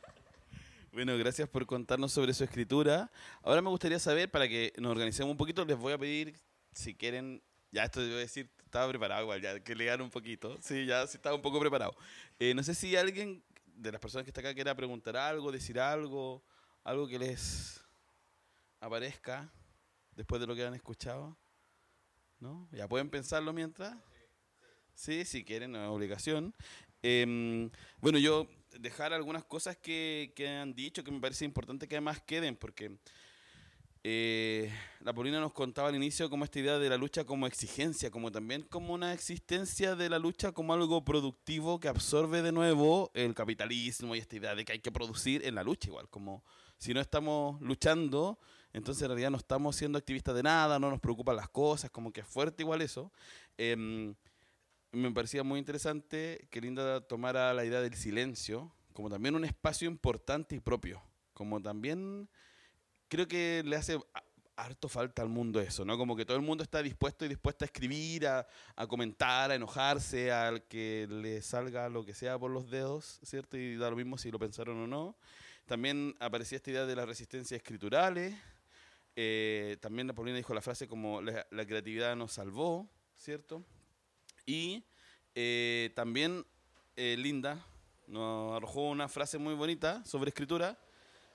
Bueno, 0.90 1.16
gracias 1.18 1.48
por 1.48 1.66
contarnos 1.66 2.12
sobre 2.12 2.32
su 2.34 2.42
escritura. 2.44 3.10
Ahora 3.42 3.62
me 3.62 3.68
gustaría 3.68 3.98
saber, 4.00 4.30
para 4.30 4.48
que 4.48 4.72
nos 4.78 4.90
organicemos 4.90 5.30
un 5.30 5.36
poquito, 5.36 5.64
les 5.64 5.76
voy 5.76 5.92
a 5.92 5.98
pedir, 5.98 6.34
si 6.72 6.94
quieren, 6.94 7.42
ya 7.70 7.84
esto 7.84 8.00
debo 8.00 8.16
decir, 8.16 8.50
estaba 8.64 8.88
preparado 8.88 9.22
igual, 9.22 9.40
ya 9.40 9.60
que 9.60 9.74
lean 9.76 10.00
un 10.00 10.10
poquito. 10.10 10.56
Sí, 10.60 10.86
ya 10.86 11.06
sí 11.06 11.18
estaba 11.18 11.36
un 11.36 11.42
poco 11.42 11.60
preparado. 11.60 11.94
Eh, 12.40 12.52
no 12.54 12.62
sé 12.62 12.74
si 12.74 12.96
alguien 12.96 13.44
de 13.78 13.92
las 13.92 14.00
personas 14.00 14.24
que 14.24 14.30
está 14.30 14.40
acá 14.40 14.54
quiera 14.54 14.74
preguntar 14.74 15.16
algo, 15.16 15.52
decir 15.52 15.78
algo, 15.78 16.42
algo 16.84 17.06
que 17.06 17.18
les 17.18 17.80
aparezca 18.80 19.52
después 20.16 20.40
de 20.40 20.46
lo 20.46 20.54
que 20.54 20.64
han 20.64 20.74
escuchado. 20.74 21.36
¿No? 22.40 22.68
Ya 22.72 22.88
pueden 22.88 23.10
pensarlo 23.10 23.52
mientras. 23.52 23.96
Sí, 24.94 25.24
si 25.24 25.44
quieren, 25.44 25.72
no 25.72 25.82
es 25.82 25.90
obligación. 25.90 26.54
Em, 27.02 27.70
bueno, 28.00 28.18
yo 28.18 28.48
dejar 28.78 29.12
algunas 29.12 29.44
cosas 29.44 29.76
que, 29.76 30.32
que 30.34 30.48
han 30.48 30.74
dicho 30.74 31.04
que 31.04 31.10
me 31.10 31.20
parece 31.20 31.44
importante 31.44 31.88
que 31.88 31.96
además 31.96 32.20
queden, 32.22 32.56
porque 32.56 32.98
eh, 34.04 34.72
la 35.00 35.12
Paulina 35.12 35.40
nos 35.40 35.52
contaba 35.52 35.88
al 35.88 35.96
inicio 35.96 36.30
como 36.30 36.44
esta 36.44 36.58
idea 36.58 36.78
de 36.78 36.88
la 36.88 36.96
lucha 36.96 37.24
como 37.24 37.46
exigencia, 37.46 38.10
como 38.10 38.30
también 38.30 38.62
como 38.62 38.94
una 38.94 39.12
existencia 39.12 39.96
de 39.96 40.08
la 40.08 40.18
lucha 40.18 40.52
como 40.52 40.72
algo 40.72 41.04
productivo 41.04 41.80
que 41.80 41.88
absorbe 41.88 42.42
de 42.42 42.52
nuevo 42.52 43.10
el 43.14 43.34
capitalismo 43.34 44.14
y 44.14 44.18
esta 44.18 44.36
idea 44.36 44.54
de 44.54 44.64
que 44.64 44.72
hay 44.72 44.80
que 44.80 44.92
producir 44.92 45.44
en 45.44 45.54
la 45.54 45.62
lucha 45.62 45.88
igual, 45.88 46.08
como 46.08 46.44
si 46.78 46.94
no 46.94 47.00
estamos 47.00 47.60
luchando, 47.60 48.38
entonces 48.72 49.02
en 49.02 49.08
realidad 49.08 49.30
no 49.30 49.38
estamos 49.38 49.76
siendo 49.76 49.98
activistas 49.98 50.34
de 50.34 50.42
nada, 50.42 50.78
no 50.78 50.90
nos 50.90 51.00
preocupan 51.00 51.36
las 51.36 51.48
cosas, 51.48 51.90
como 51.90 52.12
que 52.12 52.20
es 52.20 52.26
fuerte 52.26 52.62
igual 52.62 52.82
eso. 52.82 53.12
Em, 53.56 54.14
me 54.92 55.10
parecía 55.10 55.42
muy 55.42 55.58
interesante 55.58 56.46
que 56.50 56.60
Linda 56.60 57.00
tomara 57.00 57.52
la 57.52 57.64
idea 57.64 57.80
del 57.80 57.94
silencio 57.94 58.72
como 58.98 59.10
también 59.10 59.36
un 59.36 59.44
espacio 59.44 59.88
importante 59.88 60.56
y 60.56 60.58
propio, 60.60 61.00
como 61.32 61.62
también 61.62 62.28
creo 63.08 63.26
que 63.26 63.62
le 63.64 63.76
hace 63.76 63.98
harto 64.56 64.88
falta 64.88 65.22
al 65.22 65.28
mundo 65.28 65.60
eso, 65.60 65.84
¿no? 65.84 65.96
Como 65.96 66.16
que 66.16 66.24
todo 66.24 66.36
el 66.36 66.42
mundo 66.42 66.64
está 66.64 66.82
dispuesto 66.82 67.24
y 67.24 67.28
dispuesta 67.28 67.64
a 67.64 67.66
escribir, 67.66 68.26
a, 68.26 68.46
a 68.74 68.86
comentar, 68.86 69.50
a 69.50 69.54
enojarse, 69.54 70.32
al 70.32 70.62
que 70.64 71.06
le 71.08 71.42
salga 71.42 71.88
lo 71.88 72.04
que 72.04 72.12
sea 72.12 72.38
por 72.38 72.50
los 72.50 72.68
dedos, 72.68 73.20
¿cierto? 73.22 73.56
Y 73.56 73.76
da 73.76 73.88
lo 73.90 73.96
mismo 73.96 74.18
si 74.18 74.30
lo 74.30 74.38
pensaron 74.38 74.82
o 74.82 74.86
no. 74.86 75.16
También 75.66 76.16
aparecía 76.18 76.56
esta 76.56 76.70
idea 76.70 76.86
de 76.86 76.96
las 76.96 77.06
resistencias 77.06 77.58
escriturales. 77.58 78.34
Eh, 79.14 79.76
también 79.80 80.08
Paulina 80.08 80.36
dijo 80.36 80.54
la 80.54 80.62
frase 80.62 80.88
como 80.88 81.20
la, 81.20 81.46
la 81.50 81.66
creatividad 81.66 82.16
nos 82.16 82.32
salvó, 82.32 82.88
¿cierto? 83.16 83.64
Y 84.46 84.84
eh, 85.34 85.92
también 85.94 86.44
eh, 86.96 87.16
Linda 87.18 87.64
nos 88.06 88.56
arrojó 88.56 88.88
una 88.88 89.08
frase 89.08 89.38
muy 89.38 89.54
bonita 89.54 90.04
sobre 90.04 90.30
escritura, 90.30 90.78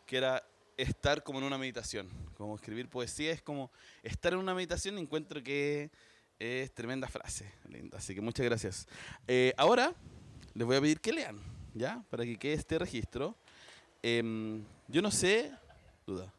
que 0.05 0.17
era 0.17 0.43
estar 0.77 1.23
como 1.23 1.39
en 1.39 1.45
una 1.45 1.57
meditación. 1.57 2.09
Como 2.35 2.55
escribir 2.55 2.89
poesía 2.89 3.31
es 3.31 3.41
como 3.41 3.71
estar 4.01 4.33
en 4.33 4.39
una 4.39 4.53
meditación 4.53 4.97
encuentro 4.97 5.43
que 5.43 5.91
es 6.39 6.73
tremenda 6.73 7.07
frase, 7.07 7.51
Linda. 7.69 7.97
Así 7.97 8.13
que 8.15 8.21
muchas 8.21 8.45
gracias. 8.45 8.87
Eh, 9.27 9.53
ahora 9.57 9.93
les 10.53 10.65
voy 10.65 10.75
a 10.75 10.81
pedir 10.81 10.99
que 10.99 11.13
lean, 11.13 11.39
¿ya? 11.73 12.03
Para 12.09 12.23
que 12.23 12.37
quede 12.37 12.53
este 12.53 12.77
registro. 12.77 13.37
Em, 14.01 14.63
yo 14.87 15.01
no 15.01 15.11
sé, 15.11 15.51
duda. 16.05 16.33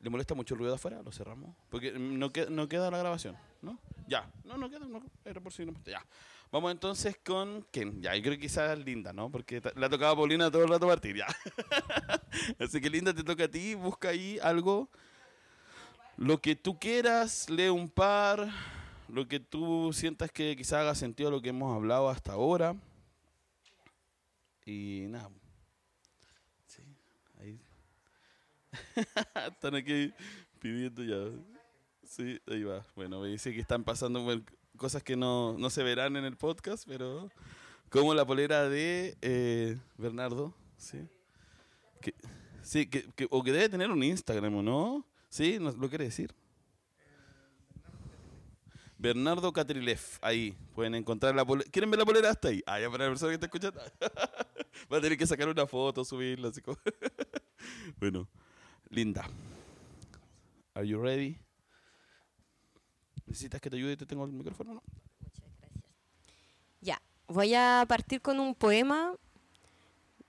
¿Le 0.00 0.10
molesta 0.10 0.34
mucho 0.34 0.54
el 0.54 0.58
ruido 0.58 0.72
de 0.72 0.76
afuera? 0.76 1.02
¿Lo 1.02 1.12
cerramos? 1.12 1.54
Porque 1.70 1.92
no, 1.92 2.30
no 2.50 2.68
queda 2.68 2.90
la 2.90 2.98
grabación, 2.98 3.36
¿no? 3.62 3.78
Ya, 4.06 4.30
no, 4.44 4.56
no 4.56 4.70
queda, 4.70 4.86
no, 4.86 5.02
era 5.24 5.40
por 5.40 5.52
si 5.52 5.66
no 5.66 5.72
Ya. 5.84 6.04
Vamos 6.52 6.72
entonces 6.72 7.18
con 7.24 7.66
quién. 7.70 8.00
Ya, 8.00 8.14
yo 8.14 8.22
creo 8.22 8.34
que 8.34 8.40
quizás 8.40 8.78
Linda, 8.78 9.12
¿no? 9.12 9.30
Porque 9.30 9.60
ta- 9.60 9.72
le 9.74 9.84
ha 9.86 9.90
tocado 9.90 10.12
a 10.12 10.16
Paulina 10.16 10.50
todo 10.50 10.62
el 10.62 10.68
rato 10.68 10.86
partir, 10.86 11.16
ya. 11.16 11.26
Así 12.58 12.80
que 12.80 12.88
Linda, 12.88 13.12
te 13.12 13.22
toca 13.24 13.44
a 13.44 13.48
ti, 13.48 13.74
busca 13.74 14.08
ahí 14.08 14.38
algo. 14.42 14.88
Lo 16.16 16.40
que 16.40 16.56
tú 16.56 16.78
quieras, 16.78 17.50
lee 17.50 17.68
un 17.68 17.88
par. 17.90 18.48
Lo 19.08 19.28
que 19.28 19.38
tú 19.38 19.92
sientas 19.92 20.30
que 20.32 20.56
quizás 20.56 20.80
haga 20.80 20.94
sentido 20.94 21.28
a 21.28 21.32
lo 21.32 21.42
que 21.42 21.50
hemos 21.50 21.74
hablado 21.74 22.08
hasta 22.08 22.32
ahora. 22.32 22.74
Y 24.64 25.04
nada. 25.08 25.30
Sí, 26.66 26.82
ahí. 27.40 27.60
Están 29.52 29.74
aquí 29.74 30.12
pidiendo 30.58 31.02
ya. 31.04 31.30
Sí, 32.04 32.40
ahí 32.48 32.64
va. 32.64 32.84
Bueno, 32.94 33.20
me 33.20 33.28
dice 33.28 33.52
que 33.52 33.60
están 33.60 33.84
pasando 33.84 34.22
bueno, 34.22 34.42
cosas 34.76 35.02
que 35.02 35.16
no, 35.16 35.56
no 35.58 35.70
se 35.70 35.82
verán 35.82 36.16
en 36.16 36.24
el 36.24 36.36
podcast, 36.36 36.84
pero 36.86 37.30
como 37.90 38.14
la 38.14 38.24
polera 38.24 38.68
de 38.68 39.16
eh, 39.22 39.78
Bernardo, 39.96 40.54
¿sí? 40.76 41.08
Sí, 42.62 42.86
que, 42.86 43.06
o 43.30 43.42
que 43.42 43.52
debe 43.52 43.68
tener 43.68 43.90
un 43.90 44.02
Instagram, 44.02 44.56
¿o 44.56 44.62
no? 44.62 45.06
¿Sí? 45.28 45.58
¿Nos 45.60 45.76
¿Lo 45.76 45.88
quiere 45.88 46.04
decir? 46.04 46.34
Bernardo 48.98 49.52
Catrilev, 49.52 50.00
ahí 50.22 50.56
pueden 50.74 50.94
encontrar 50.94 51.34
la 51.34 51.44
polera. 51.44 51.70
¿Quieren 51.70 51.90
ver 51.90 51.98
la 51.98 52.06
polera 52.06 52.30
hasta 52.30 52.48
ahí? 52.48 52.62
Ah, 52.66 52.80
ya 52.80 52.90
para 52.90 53.04
la 53.04 53.10
persona 53.10 53.30
que 53.30 53.34
está 53.34 53.46
escuchando. 53.46 53.80
Va 54.92 54.98
a 54.98 55.00
tener 55.00 55.18
que 55.18 55.26
sacar 55.26 55.48
una 55.48 55.66
foto, 55.66 56.04
subirla, 56.04 56.48
así 56.48 56.60
como. 56.62 56.78
bueno, 58.00 58.28
linda. 58.88 59.28
Are 60.74 60.86
you 60.86 61.00
ready? 61.00 61.38
¿Necesitas 63.26 63.60
que 63.60 63.70
te 63.70 63.76
ayude 63.76 63.92
y 63.92 63.96
te 63.96 64.06
tengo 64.06 64.24
el 64.24 64.32
micrófono? 64.32 64.74
No? 64.74 64.82
Muchas 65.20 65.44
gracias. 65.58 65.84
Ya, 66.80 67.02
voy 67.26 67.54
a 67.54 67.84
partir 67.88 68.20
con 68.20 68.40
un 68.40 68.54
poema 68.54 69.14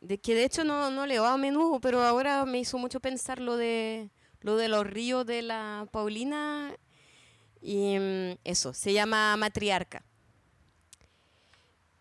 de 0.02 0.18
que 0.18 0.36
de 0.36 0.46
hecho 0.46 0.64
no, 0.64 0.90
no 0.92 1.06
leo 1.06 1.26
a 1.26 1.38
menudo, 1.38 1.80
pero 1.80 2.02
ahora 2.04 2.46
me 2.46 2.60
hizo 2.60 2.78
mucho 2.78 3.00
pensar 3.00 3.40
lo 3.40 3.58
de 3.58 4.10
lo 4.42 4.56
de 4.56 4.68
los 4.68 4.86
ríos 4.86 5.26
de 5.26 5.42
la 5.42 5.88
Paulina. 5.92 6.76
Y 7.62 7.98
mm, 8.00 8.38
eso, 8.44 8.74
se 8.74 8.94
llama 8.94 9.36
matriarca. 9.38 10.06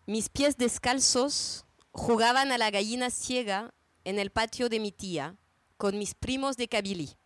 Mis 0.05 0.29
pies 0.29 0.57
descalzos 0.57 1.65
jugaban 1.91 2.51
a 2.51 2.57
la 2.57 2.71
gallina 2.71 3.09
ciega 3.09 3.73
en 4.05 4.19
el 4.19 4.29
patio 4.29 4.69
de 4.69 4.79
mi 4.79 4.91
tía 4.91 5.35
con 5.75 5.97
mis 5.97 6.13
primos 6.13 6.55
de 6.55 6.67
Kabylie. 6.67 7.17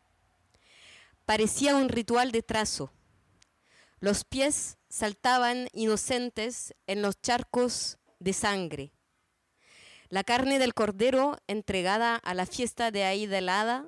Parecía 1.26 1.76
un 1.76 1.90
ritual 1.90 2.32
de 2.32 2.42
trazo. 2.42 2.92
Los 4.02 4.24
pies 4.24 4.80
saltaban 4.90 5.68
inocentes 5.74 6.74
en 6.88 7.04
los 7.04 7.22
charcos 7.22 8.00
de 8.20 8.34
sangre. 8.34 8.94
La 10.10 10.24
carne 10.24 10.58
del 10.58 10.74
cordero 10.74 11.38
entregada 11.46 12.16
a 12.16 12.34
la 12.34 12.48
fiesta 12.48 12.90
de 12.90 13.04
Aida 13.04 13.38
helada, 13.38 13.88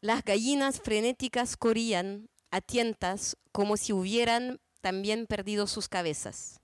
las 0.00 0.24
gallinas 0.24 0.80
frenéticas 0.80 1.58
corrían 1.58 2.30
a 2.50 2.62
tientas 2.62 3.36
como 3.52 3.76
si 3.76 3.92
hubieran 3.92 4.60
también 4.80 5.26
perdido 5.26 5.66
sus 5.66 5.88
cabezas. 5.88 6.62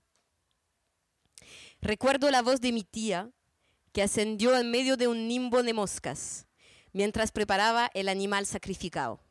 Recuerdo 1.81 2.31
la 2.31 2.41
voz 2.41 2.61
de 2.61 2.71
mi 2.71 2.83
tía, 2.83 3.29
que 3.93 4.01
ascendió 4.01 4.57
en 4.57 4.71
medio 4.71 4.97
de 4.97 5.07
un 5.07 5.27
nimbo 5.27 5.61
de 5.61 5.73
moscas, 5.73 6.47
mientras 6.93 7.31
preparaba 7.31 7.91
el 7.93 8.09
animal 8.09 8.47
sacrificado. 8.47 9.24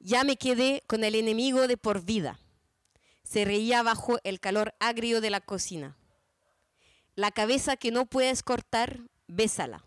Ya 0.00 0.24
me 0.24 0.36
quedé 0.36 0.82
con 0.86 1.04
el 1.04 1.14
enemigo 1.14 1.68
de 1.68 1.76
por 1.76 2.02
vida. 2.02 2.40
Se 3.22 3.44
reía 3.44 3.82
bajo 3.82 4.18
el 4.24 4.40
calor 4.40 4.74
agrio 4.80 5.20
de 5.20 5.28
la 5.28 5.42
cocina. 5.42 5.96
La 7.14 7.30
cabeza 7.30 7.76
que 7.76 7.90
no 7.90 8.06
puedes 8.06 8.42
cortar, 8.42 9.00
bésala. 9.28 9.84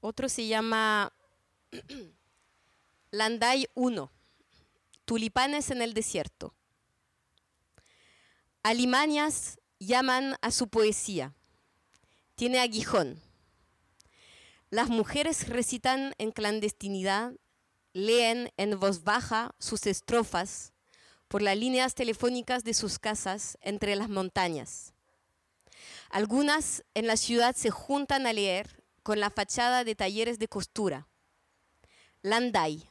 Otro 0.00 0.28
se 0.28 0.46
llama 0.46 1.12
Landai 3.10 3.68
1, 3.74 4.12
tulipanes 5.04 5.70
en 5.70 5.82
el 5.82 5.94
desierto. 5.94 6.54
Alimanias 8.62 9.58
llaman 9.78 10.36
a 10.42 10.50
su 10.52 10.68
poesía. 10.68 11.34
Tiene 12.36 12.60
aguijón. 12.60 13.23
Las 14.74 14.88
mujeres 14.88 15.46
recitan 15.46 16.14
en 16.18 16.32
clandestinidad, 16.32 17.34
leen 17.92 18.50
en 18.56 18.80
voz 18.80 19.04
baja 19.04 19.54
sus 19.60 19.86
estrofas 19.86 20.72
por 21.28 21.42
las 21.42 21.56
líneas 21.56 21.94
telefónicas 21.94 22.64
de 22.64 22.74
sus 22.74 22.98
casas 22.98 23.56
entre 23.60 23.94
las 23.94 24.08
montañas. 24.08 24.92
Algunas 26.10 26.82
en 26.94 27.06
la 27.06 27.16
ciudad 27.16 27.54
se 27.54 27.70
juntan 27.70 28.26
a 28.26 28.32
leer 28.32 28.82
con 29.04 29.20
la 29.20 29.30
fachada 29.30 29.84
de 29.84 29.94
talleres 29.94 30.40
de 30.40 30.48
costura. 30.48 31.06
Landai. 32.22 32.90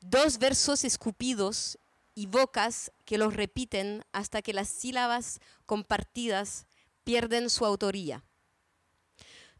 Dos 0.00 0.38
versos 0.38 0.84
escupidos 0.84 1.78
y 2.14 2.28
bocas 2.28 2.92
que 3.04 3.18
los 3.18 3.34
repiten 3.34 4.06
hasta 4.12 4.40
que 4.40 4.54
las 4.54 4.70
sílabas 4.70 5.40
compartidas 5.66 6.66
pierden 7.04 7.50
su 7.50 7.66
autoría 7.66 8.24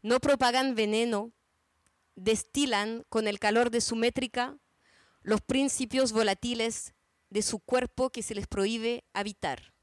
no 0.01 0.19
propagan 0.19 0.75
veneno, 0.75 1.31
destilan 2.15 3.05
con 3.09 3.27
el 3.27 3.39
calor 3.39 3.69
de 3.69 3.81
su 3.81 3.95
métrica 3.95 4.57
los 5.21 5.41
principios 5.41 6.11
volatiles 6.11 6.93
de 7.29 7.41
su 7.41 7.59
cuerpo 7.59 8.09
que 8.09 8.23
se 8.23 8.35
les 8.35 8.47
prohíbe 8.47 9.03
habitar. 9.13 9.73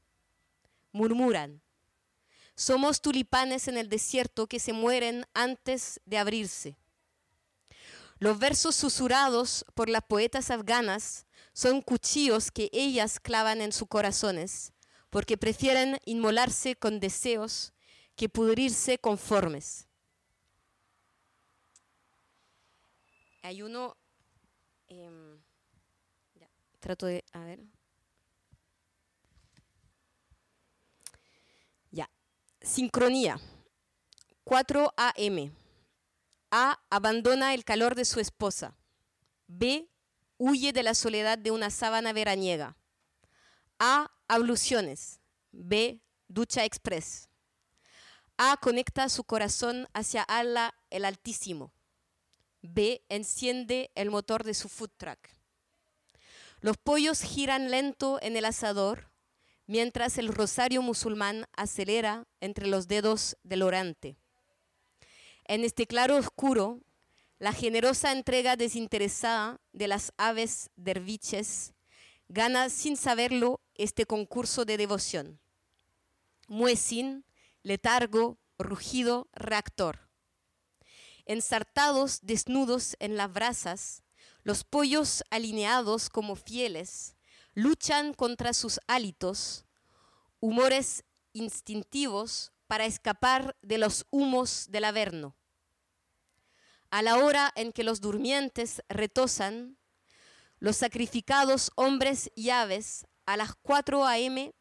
Murmuran, 0.91 1.61
somos 2.55 3.01
tulipanes 3.01 3.67
en 3.67 3.77
el 3.77 3.87
desierto 3.87 4.47
que 4.47 4.59
se 4.59 4.73
mueren 4.73 5.25
antes 5.33 6.01
de 6.05 6.17
abrirse. 6.17 6.77
Los 8.19 8.39
versos 8.39 8.75
susurrados 8.75 9.63
por 9.75 9.89
las 9.89 10.03
poetas 10.03 10.49
afganas 10.49 11.27
son 11.53 11.81
cuchillos 11.81 12.49
que 12.49 12.69
ellas 12.73 13.19
clavan 13.19 13.61
en 13.61 13.71
sus 13.71 13.87
corazones, 13.87 14.73
porque 15.11 15.37
prefieren 15.37 15.99
inmolarse 16.05 16.75
con 16.75 16.99
deseos 16.99 17.73
que 18.15 18.27
pudrirse 18.27 18.97
conformes. 18.97 19.87
Hay 23.41 23.61
uno, 23.61 23.95
em, 24.87 25.41
trato 26.79 27.05
de, 27.05 27.23
a 27.33 27.39
ver. 27.39 27.59
Ya, 31.91 32.09
sincronía. 32.61 33.39
4 34.43 34.93
AM. 34.95 35.51
A. 36.51 36.79
Abandona 36.89 37.53
el 37.53 37.65
calor 37.65 37.95
de 37.95 38.05
su 38.05 38.19
esposa. 38.19 38.77
B. 39.47 39.89
Huye 40.37 40.71
de 40.71 40.83
la 40.83 40.93
soledad 40.93 41.37
de 41.37 41.51
una 41.51 41.69
sábana 41.69 42.13
veraniega. 42.13 42.77
A. 43.79 44.11
Abluciones. 44.27 45.19
B. 45.51 46.01
Ducha 46.27 46.63
express. 46.63 47.27
A. 48.37 48.57
Conecta 48.57 49.09
su 49.09 49.23
corazón 49.23 49.87
hacia 49.93 50.23
Allah 50.23 50.73
el 50.89 51.03
Altísimo. 51.05 51.73
B. 52.73 53.03
Enciende 53.09 53.91
el 53.95 54.09
motor 54.09 54.43
de 54.43 54.53
su 54.53 54.69
food 54.69 54.91
truck. 54.97 55.19
Los 56.59 56.77
pollos 56.77 57.21
giran 57.21 57.71
lento 57.71 58.19
en 58.21 58.35
el 58.35 58.45
asador 58.45 59.11
mientras 59.67 60.17
el 60.17 60.29
rosario 60.29 60.81
musulmán 60.81 61.45
acelera 61.55 62.25
entre 62.39 62.67
los 62.67 62.87
dedos 62.87 63.37
del 63.43 63.61
orante. 63.61 64.17
En 65.45 65.63
este 65.63 65.87
claro 65.87 66.17
oscuro, 66.17 66.81
la 67.39 67.53
generosa 67.53 68.11
entrega 68.11 68.55
desinteresada 68.55 69.59
de 69.71 69.87
las 69.87 70.13
aves 70.17 70.71
derviches 70.75 71.73
gana 72.29 72.69
sin 72.69 72.97
saberlo 72.97 73.61
este 73.75 74.05
concurso 74.05 74.65
de 74.65 74.77
devoción. 74.77 75.39
Muesin, 76.47 77.23
letargo, 77.61 78.37
rugido, 78.57 79.27
reactor 79.33 80.06
ensartados 81.27 82.19
desnudos 82.23 82.95
en 82.99 83.17
las 83.17 83.31
brasas, 83.31 84.03
los 84.43 84.63
pollos 84.63 85.23
alineados 85.29 86.09
como 86.09 86.35
fieles, 86.35 87.15
luchan 87.53 88.13
contra 88.13 88.53
sus 88.53 88.79
hálitos, 88.87 89.65
humores 90.39 91.03
instintivos 91.33 92.51
para 92.67 92.85
escapar 92.85 93.55
de 93.61 93.77
los 93.77 94.05
humos 94.09 94.67
del 94.69 94.85
averno. 94.85 95.35
A 96.89 97.01
la 97.01 97.17
hora 97.17 97.51
en 97.55 97.71
que 97.71 97.83
los 97.83 97.99
durmientes 97.99 98.81
retosan, 98.87 99.77
los 100.59 100.77
sacrificados 100.77 101.71
hombres 101.75 102.31
y 102.35 102.49
aves 102.49 103.05
a 103.25 103.37
las 103.37 103.55
4 103.61 104.05
a.m. 104.05 104.53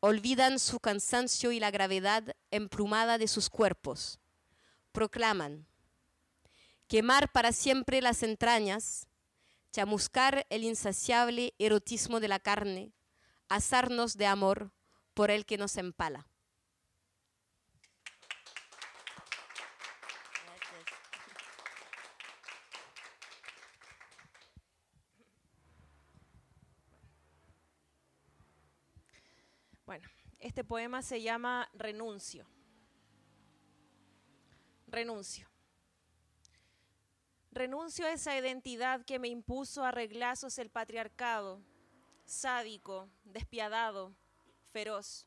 olvidan 0.00 0.58
su 0.58 0.80
cansancio 0.80 1.52
y 1.52 1.60
la 1.60 1.70
gravedad 1.70 2.34
emplumada 2.50 3.16
de 3.16 3.28
sus 3.28 3.48
cuerpos. 3.48 4.18
Proclaman, 4.92 5.66
quemar 6.88 7.30
para 7.30 7.52
siempre 7.52 8.00
las 8.00 8.22
entrañas, 8.22 9.06
chamuscar 9.72 10.46
el 10.48 10.64
insaciable 10.64 11.54
erotismo 11.58 12.18
de 12.18 12.28
la 12.28 12.40
carne, 12.40 12.92
asarnos 13.48 14.16
de 14.16 14.26
amor 14.26 14.72
por 15.12 15.30
el 15.30 15.44
que 15.44 15.58
nos 15.58 15.76
empala. 15.76 16.26
Bueno, 29.84 30.08
este 30.38 30.64
poema 30.64 31.02
se 31.02 31.22
llama 31.22 31.68
Renuncio. 31.74 32.46
Renuncio. 34.86 35.48
Renuncio 37.58 38.06
a 38.06 38.12
esa 38.12 38.38
identidad 38.38 39.04
que 39.04 39.18
me 39.18 39.26
impuso 39.26 39.82
a 39.82 39.90
reglazos 39.90 40.60
el 40.60 40.70
patriarcado, 40.70 41.60
sádico, 42.24 43.08
despiadado, 43.24 44.14
feroz. 44.70 45.26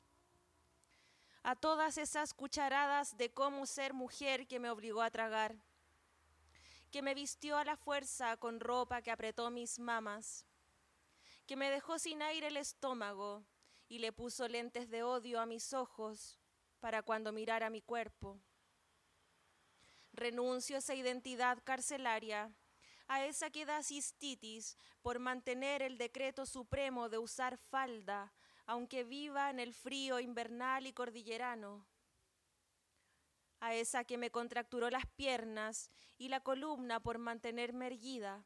A 1.43 1.57
todas 1.57 1.97
esas 1.97 2.34
cucharadas 2.34 3.17
de 3.17 3.34
cómo 3.34 3.65
ser 3.65 3.93
mujer 3.93 4.47
que 4.47 4.61
me 4.61 4.69
obligó 4.69 5.01
a 5.01 5.11
tragar, 5.11 5.57
que 6.89 7.01
me 7.01 7.15
vistió 7.15 7.57
a 7.57 7.65
la 7.65 7.75
fuerza 7.75 8.38
con 8.38 8.61
ropa 8.61 9.01
que 9.01 9.11
apretó 9.11 9.51
mis 9.51 9.77
mamas, 9.77 10.45
que 11.45 11.57
me 11.57 11.69
dejó 11.69 11.99
sin 11.99 12.21
aire 12.21 12.47
el 12.47 12.55
estómago 12.55 13.43
y 13.89 13.99
le 13.99 14.13
puso 14.13 14.47
lentes 14.47 14.89
de 14.89 15.03
odio 15.03 15.41
a 15.41 15.45
mis 15.45 15.73
ojos 15.73 16.39
para 16.79 17.03
cuando 17.03 17.34
mirara 17.34 17.69
mi 17.69 17.82
cuerpo 17.82 18.39
renuncio 20.14 20.76
a 20.76 20.80
esa 20.80 20.95
identidad 20.95 21.59
carcelaria, 21.64 22.51
a 23.07 23.26
esa 23.26 23.49
que 23.49 23.66
da 23.66 23.84
cistitis 23.84 24.78
por 25.01 25.20
mantener 25.20 25.82
el 25.82 25.97
decreto 25.97 26.45
supremo 26.45 27.09
de 27.09 27.18
usar 27.18 27.57
falda, 27.57 28.34
aunque 28.66 29.03
viva 29.03 29.49
en 29.49 29.59
el 29.59 29.74
frío 29.74 30.20
invernal 30.20 30.88
y 30.88 30.93
cordillerano. 30.93 31.86
a 33.62 33.76
esa 33.76 34.03
que 34.03 34.18
me 34.18 34.32
contracturó 34.32 34.89
las 34.89 35.05
piernas 35.05 35.91
y 36.18 36.30
la 36.30 36.39
columna 36.41 36.99
por 36.99 37.20
mantenerme 37.20 37.86
erguida, 37.88 38.43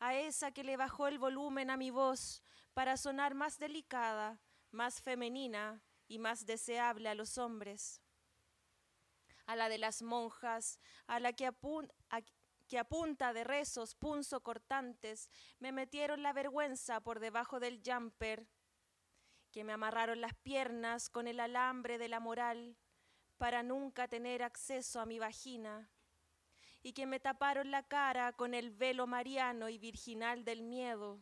a 0.00 0.16
esa 0.16 0.50
que 0.50 0.64
le 0.64 0.76
bajó 0.76 1.06
el 1.06 1.20
volumen 1.20 1.70
a 1.70 1.76
mi 1.76 1.90
voz 1.90 2.42
para 2.74 2.96
sonar 2.96 3.34
más 3.34 3.58
delicada, 3.60 4.40
más 4.72 5.00
femenina 5.00 5.80
y 6.08 6.18
más 6.18 6.44
deseable 6.44 7.08
a 7.08 7.14
los 7.14 7.38
hombres, 7.38 8.01
a 9.46 9.56
la 9.56 9.68
de 9.68 9.78
las 9.78 10.02
monjas, 10.02 10.78
a 11.06 11.20
la 11.20 11.32
que, 11.32 11.50
que 12.68 12.78
a 12.78 12.84
punta 12.84 13.32
de 13.32 13.44
rezos 13.44 13.94
punzo 13.94 14.42
cortantes 14.42 15.30
me 15.58 15.72
metieron 15.72 16.22
la 16.22 16.32
vergüenza 16.32 17.00
por 17.00 17.20
debajo 17.20 17.60
del 17.60 17.82
jumper, 17.84 18.48
que 19.50 19.64
me 19.64 19.72
amarraron 19.72 20.20
las 20.20 20.34
piernas 20.34 21.10
con 21.10 21.28
el 21.28 21.40
alambre 21.40 21.98
de 21.98 22.08
la 22.08 22.20
moral, 22.20 22.76
para 23.42 23.64
nunca 23.64 24.06
tener 24.06 24.42
acceso 24.42 25.00
a 25.00 25.06
mi 25.06 25.18
vagina 25.18 25.90
y 26.82 26.92
que 26.92 27.06
me 27.06 27.20
taparon 27.20 27.70
la 27.70 27.82
cara 27.82 28.32
con 28.32 28.54
el 28.54 28.70
velo 28.70 29.06
mariano 29.06 29.68
y 29.68 29.78
virginal 29.78 30.44
del 30.44 30.62
miedo. 30.62 31.20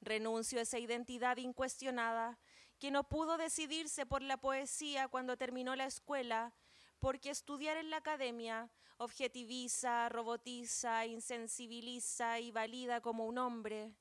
Renuncio 0.00 0.60
a 0.60 0.62
esa 0.62 0.78
identidad 0.78 1.38
incuestionada 1.38 2.38
que 2.78 2.90
no 2.90 3.04
pudo 3.04 3.36
decidirse 3.36 4.06
por 4.06 4.22
la 4.22 4.36
poesía 4.36 5.08
cuando 5.08 5.36
terminó 5.36 5.74
la 5.76 5.86
escuela, 5.86 6.52
porque 6.98 7.30
estudiar 7.30 7.76
en 7.76 7.90
la 7.90 7.98
academia 7.98 8.70
objetiviza, 8.98 10.08
robotiza, 10.08 11.06
insensibiliza 11.06 12.40
y 12.40 12.50
valida 12.50 13.00
como 13.00 13.26
un 13.26 13.38
hombre, 13.38 13.92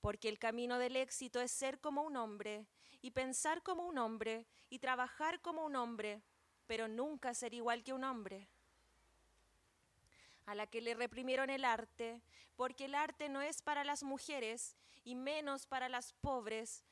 porque 0.00 0.28
el 0.28 0.38
camino 0.38 0.78
del 0.78 0.96
éxito 0.96 1.40
es 1.40 1.50
ser 1.52 1.80
como 1.80 2.02
un 2.02 2.16
hombre 2.16 2.66
y 3.02 3.10
pensar 3.10 3.62
como 3.62 3.86
un 3.86 3.98
hombre 3.98 4.46
y 4.70 4.78
trabajar 4.78 5.40
como 5.40 5.64
un 5.64 5.76
hombre, 5.76 6.22
pero 6.66 6.88
nunca 6.88 7.34
ser 7.34 7.52
igual 7.54 7.84
que 7.84 7.92
un 7.92 8.04
hombre. 8.04 8.48
A 10.46 10.54
la 10.54 10.66
que 10.66 10.80
le 10.80 10.94
reprimieron 10.94 11.50
el 11.50 11.64
arte, 11.64 12.22
porque 12.56 12.86
el 12.86 12.94
arte 12.94 13.28
no 13.28 13.42
es 13.42 13.62
para 13.62 13.84
las 13.84 14.02
mujeres 14.02 14.76
y 15.04 15.14
menos 15.14 15.66
para 15.66 15.88
las 15.88 16.14
pobres, 16.14 16.84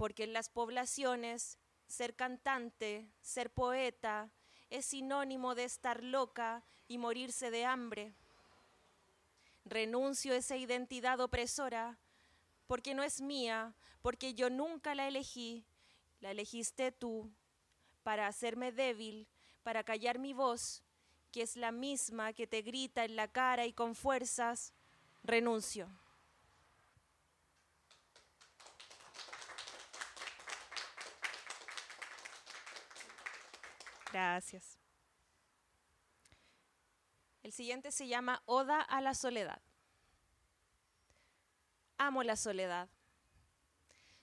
porque 0.00 0.24
en 0.24 0.32
las 0.32 0.48
poblaciones 0.48 1.58
ser 1.86 2.16
cantante, 2.16 3.06
ser 3.20 3.50
poeta, 3.50 4.32
es 4.70 4.86
sinónimo 4.86 5.54
de 5.54 5.64
estar 5.64 6.02
loca 6.02 6.64
y 6.88 6.96
morirse 6.96 7.50
de 7.50 7.66
hambre. 7.66 8.14
Renuncio 9.66 10.32
a 10.32 10.36
esa 10.38 10.56
identidad 10.56 11.20
opresora 11.20 11.98
porque 12.66 12.94
no 12.94 13.02
es 13.02 13.20
mía, 13.20 13.74
porque 14.00 14.32
yo 14.32 14.48
nunca 14.48 14.94
la 14.94 15.06
elegí, 15.06 15.66
la 16.20 16.30
elegiste 16.30 16.92
tú, 16.92 17.30
para 18.02 18.26
hacerme 18.26 18.72
débil, 18.72 19.28
para 19.62 19.84
callar 19.84 20.18
mi 20.18 20.32
voz, 20.32 20.82
que 21.30 21.42
es 21.42 21.56
la 21.56 21.72
misma 21.72 22.32
que 22.32 22.46
te 22.46 22.62
grita 22.62 23.04
en 23.04 23.16
la 23.16 23.28
cara 23.28 23.66
y 23.66 23.74
con 23.74 23.94
fuerzas, 23.94 24.72
renuncio. 25.22 25.90
Gracias. 34.12 34.78
El 37.42 37.52
siguiente 37.52 37.90
se 37.90 38.06
llama 38.06 38.42
Oda 38.44 38.80
a 38.82 39.00
la 39.00 39.14
Soledad. 39.14 39.62
Amo 42.02 42.22
la 42.22 42.36
soledad. 42.36 42.88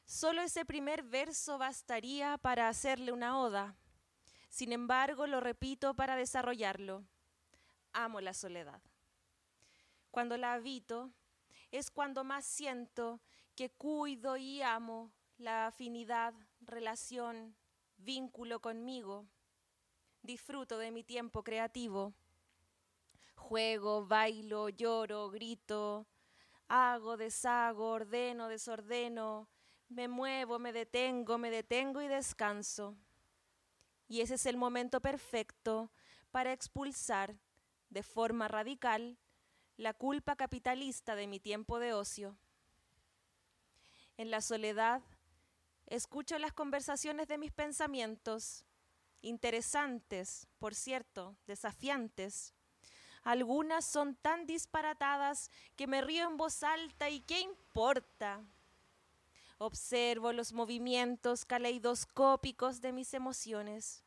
Solo 0.05 0.41
ese 0.41 0.65
primer 0.65 1.03
verso 1.03 1.59
bastaría 1.59 2.39
para 2.39 2.69
hacerle 2.69 3.11
una 3.11 3.39
oda. 3.39 3.75
Sin 4.49 4.71
embargo, 4.71 5.27
lo 5.27 5.41
repito 5.41 5.93
para 5.93 6.15
desarrollarlo. 6.15 7.05
Amo 7.93 8.19
la 8.19 8.33
soledad. 8.33 8.81
Cuando 10.09 10.37
la 10.37 10.53
habito, 10.53 11.11
es 11.69 11.91
cuando 11.91 12.23
más 12.23 12.45
siento 12.45 13.19
que 13.53 13.69
cuido 13.69 14.37
y 14.37 14.63
amo 14.63 15.11
la 15.37 15.67
afinidad, 15.67 16.33
relación, 16.61 17.55
vínculo 17.97 18.59
conmigo. 18.59 19.27
Disfruto 20.27 20.77
de 20.77 20.91
mi 20.91 21.05
tiempo 21.05 21.41
creativo. 21.41 22.13
Juego, 23.37 24.05
bailo, 24.05 24.67
lloro, 24.67 25.29
grito, 25.29 26.05
Hago, 26.67 27.15
deshago, 27.15 27.91
ordeno, 27.91 28.49
desordeno, 28.49 29.47
me 29.87 30.09
muevo, 30.09 30.59
me 30.59 30.73
detengo, 30.73 31.37
me 31.37 31.49
detengo 31.49 32.01
y 32.01 32.09
descanso. 32.09 32.97
Y 34.09 34.19
ese 34.19 34.35
es 34.35 34.45
el 34.45 34.57
momento 34.57 34.99
perfecto 34.99 35.93
para 36.31 36.51
expulsar 36.51 37.37
de 37.89 38.03
forma 38.03 38.49
radical 38.49 39.17
la 39.77 39.93
culpa 39.93 40.35
capitalista 40.35 41.15
de 41.15 41.27
mi 41.27 41.39
tiempo 41.39 41.79
de 41.79 41.93
ocio. 41.93 42.37
En 44.17 44.29
la 44.29 44.41
soledad, 44.41 45.01
escucho 45.85 46.37
las 46.37 46.51
conversaciones 46.51 47.29
de 47.29 47.37
mis 47.37 47.53
pensamientos, 47.53 48.66
interesantes, 49.27 50.47
por 50.59 50.73
cierto, 50.73 51.35
desafiantes, 51.45 52.53
algunas 53.27 53.83
son 53.83 54.15
tan 54.15 54.45
disparatadas 54.45 55.51
que 55.75 55.85
me 55.85 56.01
río 56.01 56.29
en 56.29 56.37
voz 56.37 56.63
alta 56.63 57.09
y 57.09 57.19
¿qué 57.19 57.41
importa? 57.41 58.41
Observo 59.57 60.31
los 60.31 60.53
movimientos 60.53 61.43
caleidoscópicos 61.43 62.79
de 62.79 62.93
mis 62.93 63.13
emociones. 63.13 64.01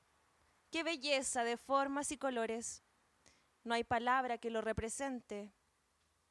Qué 0.71 0.83
belleza 0.83 1.45
de 1.45 1.59
formas 1.59 2.13
y 2.13 2.17
colores. 2.17 2.83
No 3.63 3.75
hay 3.75 3.85
palabra 3.85 4.39
que 4.39 4.49
lo 4.49 4.63
represente. 4.63 5.53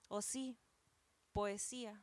O 0.08 0.24
sí, 0.24 0.58
poesía. 1.32 2.02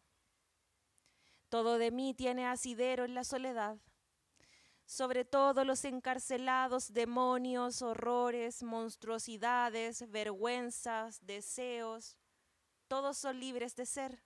Todo 1.49 1.79
de 1.79 1.91
mí 1.91 2.15
tiene 2.15 2.47
asidero 2.47 3.05
en 3.05 3.15
la 3.15 3.25
soledad 3.25 3.79
sobre 4.87 5.25
todo 5.25 5.65
los 5.65 5.85
encarcelados, 5.85 6.93
demonios, 6.93 7.83
horrores, 7.83 8.63
monstruosidades, 8.63 10.09
vergüenzas, 10.11 11.27
deseos, 11.27 12.17
todos 12.87 13.19
son 13.19 13.41
libres 13.41 13.75
de 13.75 13.85
ser, 13.85 14.23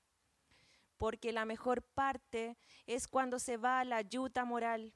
porque 0.99 1.33
la 1.33 1.47
mejor 1.47 1.83
parte 1.83 2.59
es 2.87 3.09
cuando 3.09 3.39
se 3.39 3.57
va 3.57 3.85
la 3.85 3.97
ayuda 3.97 4.45
moral. 4.45 4.93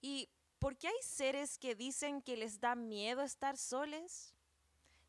¿Y 0.00 0.30
por 0.60 0.76
qué 0.76 0.86
hay 0.86 1.02
seres 1.02 1.58
que 1.58 1.74
dicen 1.74 2.22
que 2.22 2.36
les 2.36 2.60
da 2.60 2.76
miedo 2.76 3.22
estar 3.22 3.56
soles? 3.56 4.36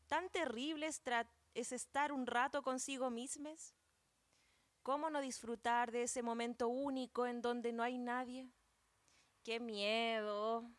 ¿Tan 0.08 0.28
terrible 0.30 0.90
es 1.54 1.72
estar 1.72 2.10
un 2.10 2.26
rato 2.26 2.62
consigo 2.62 3.10
mismos? 3.10 3.74
¿Cómo 4.82 5.08
no 5.08 5.20
disfrutar 5.20 5.92
de 5.92 6.02
ese 6.02 6.22
momento 6.22 6.66
único 6.66 7.26
en 7.26 7.40
donde 7.40 7.72
no 7.72 7.84
hay 7.84 7.96
nadie? 7.96 8.50
Qué 9.42 9.58
miedo. 9.58 10.70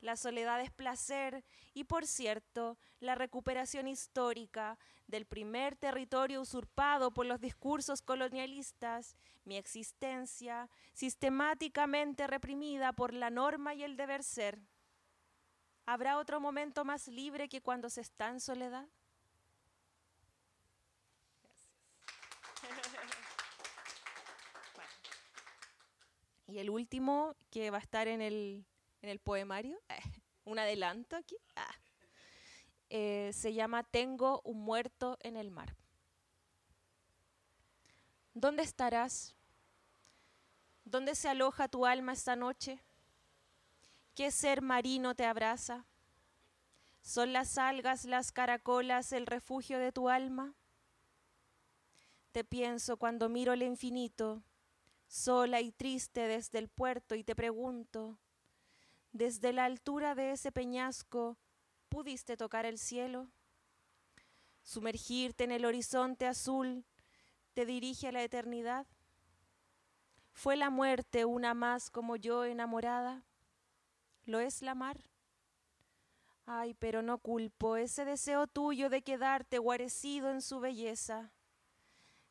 La 0.00 0.16
soledad 0.16 0.60
es 0.60 0.72
placer 0.72 1.44
y, 1.74 1.84
por 1.84 2.06
cierto, 2.06 2.76
la 2.98 3.14
recuperación 3.14 3.86
histórica 3.86 4.76
del 5.06 5.26
primer 5.26 5.76
territorio 5.76 6.40
usurpado 6.40 7.12
por 7.12 7.26
los 7.26 7.40
discursos 7.40 8.02
colonialistas, 8.02 9.16
mi 9.44 9.56
existencia 9.56 10.68
sistemáticamente 10.92 12.26
reprimida 12.26 12.92
por 12.92 13.14
la 13.14 13.30
norma 13.30 13.74
y 13.74 13.84
el 13.84 13.96
deber 13.96 14.24
ser. 14.24 14.58
¿Habrá 15.86 16.18
otro 16.18 16.40
momento 16.40 16.84
más 16.84 17.06
libre 17.06 17.48
que 17.48 17.60
cuando 17.60 17.88
se 17.88 18.00
está 18.00 18.28
en 18.28 18.40
soledad? 18.40 18.88
Y 26.52 26.58
el 26.58 26.68
último, 26.68 27.34
que 27.50 27.70
va 27.70 27.78
a 27.78 27.80
estar 27.80 28.08
en 28.08 28.20
el, 28.20 28.66
en 29.00 29.08
el 29.08 29.20
poemario, 29.20 29.80
un 30.44 30.58
adelanto 30.58 31.16
aquí, 31.16 31.34
ah, 31.56 31.74
eh, 32.90 33.30
se 33.32 33.54
llama 33.54 33.84
Tengo 33.84 34.42
un 34.44 34.60
muerto 34.60 35.16
en 35.22 35.38
el 35.38 35.50
mar. 35.50 35.74
¿Dónde 38.34 38.64
estarás? 38.64 39.34
¿Dónde 40.84 41.14
se 41.14 41.30
aloja 41.30 41.68
tu 41.68 41.86
alma 41.86 42.12
esta 42.12 42.36
noche? 42.36 42.78
¿Qué 44.14 44.30
ser 44.30 44.60
marino 44.60 45.14
te 45.14 45.24
abraza? 45.24 45.86
¿Son 47.00 47.32
las 47.32 47.56
algas, 47.56 48.04
las 48.04 48.30
caracolas 48.30 49.12
el 49.12 49.24
refugio 49.24 49.78
de 49.78 49.90
tu 49.90 50.10
alma? 50.10 50.52
Te 52.30 52.44
pienso 52.44 52.98
cuando 52.98 53.30
miro 53.30 53.54
el 53.54 53.62
infinito 53.62 54.42
sola 55.12 55.60
y 55.60 55.72
triste 55.72 56.26
desde 56.26 56.58
el 56.58 56.70
puerto 56.70 57.14
y 57.14 57.22
te 57.22 57.36
pregunto, 57.36 58.18
desde 59.12 59.52
la 59.52 59.66
altura 59.66 60.14
de 60.14 60.32
ese 60.32 60.50
peñasco, 60.52 61.36
¿pudiste 61.90 62.38
tocar 62.38 62.64
el 62.64 62.78
cielo? 62.78 63.28
Sumergirte 64.62 65.44
en 65.44 65.52
el 65.52 65.66
horizonte 65.66 66.26
azul 66.26 66.86
te 67.52 67.66
dirige 67.66 68.08
a 68.08 68.12
la 68.12 68.22
eternidad. 68.22 68.86
¿Fue 70.32 70.56
la 70.56 70.70
muerte 70.70 71.26
una 71.26 71.52
más 71.52 71.90
como 71.90 72.16
yo 72.16 72.46
enamorada? 72.46 73.26
lo 74.24 74.40
es 74.40 74.62
la 74.62 74.74
mar. 74.74 75.10
Ay, 76.46 76.74
pero 76.74 77.02
no 77.02 77.18
culpo 77.18 77.76
ese 77.76 78.04
deseo 78.04 78.46
tuyo 78.46 78.88
de 78.88 79.02
quedarte 79.02 79.58
guarecido 79.58 80.30
en 80.30 80.40
su 80.40 80.60
belleza. 80.60 81.32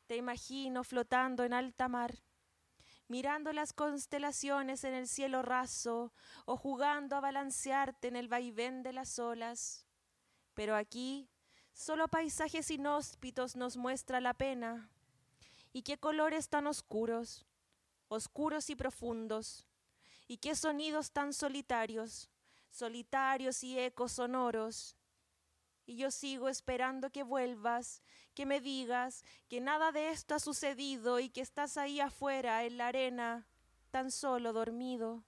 Te 0.06 0.16
imagino 0.16 0.84
flotando 0.84 1.44
en 1.44 1.52
alta 1.52 1.86
mar, 1.88 2.22
mirando 3.12 3.52
las 3.52 3.74
constelaciones 3.74 4.84
en 4.84 4.94
el 4.94 5.06
cielo 5.06 5.42
raso 5.42 6.14
o 6.46 6.56
jugando 6.56 7.14
a 7.14 7.20
balancearte 7.20 8.08
en 8.08 8.16
el 8.16 8.26
vaivén 8.26 8.82
de 8.82 8.94
las 8.94 9.18
olas. 9.18 9.86
Pero 10.54 10.74
aquí 10.74 11.28
solo 11.74 12.08
paisajes 12.08 12.70
inhóspitos 12.70 13.54
nos 13.54 13.76
muestra 13.76 14.18
la 14.22 14.32
pena. 14.32 14.88
Y 15.74 15.82
qué 15.82 15.98
colores 15.98 16.48
tan 16.48 16.66
oscuros, 16.66 17.44
oscuros 18.08 18.70
y 18.70 18.76
profundos, 18.76 19.66
y 20.26 20.38
qué 20.38 20.56
sonidos 20.56 21.10
tan 21.10 21.34
solitarios, 21.34 22.30
solitarios 22.70 23.62
y 23.62 23.78
ecos 23.78 24.12
sonoros. 24.12 24.96
Y 25.84 25.96
yo 25.96 26.10
sigo 26.10 26.48
esperando 26.48 27.10
que 27.10 27.22
vuelvas, 27.22 28.02
que 28.34 28.46
me 28.46 28.60
digas 28.60 29.24
que 29.48 29.60
nada 29.60 29.92
de 29.92 30.10
esto 30.10 30.34
ha 30.34 30.40
sucedido 30.40 31.18
y 31.18 31.28
que 31.28 31.40
estás 31.40 31.76
ahí 31.76 32.00
afuera 32.00 32.64
en 32.64 32.76
la 32.76 32.88
arena, 32.88 33.48
tan 33.90 34.10
solo 34.10 34.52
dormido. 34.52 35.24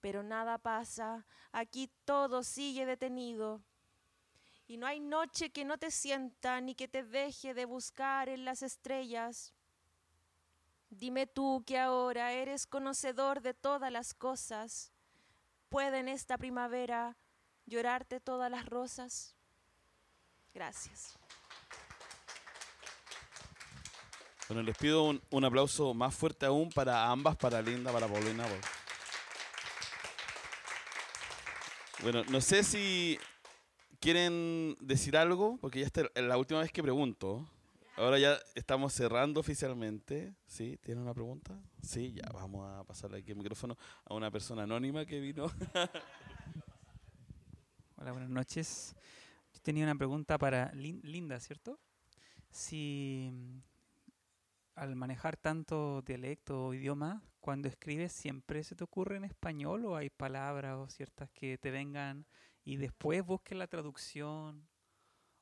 Pero 0.00 0.22
nada 0.22 0.58
pasa, 0.58 1.26
aquí 1.50 1.90
todo 2.04 2.42
sigue 2.42 2.84
detenido. 2.84 3.62
Y 4.68 4.76
no 4.76 4.86
hay 4.86 5.00
noche 5.00 5.50
que 5.50 5.64
no 5.64 5.78
te 5.78 5.90
sienta 5.90 6.60
ni 6.60 6.74
que 6.74 6.88
te 6.88 7.02
deje 7.04 7.54
de 7.54 7.64
buscar 7.64 8.28
en 8.28 8.44
las 8.44 8.62
estrellas. 8.62 9.54
Dime 10.90 11.26
tú 11.26 11.62
que 11.66 11.78
ahora 11.78 12.32
eres 12.32 12.66
conocedor 12.66 13.42
de 13.42 13.54
todas 13.54 13.92
las 13.92 14.12
cosas. 14.12 14.92
¿Pueden 15.68 16.08
esta 16.08 16.36
primavera 16.36 17.16
llorarte 17.64 18.20
todas 18.20 18.50
las 18.50 18.66
rosas? 18.66 19.35
Gracias. 20.56 21.16
Bueno, 24.48 24.62
les 24.62 24.78
pido 24.78 25.02
un, 25.02 25.20
un 25.28 25.44
aplauso 25.44 25.92
más 25.92 26.14
fuerte 26.14 26.46
aún 26.46 26.70
para 26.70 27.10
ambas, 27.10 27.36
para 27.36 27.60
Linda, 27.60 27.92
para 27.92 28.08
Paulina. 28.08 28.46
Bueno, 32.00 32.24
no 32.30 32.40
sé 32.40 32.64
si 32.64 33.18
quieren 34.00 34.78
decir 34.80 35.18
algo, 35.18 35.58
porque 35.60 35.80
ya 35.80 35.86
esta 35.86 36.10
es 36.14 36.24
la 36.24 36.38
última 36.38 36.60
vez 36.60 36.72
que 36.72 36.82
pregunto. 36.82 37.46
Ahora 37.96 38.18
ya 38.18 38.38
estamos 38.54 38.94
cerrando 38.94 39.40
oficialmente. 39.40 40.32
¿Sí? 40.46 40.78
¿Tienen 40.82 41.04
una 41.04 41.12
pregunta? 41.12 41.54
Sí, 41.82 42.14
ya 42.14 42.30
vamos 42.32 42.66
a 42.66 42.82
pasarle 42.84 43.18
aquí 43.18 43.32
el 43.32 43.36
micrófono 43.36 43.76
a 44.06 44.14
una 44.14 44.30
persona 44.30 44.62
anónima 44.62 45.04
que 45.04 45.20
vino. 45.20 45.52
Hola, 47.98 48.12
buenas 48.12 48.30
noches. 48.30 48.96
Tenía 49.66 49.82
una 49.82 49.96
pregunta 49.96 50.38
para 50.38 50.70
Lin- 50.74 51.00
Linda, 51.02 51.40
¿cierto? 51.40 51.80
Si 52.50 53.32
al 54.76 54.94
manejar 54.94 55.36
tanto 55.36 56.02
dialecto 56.02 56.66
o 56.66 56.74
idioma, 56.74 57.20
cuando 57.40 57.66
escribes 57.66 58.12
siempre 58.12 58.62
se 58.62 58.76
te 58.76 58.84
ocurre 58.84 59.16
en 59.16 59.24
español 59.24 59.84
o 59.86 59.96
hay 59.96 60.08
palabras 60.08 60.76
o 60.76 60.88
ciertas 60.88 61.30
que 61.30 61.58
te 61.58 61.72
vengan 61.72 62.26
y 62.64 62.76
después 62.76 63.24
busques 63.24 63.58
la 63.58 63.66
traducción 63.66 64.68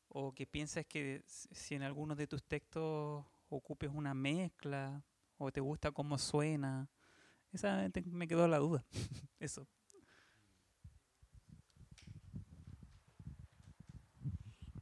o 0.09 0.33
que 0.35 0.47
piensas 0.47 0.87
que 0.87 1.23
si 1.27 1.75
en 1.75 1.83
algunos 1.83 2.17
de 2.17 2.27
tus 2.27 2.45
textos 2.45 3.27
ocupes 3.51 3.91
una 3.95 4.15
mezcla 4.15 5.05
o 5.39 5.53
te 5.53 5.61
gusta 5.61 5.93
cómo 5.93 6.19
suena. 6.19 6.89
Esa 7.53 7.89
me 8.07 8.29
quedó 8.29 8.49
la 8.49 8.59
duda. 8.59 8.85
Eso. 9.41 9.69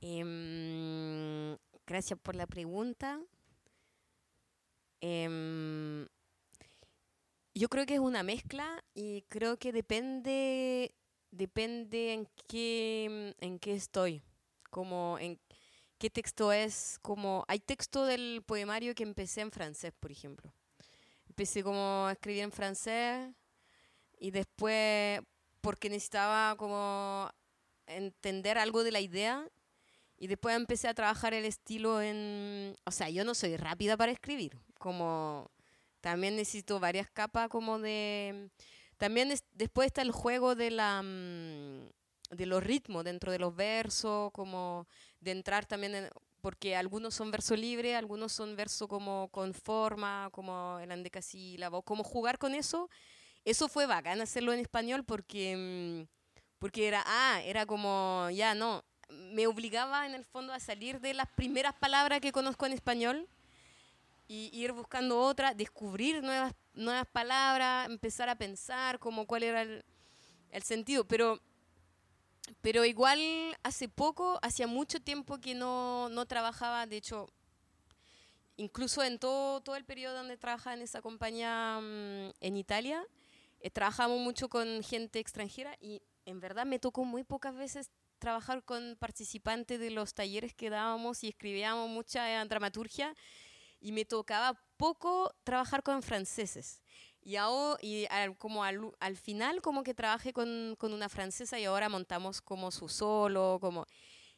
Em, 0.04 1.56
gracias 1.86 2.18
por 2.18 2.34
la 2.34 2.48
pregunta. 2.48 3.20
Em, 5.00 6.08
yo 7.54 7.68
creo 7.68 7.86
que 7.86 7.94
es 7.94 8.00
una 8.00 8.24
mezcla 8.24 8.84
y 8.94 9.22
creo 9.28 9.58
que 9.58 9.72
depende, 9.72 10.92
depende 11.30 12.14
en 12.14 12.28
qué, 12.48 13.32
en 13.38 13.60
qué 13.60 13.74
estoy, 13.74 14.24
como 14.70 15.18
en 15.20 15.38
qué 15.98 16.10
texto 16.10 16.52
es, 16.52 16.98
como 17.00 17.44
hay 17.46 17.60
texto 17.60 18.04
del 18.04 18.42
poemario 18.44 18.96
que 18.96 19.04
empecé 19.04 19.42
en 19.42 19.52
francés, 19.52 19.92
por 20.00 20.10
ejemplo. 20.10 20.52
Empecé 21.28 21.62
como 21.62 22.06
a 22.08 22.12
escribir 22.12 22.42
en 22.42 22.50
francés 22.50 23.30
y 24.18 24.32
después 24.32 25.20
porque 25.60 25.88
necesitaba 25.88 26.56
como 26.56 27.30
entender 27.86 28.58
algo 28.58 28.82
de 28.82 28.90
la 28.90 29.00
idea 29.00 29.48
y 30.22 30.28
después 30.28 30.54
empecé 30.54 30.86
a 30.86 30.94
trabajar 30.94 31.34
el 31.34 31.44
estilo 31.44 32.00
en... 32.00 32.76
O 32.84 32.92
sea, 32.92 33.10
yo 33.10 33.24
no 33.24 33.34
soy 33.34 33.56
rápida 33.56 33.96
para 33.96 34.12
escribir, 34.12 34.56
como 34.78 35.50
también 36.00 36.36
necesito 36.36 36.78
varias 36.78 37.10
capas 37.10 37.48
como 37.48 37.80
de... 37.80 38.48
También 38.98 39.32
es- 39.32 39.44
después 39.52 39.86
está 39.88 40.02
el 40.02 40.12
juego 40.12 40.54
de 40.54 40.70
la... 40.70 41.02
mm, 41.02 41.88
de 42.36 42.46
los 42.46 42.62
ritmos 42.62 43.02
dentro 43.04 43.32
de 43.32 43.40
los 43.40 43.56
versos, 43.56 44.30
como 44.32 44.86
de 45.18 45.32
entrar 45.32 45.66
también 45.66 45.94
en... 45.96 46.08
Porque 46.40 46.76
algunos 46.76 47.14
son 47.14 47.32
verso 47.32 47.56
libre, 47.56 47.96
algunos 47.96 48.32
son 48.32 48.54
verso 48.54 48.86
como 48.86 49.28
con 49.32 49.54
forma, 49.54 50.28
como 50.32 50.78
el 50.80 50.92
andecasílabo, 50.92 51.82
como 51.82 52.04
jugar 52.04 52.38
con 52.38 52.54
eso. 52.54 52.88
Eso 53.44 53.68
fue 53.68 53.86
bacán 53.86 54.20
hacerlo 54.20 54.52
en 54.52 54.60
español 54.60 55.04
porque... 55.04 56.06
mm, 56.06 56.08
porque 56.60 56.86
era, 56.86 57.02
ah, 57.06 57.40
era 57.44 57.66
como, 57.66 58.28
ya 58.32 58.54
no, 58.54 58.84
me 59.12 59.46
obligaba 59.46 60.06
en 60.06 60.14
el 60.14 60.24
fondo 60.24 60.52
a 60.52 60.60
salir 60.60 61.00
de 61.00 61.14
las 61.14 61.28
primeras 61.28 61.74
palabras 61.74 62.20
que 62.20 62.32
conozco 62.32 62.66
en 62.66 62.72
español 62.72 63.28
y 64.28 64.50
ir 64.52 64.72
buscando 64.72 65.20
otras, 65.20 65.56
descubrir 65.56 66.22
nuevas, 66.22 66.54
nuevas 66.74 67.06
palabras, 67.06 67.86
empezar 67.86 68.28
a 68.28 68.36
pensar 68.36 68.98
como 68.98 69.26
cuál 69.26 69.42
era 69.42 69.62
el, 69.62 69.84
el 70.50 70.62
sentido. 70.62 71.04
Pero, 71.04 71.40
pero 72.60 72.84
igual 72.84 73.20
hace 73.62 73.88
poco, 73.88 74.38
hacía 74.42 74.66
mucho 74.66 75.00
tiempo 75.00 75.38
que 75.38 75.54
no, 75.54 76.08
no 76.08 76.26
trabajaba, 76.26 76.86
de 76.86 76.96
hecho, 76.96 77.28
incluso 78.56 79.02
en 79.02 79.18
todo, 79.18 79.60
todo 79.60 79.76
el 79.76 79.84
periodo 79.84 80.16
donde 80.16 80.36
trabajaba 80.36 80.74
en 80.74 80.82
esa 80.82 81.02
compañía 81.02 81.80
mm, 81.80 82.30
en 82.40 82.56
Italia, 82.56 83.04
eh, 83.60 83.70
trabajamos 83.70 84.20
mucho 84.20 84.48
con 84.48 84.82
gente 84.82 85.18
extranjera 85.18 85.76
y 85.80 86.02
en 86.24 86.40
verdad 86.40 86.66
me 86.66 86.78
tocó 86.78 87.04
muy 87.04 87.24
pocas 87.24 87.54
veces 87.54 87.90
trabajar 88.22 88.62
con 88.62 88.96
participantes 89.00 89.80
de 89.80 89.90
los 89.90 90.14
talleres 90.14 90.54
que 90.54 90.70
dábamos 90.70 91.24
y 91.24 91.28
escribíamos 91.28 91.90
mucha 91.90 92.30
eh, 92.30 92.46
dramaturgia 92.46 93.12
y 93.80 93.90
me 93.90 94.04
tocaba 94.04 94.56
poco 94.76 95.34
trabajar 95.42 95.82
con 95.82 96.04
franceses. 96.04 96.82
Y, 97.20 97.34
ahora, 97.34 97.78
y 97.82 98.06
al, 98.10 98.38
como 98.38 98.62
al, 98.62 98.92
al 99.00 99.16
final 99.16 99.60
como 99.60 99.82
que 99.82 99.92
trabajé 99.92 100.32
con, 100.32 100.76
con 100.78 100.92
una 100.92 101.08
francesa 101.08 101.58
y 101.58 101.64
ahora 101.64 101.88
montamos 101.88 102.40
como 102.40 102.70
su 102.70 102.88
solo, 102.88 103.58
como... 103.60 103.86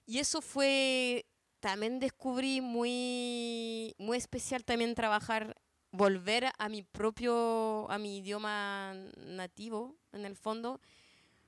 Y 0.06 0.18
eso 0.18 0.40
fue, 0.40 1.26
también 1.60 1.98
descubrí 1.98 2.62
muy, 2.62 3.94
muy 3.98 4.16
especial 4.16 4.64
también 4.64 4.94
trabajar, 4.94 5.56
volver 5.90 6.50
a 6.58 6.68
mi 6.70 6.82
propio, 6.82 7.90
a 7.90 7.98
mi 7.98 8.18
idioma 8.18 8.94
nativo, 9.16 9.98
en 10.12 10.24
el 10.24 10.36
fondo, 10.36 10.80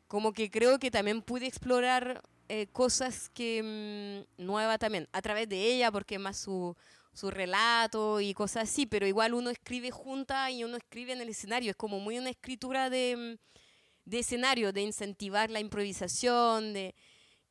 como 0.08 0.32
que 0.32 0.50
creo 0.50 0.78
que 0.78 0.90
también 0.90 1.22
pude 1.22 1.46
explorar 1.46 2.22
eh, 2.48 2.68
cosas 2.72 3.28
que 3.30 4.26
mm, 4.38 4.42
nueva 4.44 4.78
también, 4.78 5.08
a 5.12 5.22
través 5.22 5.48
de 5.48 5.72
ella, 5.74 5.90
porque 5.92 6.18
más 6.18 6.36
su, 6.38 6.76
su 7.12 7.30
relato 7.30 8.20
y 8.20 8.34
cosas 8.34 8.64
así, 8.64 8.86
pero 8.86 9.06
igual 9.06 9.34
uno 9.34 9.50
escribe 9.50 9.90
junta 9.90 10.50
y 10.50 10.64
uno 10.64 10.76
escribe 10.76 11.12
en 11.12 11.20
el 11.20 11.28
escenario, 11.30 11.70
es 11.70 11.76
como 11.76 11.98
muy 12.00 12.18
una 12.18 12.30
escritura 12.30 12.90
de, 12.90 13.16
mm, 13.16 13.56
de 14.04 14.18
escenario, 14.20 14.72
de 14.72 14.82
incentivar 14.82 15.50
la 15.50 15.60
improvisación, 15.60 16.72
de... 16.72 16.94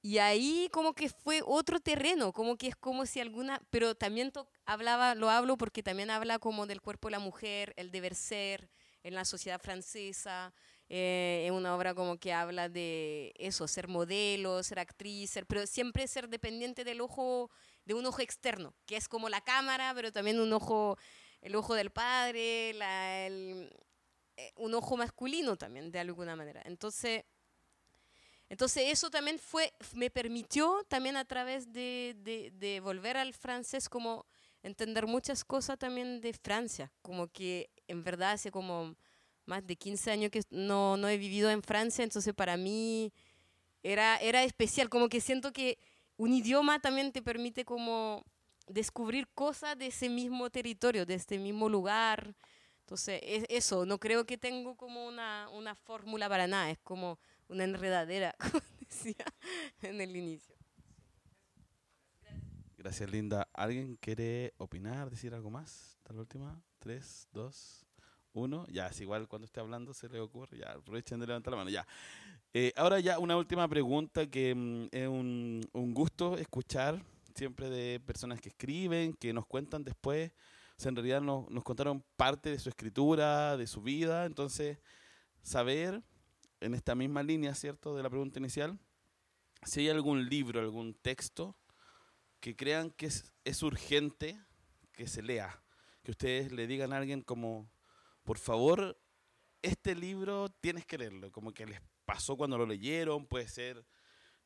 Y 0.02 0.20
ahí 0.20 0.70
como 0.72 0.94
que 0.94 1.10
fue 1.10 1.42
otro 1.46 1.80
terreno, 1.80 2.34
como 2.34 2.58
que 2.58 2.68
es 2.68 2.76
como 2.76 3.06
si 3.08 3.20
alguna, 3.20 3.62
pero 3.72 3.96
también 3.96 4.32
to- 4.32 4.48
hablaba, 4.66 5.16
lo 5.16 5.30
hablo 5.32 5.58
porque 5.58 5.84
también 5.84 6.12
habla 6.12 6.40
como 6.40 6.68
del 6.68 6.82
cuerpo 6.82 7.08
de 7.10 7.14
la 7.14 7.20
mujer, 7.20 7.74
el 7.78 7.92
deber 7.92 8.16
ser 8.16 8.70
en 9.04 9.16
la 9.16 9.26
sociedad 9.26 9.60
francesa, 9.62 10.54
eh, 10.90 11.44
es 11.46 11.52
una 11.52 11.76
obra 11.76 11.94
como 11.96 12.18
que 12.18 12.34
habla 12.34 12.70
de 12.70 13.34
eso, 13.38 13.68
ser 13.68 13.88
modelo, 13.88 14.62
ser 14.64 14.80
actriz, 14.80 15.32
ser- 15.32 15.46
pero 15.48 15.66
siempre 15.68 16.08
ser 16.08 16.30
dependiente 16.30 16.84
del 16.84 17.02
ojo, 17.02 17.50
de 17.86 17.94
un 17.96 18.06
ojo 18.06 18.22
externo, 18.22 18.74
que 18.86 18.98
es 18.98 19.08
como 19.08 19.30
la 19.30 19.42
cámara, 19.42 19.94
pero 19.96 20.12
también 20.12 20.40
un 20.40 20.54
ojo, 20.54 20.98
el 21.42 21.56
ojo 21.56 21.74
del 21.76 21.92
padre, 21.92 22.74
la- 22.74 23.26
el- 23.28 23.72
eh, 24.38 24.52
un 24.58 24.74
ojo 24.76 24.98
masculino 24.98 25.56
también, 25.58 25.92
de 25.92 26.00
alguna 26.00 26.36
manera. 26.36 26.62
Entonces, 26.66 27.24
entonces 28.50 28.84
eso 28.92 29.10
también 29.10 29.40
fue, 29.40 29.74
me 29.94 30.10
permitió 30.10 30.84
también 30.88 31.18
a 31.18 31.26
través 31.26 31.72
de, 31.72 32.16
de, 32.20 32.52
de 32.52 32.80
volver 32.80 33.18
al 33.18 33.34
francés 33.34 33.90
como 33.90 34.26
entender 34.62 35.08
muchas 35.08 35.44
cosas 35.44 35.78
también 35.80 36.22
de 36.22 36.34
Francia, 36.34 36.92
como 37.02 37.28
que 37.28 37.70
en 37.88 38.04
verdad 38.04 38.32
hace 38.34 38.52
como 38.52 38.96
más 39.46 39.66
de 39.66 39.76
15 39.76 40.12
años 40.12 40.32
que 40.32 40.42
no, 40.50 40.98
no 40.98 41.08
he 41.08 41.18
vivido 41.18 41.50
en 41.50 41.62
Francia, 41.62 42.04
entonces 42.04 42.34
para 42.34 42.58
mí 42.58 43.14
era, 43.84 44.18
era 44.18 44.44
especial, 44.44 44.90
como 44.90 45.10
que 45.10 45.22
siento 45.22 45.54
que 45.54 45.78
un 46.18 46.34
idioma 46.34 46.80
también 46.80 47.12
te 47.12 47.22
permite 47.22 47.66
como 47.66 48.24
descubrir 48.68 49.28
cosas 49.34 49.78
de 49.78 49.88
ese 49.88 50.10
mismo 50.10 50.50
territorio, 50.50 51.06
de 51.06 51.16
este 51.16 51.38
mismo 51.38 51.70
lugar. 51.70 52.36
Entonces, 52.80 53.20
es 53.24 53.46
eso, 53.50 53.86
no 53.86 54.00
creo 54.00 54.26
que 54.26 54.38
tengo 54.38 54.76
como 54.76 55.06
una, 55.08 55.50
una 55.50 55.76
fórmula 55.76 56.30
para 56.30 56.48
nada, 56.48 56.70
es 56.70 56.80
como 56.80 57.20
una 57.48 57.64
enredadera, 57.64 58.36
como 58.52 58.62
decía 58.80 59.26
en 59.82 60.02
el 60.02 60.16
inicio. 60.16 60.56
Gracias, 62.78 63.10
Linda. 63.10 63.50
¿Alguien 63.54 63.96
quiere 63.96 64.54
opinar, 64.58 65.10
decir 65.10 65.34
algo 65.34 65.50
más? 65.50 65.96
¿Hasta 65.98 66.14
la 66.14 66.20
última? 66.20 66.62
Tres, 66.78 67.28
dos, 67.32 67.85
uno. 68.36 68.66
Ya, 68.70 68.88
es 68.88 69.02
igual 69.02 69.28
cuando 69.28 69.46
esté 69.46 69.60
hablando 69.60 69.94
se 69.94 70.10
le 70.10 70.20
ocurre. 70.20 70.60
Ya, 70.60 70.72
aprovechen 70.74 71.20
de 71.20 71.28
levantar 71.28 71.52
la 71.52 71.58
mano. 71.58 71.70
Ya. 71.70 71.88
Eh, 72.54 72.72
ahora 72.76 73.00
ya 73.00 73.20
una 73.20 73.36
última 73.36 73.68
pregunta 73.68 74.28
que 74.28 74.54
mm, 74.56 74.88
es 74.92 75.08
un, 75.08 75.62
un 75.74 75.94
gusto 75.94 76.38
escuchar 76.38 77.04
siempre 77.34 77.70
de 77.70 78.00
personas 78.00 78.40
que 78.40 78.50
escriben, 78.50 79.14
que 79.14 79.34
nos 79.34 79.46
cuentan 79.46 79.84
después. 79.84 80.32
O 80.84 80.88
en 80.88 80.96
realidad 80.96 81.22
nos, 81.22 81.50
nos 81.50 81.64
contaron 81.64 82.04
parte 82.16 82.50
de 82.50 82.60
su 82.60 82.70
escritura, 82.70 83.58
de 83.58 83.68
su 83.68 83.82
vida. 83.82 84.26
Entonces, 84.26 84.78
saber 85.42 86.04
en 86.60 86.74
esta 86.74 86.96
misma 86.96 87.24
línea, 87.24 87.54
¿cierto?, 87.56 87.96
de 87.96 88.04
la 88.04 88.10
pregunta 88.10 88.40
inicial, 88.40 88.78
si 89.64 89.82
hay 89.82 89.90
algún 89.90 90.28
libro, 90.28 90.60
algún 90.60 90.94
texto 90.94 91.56
que 92.40 92.56
crean 92.56 92.92
que 92.92 93.08
es, 93.08 93.34
es 93.44 93.64
urgente 93.64 94.40
que 94.94 95.08
se 95.08 95.22
lea, 95.22 95.62
que 96.04 96.12
ustedes 96.12 96.52
le 96.52 96.68
digan 96.68 96.94
a 96.94 96.98
alguien 96.98 97.22
como, 97.22 97.70
por 98.26 98.40
favor, 98.40 99.00
este 99.62 99.96
libro 99.96 100.50
tienes 100.50 100.86
que 100.86 100.98
leerlo, 100.98 101.32
como 101.32 101.54
que 101.54 101.66
les 101.66 101.80
pasó 102.06 102.36
cuando 102.36 102.58
lo 102.58 102.66
leyeron, 102.66 103.26
puede 103.26 103.48
ser 103.48 103.86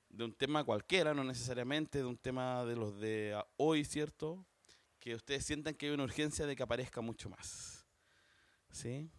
de 0.09 0.25
un 0.25 0.33
tema 0.33 0.63
cualquiera, 0.63 1.13
no 1.13 1.23
necesariamente 1.23 1.99
de 1.99 2.05
un 2.05 2.17
tema 2.17 2.65
de 2.65 2.75
los 2.75 2.99
de 2.99 3.33
ah, 3.35 3.47
hoy, 3.57 3.85
¿cierto? 3.85 4.45
Que 4.99 5.15
ustedes 5.15 5.45
sientan 5.45 5.75
que 5.75 5.87
hay 5.87 5.93
una 5.93 6.03
urgencia 6.03 6.45
de 6.45 6.55
que 6.55 6.63
aparezca 6.63 6.99
mucho 7.01 7.29
más. 7.29 7.87
¿Sí? 8.69 9.09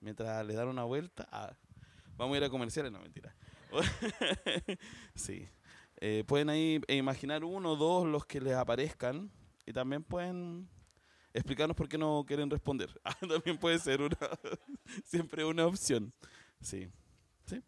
Mientras 0.00 0.44
le 0.46 0.54
dan 0.54 0.68
una 0.68 0.84
vuelta, 0.84 1.28
ah, 1.30 1.54
vamos 2.16 2.34
a 2.34 2.38
ir 2.38 2.44
a 2.44 2.50
comerciales, 2.50 2.90
no 2.90 3.00
mentira. 3.00 3.36
sí. 5.14 5.48
Eh, 5.96 6.24
pueden 6.26 6.48
ahí 6.48 6.80
imaginar 6.88 7.44
uno 7.44 7.72
o 7.72 7.76
dos 7.76 8.06
los 8.06 8.24
que 8.24 8.40
les 8.40 8.54
aparezcan 8.54 9.30
y 9.66 9.72
también 9.72 10.02
pueden 10.02 10.68
explicarnos 11.34 11.76
por 11.76 11.88
qué 11.88 11.98
no 11.98 12.24
quieren 12.26 12.50
responder. 12.50 12.90
Ah, 13.04 13.16
también 13.20 13.58
puede 13.58 13.78
ser 13.78 14.00
una 14.00 14.16
siempre 15.04 15.44
una 15.44 15.66
opción. 15.66 16.12
Sí. 16.60 16.88
Sí. 17.46 17.62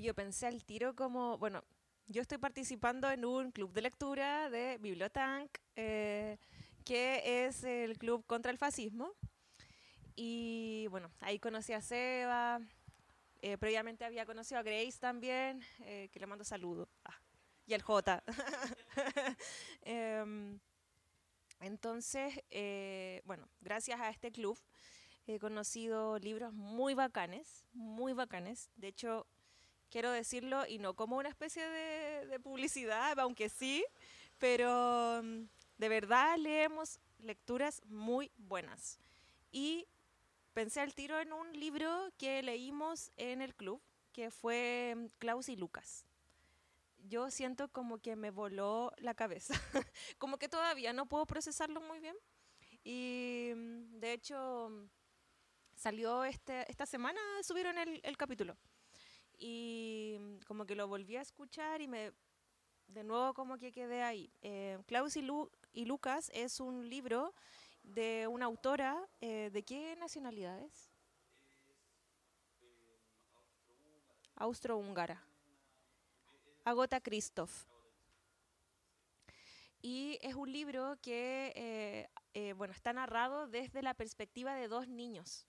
Yo 0.00 0.14
pensé 0.14 0.46
al 0.46 0.64
tiro 0.64 0.96
como, 0.96 1.38
bueno, 1.38 1.62
yo 2.08 2.22
estoy 2.22 2.38
participando 2.38 3.10
en 3.10 3.24
un 3.24 3.52
club 3.52 3.72
de 3.72 3.82
lectura 3.82 4.50
de 4.50 4.78
Bibliotank, 4.78 5.50
eh, 5.76 6.38
que 6.84 7.46
es 7.46 7.62
el 7.64 7.98
club 7.98 8.26
contra 8.26 8.50
el 8.50 8.58
fascismo. 8.58 9.12
Y 10.16 10.86
bueno, 10.88 11.10
ahí 11.20 11.38
conocí 11.38 11.72
a 11.72 11.80
Seba, 11.80 12.60
eh, 13.40 13.58
previamente 13.58 14.04
había 14.04 14.26
conocido 14.26 14.60
a 14.60 14.62
Grace 14.62 14.98
también, 15.00 15.62
eh, 15.80 16.08
que 16.12 16.20
le 16.20 16.26
mando 16.26 16.44
saludos. 16.44 16.88
Ah, 17.04 17.18
y 17.66 17.74
al 17.74 17.82
J. 17.82 18.22
Em, 19.82 20.60
entonces, 21.60 22.40
eh, 22.50 23.22
bueno, 23.24 23.48
gracias 23.60 24.00
a 24.00 24.10
este 24.10 24.30
club 24.30 24.58
he 25.26 25.38
conocido 25.38 26.18
libros 26.18 26.52
muy 26.52 26.94
bacanes, 26.94 27.64
muy 27.72 28.12
bacanes. 28.12 28.70
De 28.76 28.88
hecho, 28.88 29.26
quiero 29.90 30.10
decirlo, 30.10 30.66
y 30.66 30.78
no 30.78 30.94
como 30.94 31.16
una 31.16 31.28
especie 31.28 31.64
de, 31.64 32.26
de 32.26 32.40
publicidad, 32.40 33.18
aunque 33.18 33.48
sí, 33.48 33.84
pero 34.38 35.20
mm, 35.22 35.44
de 35.78 35.88
verdad 35.88 36.36
leemos 36.38 36.98
lecturas 37.18 37.82
muy 37.86 38.32
buenas. 38.36 38.98
Y 39.52 39.86
pensé 40.54 40.80
al 40.80 40.94
tiro 40.94 41.20
en 41.20 41.32
un 41.32 41.52
libro 41.52 42.10
que 42.18 42.42
leímos 42.42 43.10
en 43.16 43.42
el 43.42 43.54
club, 43.54 43.80
que 44.12 44.30
fue 44.30 44.94
mm, 44.96 45.06
Klaus 45.18 45.48
y 45.48 45.56
Lucas. 45.56 46.04
Yo 47.02 47.30
siento 47.30 47.68
como 47.68 47.98
que 47.98 48.14
me 48.16 48.30
voló 48.30 48.92
la 48.98 49.14
cabeza, 49.14 49.54
como 50.18 50.38
que 50.38 50.48
todavía 50.48 50.92
no 50.92 51.06
puedo 51.06 51.26
procesarlo 51.26 51.80
muy 51.80 51.98
bien. 52.00 52.16
Y 52.84 53.52
mm, 53.56 54.00
de 54.00 54.12
hecho, 54.14 54.68
mm, 54.70 54.86
salió 55.76 56.24
este, 56.24 56.70
esta 56.70 56.86
semana, 56.86 57.20
subieron 57.42 57.78
el, 57.78 58.00
el 58.04 58.16
capítulo. 58.16 58.56
Y 59.38 60.16
mm, 60.20 60.38
como 60.46 60.66
que 60.66 60.76
lo 60.76 60.88
volví 60.88 61.16
a 61.16 61.22
escuchar 61.22 61.82
y 61.82 61.88
me 61.88 62.12
de 62.88 63.04
nuevo 63.04 63.34
como 63.34 63.58
que 63.58 63.72
quedé 63.72 64.02
ahí. 64.02 64.32
Eh, 64.42 64.78
Klaus 64.86 65.16
y, 65.16 65.22
Lu- 65.22 65.50
y 65.72 65.86
Lucas 65.86 66.30
es 66.34 66.60
un 66.60 66.88
libro 66.90 67.34
de 67.84 68.28
una 68.28 68.46
autora, 68.46 68.98
eh, 69.20 69.50
¿de 69.52 69.62
qué 69.64 69.96
nacionalidad 69.96 70.60
es? 70.60 70.90
Austrohúngara. 74.36 75.16
Agota 76.64 77.00
Christoph. 77.00 77.66
Y 79.80 80.18
es 80.22 80.36
un 80.36 80.52
libro 80.52 80.96
que, 81.02 81.52
eh, 81.56 82.08
eh, 82.34 82.52
bueno, 82.52 82.72
está 82.72 82.92
narrado 82.92 83.48
desde 83.48 83.82
la 83.82 83.94
perspectiva 83.94 84.54
de 84.54 84.68
dos 84.68 84.86
niños. 84.86 85.48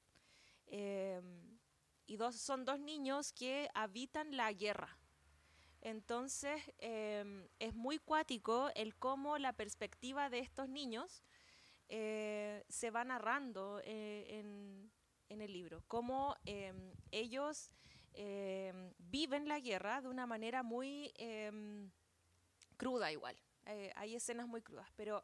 Eh, 0.65 1.21
y 2.07 2.17
dos, 2.17 2.35
son 2.35 2.65
dos 2.65 2.79
niños 2.79 3.31
que 3.31 3.69
habitan 3.75 4.35
la 4.35 4.51
guerra. 4.53 4.97
Entonces, 5.81 6.61
eh, 6.79 7.47
es 7.59 7.75
muy 7.75 7.99
cuático 7.99 8.71
el 8.73 8.95
cómo 8.95 9.37
la 9.37 9.53
perspectiva 9.53 10.31
de 10.31 10.39
estos 10.39 10.67
niños 10.67 11.23
eh, 11.89 12.63
se 12.69 12.89
va 12.89 13.03
narrando 13.03 13.81
en, 13.83 14.91
en 15.29 15.41
el 15.41 15.53
libro. 15.53 15.83
Cómo 15.87 16.35
eh, 16.45 16.73
ellos 17.11 17.69
eh, 18.13 18.93
viven 18.97 19.47
la 19.47 19.59
guerra 19.59 20.01
de 20.01 20.07
una 20.07 20.25
manera 20.25 20.63
muy 20.63 21.11
eh, 21.15 21.51
cruda 22.77 23.11
igual. 23.11 23.37
Eh, 23.65 23.91
hay 23.95 24.15
escenas 24.15 24.47
muy 24.47 24.61
crudas, 24.61 24.89
pero 24.95 25.23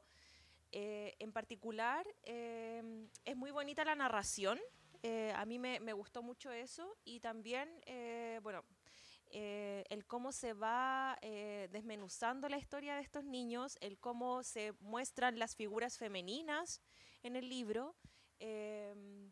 eh, 0.71 1.15
en 1.19 1.31
particular 1.31 2.05
eh, 2.23 3.07
es 3.25 3.35
muy 3.35 3.51
bonita 3.51 3.83
la 3.83 3.95
narración. 3.95 4.59
Eh, 5.01 5.33
a 5.35 5.45
mí 5.45 5.57
me, 5.57 5.79
me 5.79 5.93
gustó 5.93 6.21
mucho 6.21 6.51
eso 6.51 6.97
y 7.05 7.19
también, 7.19 7.69
bueno, 8.41 8.65
el 9.31 10.05
cómo 10.07 10.31
se 10.31 10.53
va 10.53 11.17
desmenuzando 11.21 12.49
la 12.49 12.57
historia 12.57 12.95
de 12.95 13.01
estos 13.01 13.23
niños, 13.23 13.77
el 13.79 13.97
cómo 13.99 14.43
se 14.43 14.73
muestran 14.79 15.39
las 15.39 15.55
figuras 15.55 15.97
femeninas 15.97 16.81
en 17.23 17.35
el 17.35 17.47
libro 17.47 17.95
em, 18.39 19.31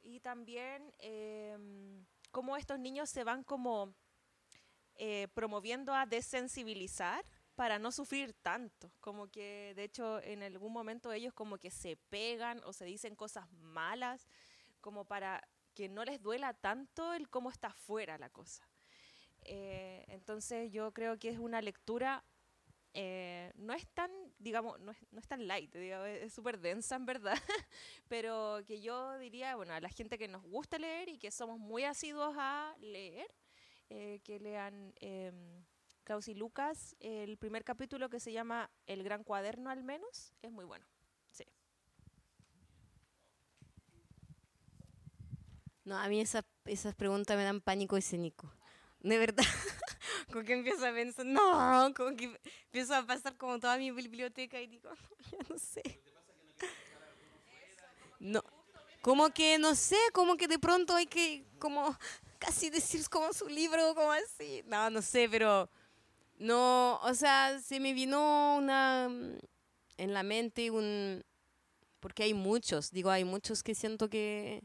y 0.00 0.20
también 0.20 0.92
em, 0.98 2.04
cómo 2.30 2.56
estos 2.56 2.78
niños 2.78 3.10
se 3.10 3.24
van 3.24 3.44
como 3.44 3.94
eh, 4.96 5.28
promoviendo 5.34 5.94
a 5.94 6.06
desensibilizar 6.06 7.24
para 7.54 7.78
no 7.78 7.92
sufrir 7.92 8.32
tanto, 8.32 8.90
como 9.00 9.28
que 9.28 9.72
de 9.76 9.84
hecho 9.84 10.20
en 10.22 10.42
algún 10.42 10.72
momento 10.72 11.12
ellos 11.12 11.34
como 11.34 11.58
que 11.58 11.70
se 11.70 11.96
pegan 12.08 12.62
o 12.64 12.72
se 12.72 12.84
dicen 12.84 13.14
cosas 13.14 13.50
malas, 13.52 14.26
como 14.80 15.04
para 15.04 15.46
que 15.74 15.88
no 15.88 16.04
les 16.04 16.20
duela 16.22 16.54
tanto 16.54 17.12
el 17.12 17.28
cómo 17.28 17.50
está 17.50 17.70
fuera 17.72 18.18
la 18.18 18.30
cosa. 18.30 18.66
Eh, 19.42 20.04
entonces 20.08 20.72
yo 20.72 20.92
creo 20.92 21.18
que 21.18 21.28
es 21.28 21.38
una 21.38 21.60
lectura, 21.62 22.24
eh, 22.94 23.52
no 23.56 23.72
es 23.72 23.86
tan, 23.88 24.10
digamos, 24.40 24.80
no 24.80 24.90
es, 24.90 24.98
no 25.12 25.20
es 25.20 25.28
tan 25.28 25.46
light, 25.46 25.72
digamos, 25.74 26.08
es 26.08 26.32
súper 26.32 26.58
densa 26.58 26.96
en 26.96 27.06
verdad, 27.06 27.36
pero 28.08 28.60
que 28.66 28.80
yo 28.80 29.18
diría, 29.18 29.54
bueno, 29.54 29.74
a 29.74 29.80
la 29.80 29.90
gente 29.90 30.18
que 30.18 30.28
nos 30.28 30.42
gusta 30.42 30.78
leer 30.78 31.08
y 31.08 31.18
que 31.18 31.30
somos 31.30 31.58
muy 31.58 31.84
asiduos 31.84 32.34
a 32.38 32.74
leer, 32.80 33.30
eh, 33.90 34.20
que 34.24 34.40
lean 34.40 34.94
Klaus 36.04 36.28
y 36.28 36.34
Lucas, 36.34 36.96
el 37.00 37.36
primer 37.36 37.64
capítulo 37.64 38.08
que 38.08 38.18
se 38.18 38.32
llama 38.32 38.70
El 38.86 39.04
Gran 39.04 39.22
Cuaderno 39.22 39.70
al 39.70 39.84
menos, 39.84 40.32
es 40.42 40.50
muy 40.50 40.64
bueno. 40.64 40.84
Sí. 41.30 41.44
No, 45.84 45.98
a 45.98 46.08
mí 46.08 46.20
esas, 46.20 46.44
esas 46.64 46.94
preguntas 46.94 47.36
me 47.36 47.44
dan 47.44 47.60
pánico 47.60 47.96
escénico. 47.96 48.52
De 49.00 49.18
verdad. 49.18 49.44
como 50.32 50.44
que 50.44 50.52
empiezo 50.52 50.86
a 50.86 50.92
pensar, 50.92 51.26
no, 51.26 51.92
como 51.96 52.16
que 52.16 52.38
empiezo 52.66 52.94
a 52.94 53.06
pasar 53.06 53.36
como 53.36 53.58
toda 53.58 53.76
mi 53.78 53.90
biblioteca 53.90 54.60
y 54.60 54.66
digo, 54.66 54.90
ya 55.32 55.38
no 55.48 55.58
sé. 55.58 55.82
No, 58.18 58.44
como 59.00 59.30
que 59.30 59.58
no 59.58 59.74
sé, 59.74 59.96
como 60.12 60.36
que 60.36 60.46
de 60.46 60.58
pronto 60.58 60.94
hay 60.94 61.06
que 61.06 61.46
como 61.58 61.96
casi 62.38 62.68
decir 62.68 63.08
como 63.08 63.32
su 63.32 63.48
libro, 63.48 63.94
como 63.94 64.12
así. 64.12 64.62
No, 64.66 64.90
no 64.90 65.00
sé, 65.00 65.28
pero 65.30 65.70
no, 66.38 66.98
o 67.02 67.14
sea, 67.14 67.58
se 67.60 67.80
me 67.80 67.94
vino 67.94 68.56
una 68.56 69.08
en 69.96 70.14
la 70.14 70.22
mente 70.22 70.70
un 70.70 71.24
porque 72.00 72.22
hay 72.22 72.34
muchos, 72.34 72.90
digo, 72.90 73.10
hay 73.10 73.24
muchos 73.24 73.62
que 73.62 73.74
siento 73.74 74.08
que 74.08 74.62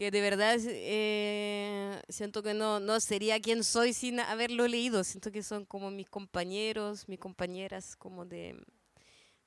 que 0.00 0.10
de 0.10 0.22
verdad 0.22 0.56
eh, 0.66 2.00
siento 2.08 2.42
que 2.42 2.54
no, 2.54 2.80
no 2.80 2.98
sería 3.00 3.38
quien 3.38 3.62
soy 3.62 3.92
sin 3.92 4.18
haberlo 4.18 4.66
leído, 4.66 5.04
siento 5.04 5.30
que 5.30 5.42
son 5.42 5.66
como 5.66 5.90
mis 5.90 6.08
compañeros, 6.08 7.06
mis 7.06 7.18
compañeras 7.18 7.96
como 7.96 8.24
de, 8.24 8.56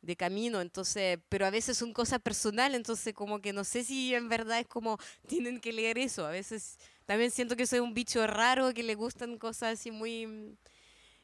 de 0.04 0.16
camino, 0.16 0.62
entonces, 0.62 1.18
pero 1.28 1.48
a 1.48 1.50
veces 1.50 1.76
son 1.76 1.92
cosas 1.92 2.20
personales, 2.20 2.78
entonces 2.78 3.16
como 3.16 3.42
que 3.42 3.52
no 3.52 3.64
sé 3.64 3.84
si 3.84 4.14
en 4.14 4.30
verdad 4.30 4.60
es 4.60 4.68
como 4.68 5.00
tienen 5.26 5.60
que 5.60 5.74
leer 5.74 5.98
eso, 5.98 6.24
a 6.24 6.30
veces 6.30 6.78
también 7.08 7.32
siento 7.32 7.56
que 7.56 7.66
soy 7.66 7.80
un 7.80 7.96
bicho 7.96 8.28
raro, 8.28 8.76
que 8.76 8.84
le 8.84 8.94
gustan 8.94 9.40
cosas 9.40 9.80
así 9.80 9.90
muy... 9.90 10.56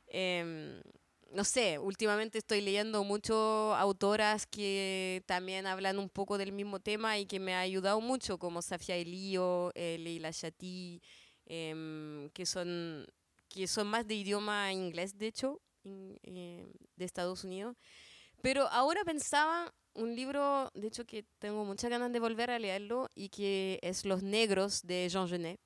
Eh, 0.07 0.81
no 1.31 1.43
sé, 1.43 1.79
últimamente 1.79 2.37
estoy 2.37 2.61
leyendo 2.61 3.03
mucho 3.03 3.75
autoras 3.75 4.47
que 4.47 5.23
también 5.25 5.67
hablan 5.67 5.99
un 5.99 6.09
poco 6.09 6.37
del 6.37 6.51
mismo 6.51 6.79
tema 6.79 7.17
y 7.17 7.25
que 7.25 7.39
me 7.39 7.53
ha 7.55 7.59
ayudado 7.59 8.01
mucho, 8.01 8.37
como 8.37 8.61
Safia 8.61 8.95
Elío, 8.95 9.71
eh, 9.75 9.97
Leila 9.99 10.31
Chati, 10.33 11.01
em, 11.45 12.29
que, 12.31 12.45
son, 12.45 13.05
que 13.47 13.67
son 13.67 13.87
más 13.87 14.07
de 14.07 14.15
idioma 14.15 14.71
inglés, 14.73 15.17
de 15.17 15.27
hecho, 15.27 15.61
eh, 15.83 16.71
de 16.95 17.05
Estados 17.05 17.43
Unidos. 17.43 17.75
Pero 18.41 18.67
ahora 18.69 19.03
pensaba 19.03 19.73
un 19.93 20.15
libro, 20.15 20.71
de 20.73 20.87
hecho, 20.87 21.05
que 21.05 21.25
tengo 21.39 21.65
muchas 21.65 21.89
ganas 21.89 22.11
de 22.11 22.19
volver 22.19 22.51
a 22.51 22.59
leerlo 22.59 23.09
y 23.15 23.29
que 23.29 23.79
es 23.81 24.05
Los 24.05 24.23
Negros 24.23 24.83
de 24.83 25.09
Jean 25.09 25.27
Genet. 25.27 25.59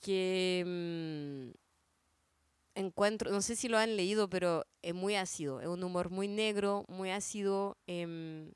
Que 0.00 0.64
mm, 0.66 1.61
encuentro, 2.74 3.30
no 3.30 3.42
sé 3.42 3.56
si 3.56 3.68
lo 3.68 3.78
han 3.78 3.96
leído, 3.96 4.28
pero 4.28 4.64
es 4.82 4.94
muy 4.94 5.16
ácido, 5.16 5.60
es 5.60 5.68
un 5.68 5.82
humor 5.84 6.10
muy 6.10 6.28
negro, 6.28 6.84
muy 6.88 7.10
ácido, 7.10 7.76
em, 7.86 8.52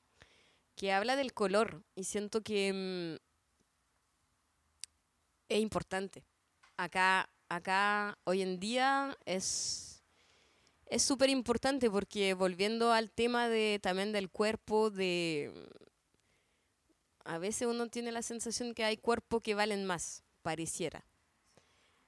que 0.76 0.92
habla 0.92 1.16
del 1.16 1.32
color 1.32 1.82
y 1.94 2.04
siento 2.04 2.42
que 2.42 2.68
em, 2.68 3.18
es 5.48 5.60
importante. 5.60 6.24
Acá, 6.76 7.28
acá 7.48 8.18
hoy 8.24 8.42
en 8.42 8.58
día 8.60 9.16
es 9.24 9.96
es 10.86 11.02
súper 11.02 11.30
importante 11.30 11.90
porque 11.90 12.34
volviendo 12.34 12.92
al 12.92 13.10
tema 13.10 13.48
de 13.48 13.80
también 13.82 14.12
del 14.12 14.30
cuerpo, 14.30 14.90
de 14.90 15.52
a 17.24 17.38
veces 17.38 17.66
uno 17.66 17.88
tiene 17.88 18.12
la 18.12 18.22
sensación 18.22 18.72
que 18.72 18.84
hay 18.84 18.96
cuerpos 18.96 19.42
que 19.42 19.54
valen 19.54 19.84
más, 19.84 20.22
pareciera. 20.42 21.04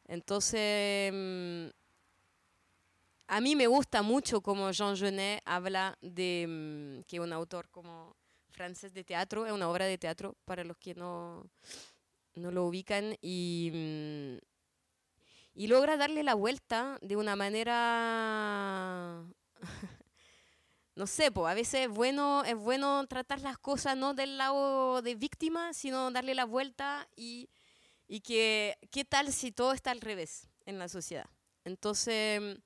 Entonces, 0.06 1.12
em, 1.12 1.72
a 3.28 3.40
mí 3.42 3.54
me 3.54 3.66
gusta 3.66 4.02
mucho 4.02 4.40
como 4.40 4.70
Jean 4.72 4.96
Genet 4.96 5.42
habla 5.44 5.98
de 6.00 6.46
mm, 6.48 7.02
que 7.04 7.20
un 7.20 7.32
autor 7.32 7.68
como 7.68 8.16
francés 8.50 8.94
de 8.94 9.04
teatro, 9.04 9.46
es 9.46 9.52
una 9.52 9.68
obra 9.68 9.84
de 9.84 9.98
teatro 9.98 10.34
para 10.46 10.64
los 10.64 10.78
que 10.78 10.94
no, 10.94 11.48
no 12.34 12.50
lo 12.50 12.64
ubican 12.64 13.16
y, 13.20 13.70
mm, 13.72 14.38
y 15.54 15.66
logra 15.66 15.98
darle 15.98 16.24
la 16.24 16.34
vuelta 16.34 16.98
de 17.02 17.16
una 17.16 17.36
manera 17.36 19.22
no 20.96 21.06
sé, 21.06 21.30
pues 21.30 21.50
a 21.50 21.54
veces 21.54 21.82
es 21.82 21.88
bueno, 21.90 22.42
es 22.44 22.56
bueno 22.56 23.06
tratar 23.06 23.42
las 23.42 23.58
cosas 23.58 23.96
no 23.96 24.14
del 24.14 24.38
lado 24.38 25.02
de 25.02 25.14
víctima, 25.14 25.74
sino 25.74 26.10
darle 26.10 26.34
la 26.34 26.46
vuelta 26.46 27.06
y, 27.14 27.50
y 28.06 28.20
que 28.20 28.78
qué 28.90 29.04
tal 29.04 29.32
si 29.34 29.52
todo 29.52 29.74
está 29.74 29.90
al 29.90 30.00
revés 30.00 30.48
en 30.64 30.78
la 30.78 30.88
sociedad. 30.88 31.28
Entonces, 31.64 32.58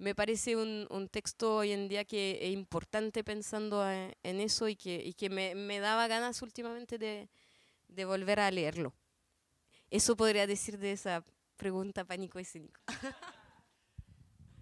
me 0.00 0.14
parece 0.14 0.56
un, 0.56 0.86
un, 0.88 1.08
texto 1.08 1.56
hoy 1.56 1.72
en 1.72 1.86
día 1.86 2.06
que 2.06 2.38
es 2.40 2.52
importante 2.52 3.22
pensando 3.22 3.86
en, 3.88 4.40
eso 4.40 4.66
y 4.66 4.74
que, 4.74 5.02
y 5.04 5.12
que 5.12 5.28
me, 5.28 5.54
me, 5.54 5.78
daba 5.78 6.08
ganas 6.08 6.40
últimamente 6.40 6.96
de, 6.96 7.28
de, 7.86 8.04
volver 8.06 8.40
a 8.40 8.50
leerlo. 8.50 8.94
Eso 9.90 10.16
podría 10.16 10.46
decir 10.46 10.78
de 10.78 10.92
esa 10.92 11.22
pregunta 11.56 12.04
pánico 12.04 12.38
escénico. 12.38 12.80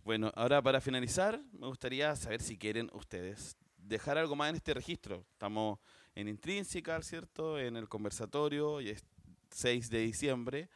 Bueno, 0.04 0.32
ahora 0.36 0.62
para 0.62 0.80
finalizar, 0.80 1.38
me 1.52 1.66
gustaría 1.66 2.16
saber 2.16 2.40
si 2.40 2.56
quieren 2.56 2.88
ustedes 2.94 3.58
dejar 3.76 4.16
algo 4.16 4.34
más 4.36 4.48
en 4.48 4.56
este 4.56 4.72
registro. 4.72 5.26
Estamos 5.32 5.80
en 6.14 6.28
Intrínseca, 6.28 7.02
¿cierto? 7.02 7.58
En 7.58 7.76
el 7.76 7.90
conversatorio, 7.90 8.80
y 8.80 8.88
es 8.88 9.04
6 9.50 9.90
de 9.90 9.98
diciembre, 9.98 10.70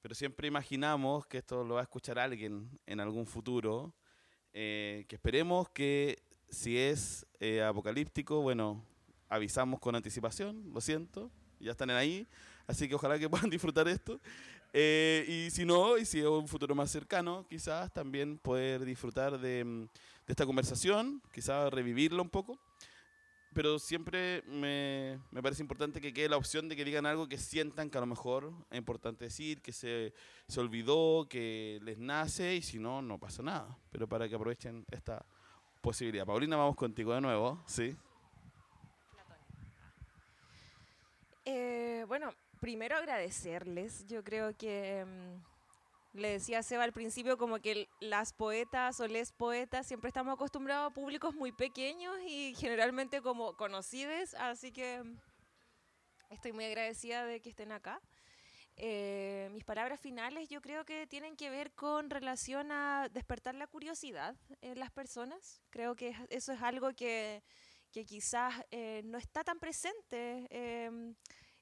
pero 0.00 0.14
siempre 0.14 0.46
imaginamos 0.46 1.26
que 1.26 1.38
esto 1.38 1.64
lo 1.64 1.74
va 1.74 1.80
a 1.80 1.82
escuchar 1.82 2.16
alguien 2.20 2.78
en 2.86 3.00
algún 3.00 3.26
futuro 3.26 3.92
eh, 4.58 5.04
que 5.06 5.16
esperemos 5.16 5.68
que 5.68 6.18
si 6.48 6.78
es 6.78 7.26
eh, 7.40 7.62
apocalíptico, 7.62 8.40
bueno, 8.40 8.82
avisamos 9.28 9.78
con 9.80 9.94
anticipación, 9.94 10.72
lo 10.72 10.80
siento, 10.80 11.30
ya 11.60 11.72
están 11.72 11.90
ahí, 11.90 12.26
así 12.66 12.88
que 12.88 12.94
ojalá 12.94 13.18
que 13.18 13.28
puedan 13.28 13.50
disfrutar 13.50 13.86
esto. 13.86 14.18
Eh, 14.72 15.26
y 15.28 15.50
si 15.50 15.66
no, 15.66 15.98
y 15.98 16.06
si 16.06 16.20
es 16.20 16.26
un 16.26 16.48
futuro 16.48 16.74
más 16.74 16.90
cercano, 16.90 17.44
quizás 17.50 17.92
también 17.92 18.38
poder 18.38 18.86
disfrutar 18.86 19.38
de, 19.38 19.62
mm, 19.62 19.82
de 19.82 20.32
esta 20.32 20.46
conversación, 20.46 21.20
quizás 21.34 21.70
revivirla 21.70 22.22
un 22.22 22.30
poco 22.30 22.58
pero 23.56 23.78
siempre 23.78 24.42
me, 24.42 25.18
me, 25.30 25.42
parece 25.42 25.62
importante 25.62 25.98
que 25.98 26.12
quede 26.12 26.28
la 26.28 26.36
opción 26.36 26.68
de 26.68 26.76
que 26.76 26.84
digan 26.84 27.06
algo 27.06 27.26
que 27.26 27.38
sientan 27.38 27.88
que 27.88 27.96
a 27.96 28.02
lo 28.02 28.06
mejor 28.06 28.52
es 28.70 28.76
importante 28.76 29.24
decir, 29.24 29.62
que 29.62 29.72
se, 29.72 30.12
se 30.46 30.60
olvidó, 30.60 31.26
que 31.26 31.80
les 31.82 31.96
nace 31.96 32.56
y 32.56 32.60
si 32.60 32.78
no, 32.78 33.00
no 33.00 33.18
pasa 33.18 33.42
nada. 33.42 33.78
Pero 33.90 34.06
para 34.06 34.28
que 34.28 34.34
aprovechen 34.34 34.84
esta 34.90 35.24
posibilidad. 35.80 36.26
Paulina, 36.26 36.58
vamos 36.58 36.76
contigo 36.76 37.14
de 37.14 37.22
nuevo, 37.22 37.64
¿sí? 37.64 37.96
Eh, 41.46 42.04
bueno, 42.08 42.34
primero 42.60 42.94
agradecerles. 42.98 44.04
Yo 44.04 44.22
creo 44.22 44.54
que... 44.54 45.02
Mm, 45.06 45.55
le 46.16 46.30
decía 46.30 46.60
a 46.60 46.62
Seba 46.62 46.84
al 46.84 46.92
principio 46.92 47.36
como 47.36 47.58
que 47.60 47.88
las 48.00 48.32
poetas 48.32 49.00
o 49.00 49.06
les 49.06 49.32
poetas 49.32 49.86
siempre 49.86 50.08
estamos 50.08 50.34
acostumbrados 50.34 50.90
a 50.90 50.94
públicos 50.94 51.34
muy 51.34 51.52
pequeños 51.52 52.16
y 52.26 52.54
generalmente 52.56 53.20
como 53.22 53.56
conocidos, 53.56 54.34
así 54.34 54.72
que 54.72 55.02
estoy 56.30 56.52
muy 56.52 56.64
agradecida 56.64 57.24
de 57.24 57.40
que 57.40 57.50
estén 57.50 57.72
acá. 57.72 58.00
Eh, 58.78 59.48
mis 59.52 59.64
palabras 59.64 59.98
finales 59.98 60.50
yo 60.50 60.60
creo 60.60 60.84
que 60.84 61.06
tienen 61.06 61.34
que 61.34 61.48
ver 61.48 61.72
con 61.72 62.10
relación 62.10 62.70
a 62.72 63.08
despertar 63.10 63.54
la 63.54 63.66
curiosidad 63.66 64.36
en 64.60 64.78
las 64.78 64.90
personas. 64.90 65.62
Creo 65.70 65.96
que 65.96 66.14
eso 66.28 66.52
es 66.52 66.60
algo 66.60 66.92
que, 66.92 67.42
que 67.90 68.04
quizás 68.04 68.54
eh, 68.70 69.02
no 69.04 69.16
está 69.16 69.44
tan 69.44 69.58
presente. 69.58 70.46
Eh, 70.50 71.14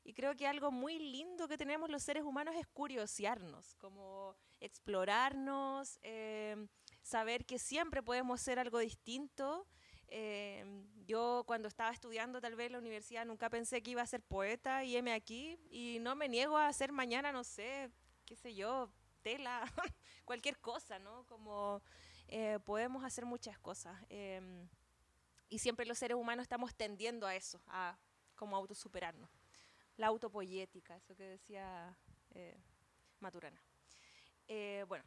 y 0.04 0.12
creo 0.12 0.36
que 0.36 0.46
algo 0.46 0.70
muy 0.70 0.98
lindo 0.98 1.48
que 1.48 1.56
tenemos 1.56 1.88
los 1.88 2.02
seres 2.02 2.24
humanos 2.24 2.54
es 2.56 2.66
curiosearnos, 2.66 3.74
como 3.76 4.36
explorarnos, 4.60 5.98
em, 6.02 6.68
saber 7.02 7.46
que 7.46 7.58
siempre 7.58 8.02
podemos 8.02 8.40
ser 8.42 8.58
algo 8.58 8.78
distinto. 8.80 9.66
Em, 10.08 10.86
yo 11.06 11.44
cuando 11.46 11.68
estaba 11.68 11.90
estudiando 11.90 12.40
tal 12.42 12.54
vez 12.54 12.66
en 12.66 12.72
la 12.72 12.78
universidad 12.78 13.24
nunca 13.24 13.48
pensé 13.48 13.82
que 13.82 13.92
iba 13.92 14.02
a 14.02 14.06
ser 14.06 14.22
poeta 14.22 14.84
y 14.84 14.94
heme 14.94 15.14
aquí 15.14 15.58
y 15.70 15.98
no 16.00 16.14
me 16.14 16.28
niego 16.28 16.58
a 16.58 16.68
hacer 16.68 16.92
mañana, 16.92 17.32
no 17.32 17.42
sé, 17.42 17.90
qué 18.26 18.36
sé 18.36 18.54
yo, 18.54 18.92
tela, 19.22 19.62
cualquier 20.26 20.58
cosa, 20.60 20.98
¿no? 20.98 21.24
Como 21.26 21.82
eh, 22.28 22.58
podemos 22.64 23.04
hacer 23.04 23.24
muchas 23.24 23.58
cosas. 23.58 23.98
Em, 24.10 24.68
y 25.48 25.58
siempre 25.60 25.86
los 25.86 25.98
seres 25.98 26.18
humanos 26.18 26.42
estamos 26.42 26.74
tendiendo 26.74 27.26
a 27.26 27.34
eso, 27.34 27.62
a 27.68 27.98
como 28.34 28.56
autosuperarnos 28.56 29.30
la 29.96 30.08
autopoyética, 30.08 30.96
eso 30.96 31.14
que 31.14 31.24
decía 31.24 31.96
eh, 32.30 32.56
Maturana. 33.20 33.62
Eh, 34.48 34.84
bueno, 34.88 35.04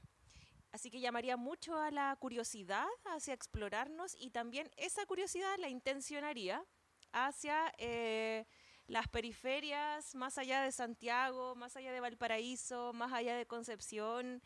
así 0.72 0.90
que 0.90 1.00
llamaría 1.00 1.38
mucho 1.38 1.78
a 1.78 1.92
la 1.92 2.16
curiosidad 2.16 2.88
hacia 3.06 3.34
explorarnos 3.34 4.16
y 4.20 4.32
también 4.32 4.72
esa 4.78 5.06
curiosidad 5.06 5.56
la 5.60 5.70
intencionaría 5.70 6.64
hacia 7.12 7.74
eh, 7.78 8.46
las 8.88 9.08
periferias 9.08 10.16
más 10.16 10.38
allá 10.38 10.62
de 10.62 10.72
Santiago, 10.72 11.56
más 11.56 11.76
allá 11.76 11.92
de 11.92 12.00
Valparaíso, 12.00 12.94
más 12.94 13.12
allá 13.14 13.36
de 13.36 13.46
Concepción, 13.46 14.42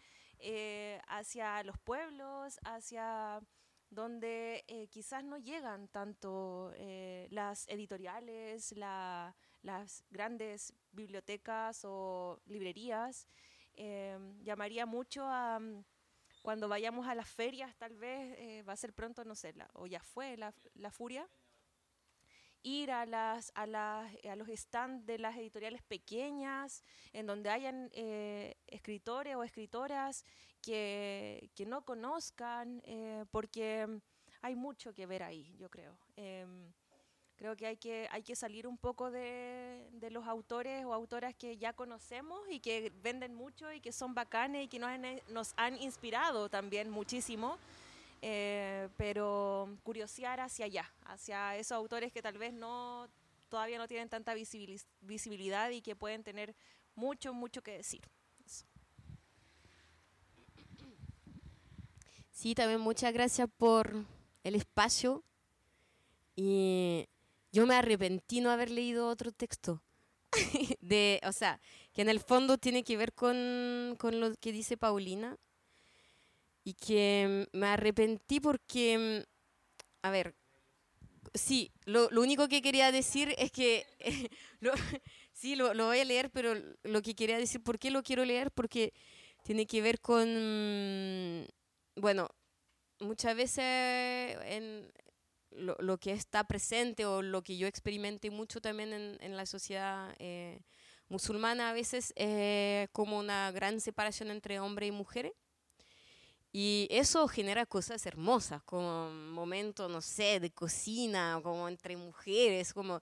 hacia 1.07 1.61
los 1.61 1.77
pueblos, 1.77 2.59
hacia 2.63 3.39
donde 3.91 4.65
quizás 4.89 5.23
no 5.23 5.37
llegan 5.37 5.87
tanto 5.89 6.73
las 7.29 7.67
editoriales, 7.67 8.71
la 8.71 9.35
las 9.61 10.03
grandes 10.09 10.73
bibliotecas 10.91 11.81
o 11.85 12.39
librerías. 12.45 13.27
Em, 13.73 14.41
llamaría 14.43 14.85
mucho 14.85 15.23
a 15.25 15.59
mm, 15.59 15.83
cuando 16.41 16.67
vayamos 16.67 17.07
a 17.07 17.15
las 17.15 17.29
ferias, 17.29 17.75
tal 17.77 17.95
vez 17.95 18.35
eh, 18.37 18.63
va 18.63 18.73
a 18.73 18.77
ser 18.77 18.93
pronto, 18.93 19.23
no 19.25 19.35
sé, 19.35 19.53
o 19.73 19.85
ya 19.87 20.01
fue 20.01 20.37
la, 20.37 20.53
la 20.75 20.91
furia 20.91 21.29
ir 22.63 22.91
a, 22.91 23.05
las, 23.05 23.51
a, 23.55 23.65
las, 23.65 24.11
a 24.23 24.35
los 24.35 24.47
stands 24.49 25.05
de 25.05 25.17
las 25.17 25.35
editoriales 25.37 25.81
pequeñas, 25.81 26.83
en 27.13 27.25
donde 27.25 27.49
hayan 27.49 27.89
eh, 27.93 28.55
escritores 28.67 29.35
o 29.35 29.43
escritoras 29.43 30.23
que, 30.61 31.49
que 31.55 31.65
no 31.65 31.83
conozcan, 31.83 32.81
eh, 32.85 33.25
porque 33.31 33.87
hay 34.41 34.55
mucho 34.55 34.93
que 34.93 35.05
ver 35.05 35.23
ahí, 35.23 35.55
yo 35.57 35.69
creo. 35.69 35.97
Em, 36.15 36.71
creo 37.41 37.57
que 37.57 37.65
hay, 37.65 37.77
que 37.77 38.07
hay 38.11 38.21
que 38.21 38.35
salir 38.35 38.67
un 38.67 38.77
poco 38.77 39.09
de, 39.09 39.89
de, 39.93 40.11
los 40.11 40.27
autores 40.27 40.85
o 40.85 40.93
autoras 40.93 41.33
que 41.33 41.57
ya 41.57 41.73
conocemos 41.73 42.39
y 42.51 42.59
que 42.59 42.91
venden 43.01 43.33
mucho 43.33 43.73
y 43.73 43.79
que 43.79 43.91
son 43.91 44.13
bacanes 44.13 44.65
y 44.65 44.67
que 44.67 44.77
nos 44.77 44.89
han, 44.89 45.05
han 45.57 45.81
inspirado 45.81 46.49
también 46.49 46.91
muchísimo. 46.91 47.57
Eh, 48.21 48.89
pero 48.95 49.75
curiosear 49.81 50.39
hacia 50.39 50.65
allá, 50.65 50.93
hacia 51.05 51.57
esos 51.57 51.71
autores 51.71 52.13
que 52.13 52.21
tal 52.21 52.37
vez 52.37 52.53
no 52.53 53.09
todavía 53.49 53.79
no 53.79 53.87
tienen 53.87 54.07
tanta 54.07 54.35
visibilidad 54.35 55.71
y 55.71 55.81
que 55.81 55.95
pueden 55.95 56.23
tener 56.23 56.55
mucho, 56.93 57.33
mucho 57.33 57.63
que 57.63 57.71
decir. 57.71 58.01
Sí, 62.29 62.53
también 62.53 62.81
muchas 62.81 63.11
gracias 63.11 63.49
por 63.57 64.05
el 64.43 64.53
espacio. 64.53 65.23
Y 66.35 67.07
yo 67.51 67.65
me 67.65 67.75
arrepentí 67.75 68.41
no 68.41 68.49
haber 68.49 68.69
leído 68.69 69.07
otro 69.07 69.31
texto. 69.31 69.83
de, 70.79 71.19
o 71.25 71.31
sea, 71.31 71.59
que 71.93 72.01
en 72.01 72.09
el 72.09 72.19
fondo 72.19 72.57
tiene 72.57 72.83
que 72.83 72.97
ver 72.97 73.13
con, 73.13 73.95
con 73.99 74.19
lo 74.19 74.33
que 74.35 74.51
dice 74.51 74.77
Paulina. 74.77 75.37
Y 76.63 76.75
que 76.75 77.47
me 77.53 77.67
arrepentí 77.67 78.39
porque, 78.39 79.25
a 80.03 80.11
ver, 80.11 80.35
sí, 81.33 81.71
lo, 81.85 82.09
lo, 82.11 82.21
único 82.21 82.47
que 82.47 82.61
quería 82.61 82.91
decir 82.91 83.33
es 83.37 83.51
que, 83.51 83.85
sí, 85.33 85.55
lo, 85.55 85.73
lo, 85.73 85.87
voy 85.87 85.99
a 85.99 86.05
leer, 86.05 86.29
pero 86.29 86.53
lo 86.83 87.01
que 87.01 87.15
quería 87.15 87.37
decir, 87.37 87.63
¿por 87.63 87.79
qué 87.79 87.89
lo 87.89 88.03
quiero 88.03 88.25
leer? 88.25 88.51
Porque 88.51 88.93
tiene 89.43 89.65
que 89.65 89.81
ver 89.81 89.99
con, 89.99 91.47
bueno, 91.95 92.29
muchas 92.99 93.35
veces 93.35 94.37
lo, 95.51 95.75
lo 95.79 95.97
que 95.97 96.11
está 96.11 96.43
presente 96.45 97.05
o 97.05 97.21
lo 97.21 97.41
que 97.43 97.57
yo 97.57 97.67
experimenté 97.67 98.31
mucho 98.31 98.61
también 98.61 98.93
en, 98.93 99.17
en 99.21 99.37
la 99.37 99.45
sociedad 99.45 100.15
eh, 100.19 100.61
musulmana 101.09 101.69
a 101.69 101.73
veces 101.73 102.13
es 102.15 102.89
como 102.91 103.19
una 103.19 103.51
gran 103.51 103.81
separación 103.81 104.31
entre 104.31 104.59
hombres 104.59 104.89
y 104.89 104.91
mujeres 104.91 105.33
y 106.53 106.87
eso 106.91 107.27
genera 107.29 107.65
cosas 107.65 108.05
hermosas, 108.05 108.61
como 108.63 109.09
momentos, 109.09 109.89
no 109.89 110.01
sé, 110.01 110.39
de 110.41 110.51
cocina, 110.51 111.39
como 111.41 111.69
entre 111.69 111.95
mujeres, 111.95 112.73
como 112.73 113.01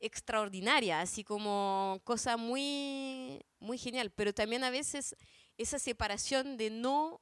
extraordinaria, 0.00 1.00
así 1.00 1.22
como 1.22 2.00
cosa 2.02 2.36
muy, 2.36 3.40
muy 3.60 3.78
genial. 3.78 4.10
Pero 4.10 4.34
también 4.34 4.64
a 4.64 4.70
veces 4.70 5.14
esa 5.56 5.78
separación 5.78 6.56
de 6.56 6.70
no 6.70 7.20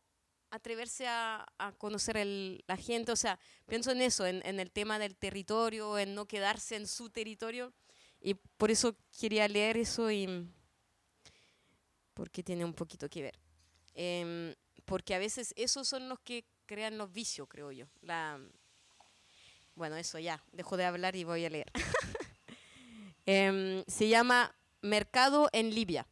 atreverse 0.50 1.06
a, 1.06 1.46
a 1.58 1.72
conocer 1.72 2.16
el, 2.16 2.64
la 2.66 2.76
gente, 2.76 3.12
o 3.12 3.16
sea, 3.16 3.38
pienso 3.66 3.90
en 3.92 4.02
eso, 4.02 4.26
en, 4.26 4.44
en, 4.46 4.60
el 4.60 4.70
tema 4.70 4.98
del 4.98 5.16
territorio, 5.16 5.98
en 5.98 6.14
no 6.14 6.26
quedarse 6.26 6.76
en 6.76 6.86
su 6.86 7.10
territorio. 7.10 7.72
Y 8.20 8.34
por 8.34 8.70
eso 8.70 8.96
quería 9.18 9.46
leer 9.48 9.76
eso 9.76 10.10
y 10.10 10.48
porque 12.14 12.42
tiene 12.42 12.64
un 12.64 12.72
poquito 12.72 13.08
que 13.08 13.22
ver. 13.22 13.38
Eh, 13.94 14.54
porque 14.86 15.14
a 15.14 15.18
veces 15.18 15.52
esos 15.56 15.86
son 15.86 16.08
los 16.08 16.18
que 16.20 16.46
crean 16.64 16.96
los 16.96 17.12
vicios, 17.12 17.46
creo 17.48 17.72
yo. 17.72 17.86
La, 18.00 18.40
bueno, 19.74 19.96
eso 19.96 20.18
ya, 20.18 20.42
dejo 20.52 20.76
de 20.76 20.86
hablar 20.86 21.14
y 21.16 21.24
voy 21.24 21.44
a 21.44 21.50
leer. 21.50 21.70
eh, 23.26 23.84
se 23.86 24.08
llama 24.08 24.56
Mercado 24.80 25.50
en 25.52 25.74
Libia. 25.74 26.06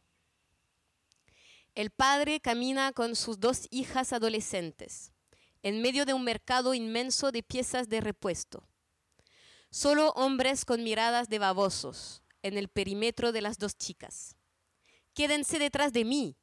El 1.75 1.89
padre 1.89 2.39
camina 2.39 2.93
con 2.93 3.17
sus 3.17 3.41
dos 3.41 3.67
hijas 3.69 4.13
adolescentes 4.13 5.11
en 5.61 5.81
medio 5.81 6.05
de 6.05 6.13
un 6.13 6.23
mercado 6.23 6.73
inmenso 6.73 7.33
de 7.33 7.43
piezas 7.43 7.89
de 7.89 7.99
repuesto. 7.99 8.65
Solo 9.71 10.11
hombres 10.11 10.63
con 10.63 10.85
miradas 10.85 11.27
de 11.27 11.37
babosos 11.37 12.23
en 12.43 12.57
el 12.57 12.69
perímetro 12.69 13.33
de 13.33 13.41
las 13.41 13.57
dos 13.57 13.75
chicas. 13.77 14.37
Quédense 15.13 15.59
detrás 15.59 15.91
de 15.91 16.05
mí, 16.05 16.37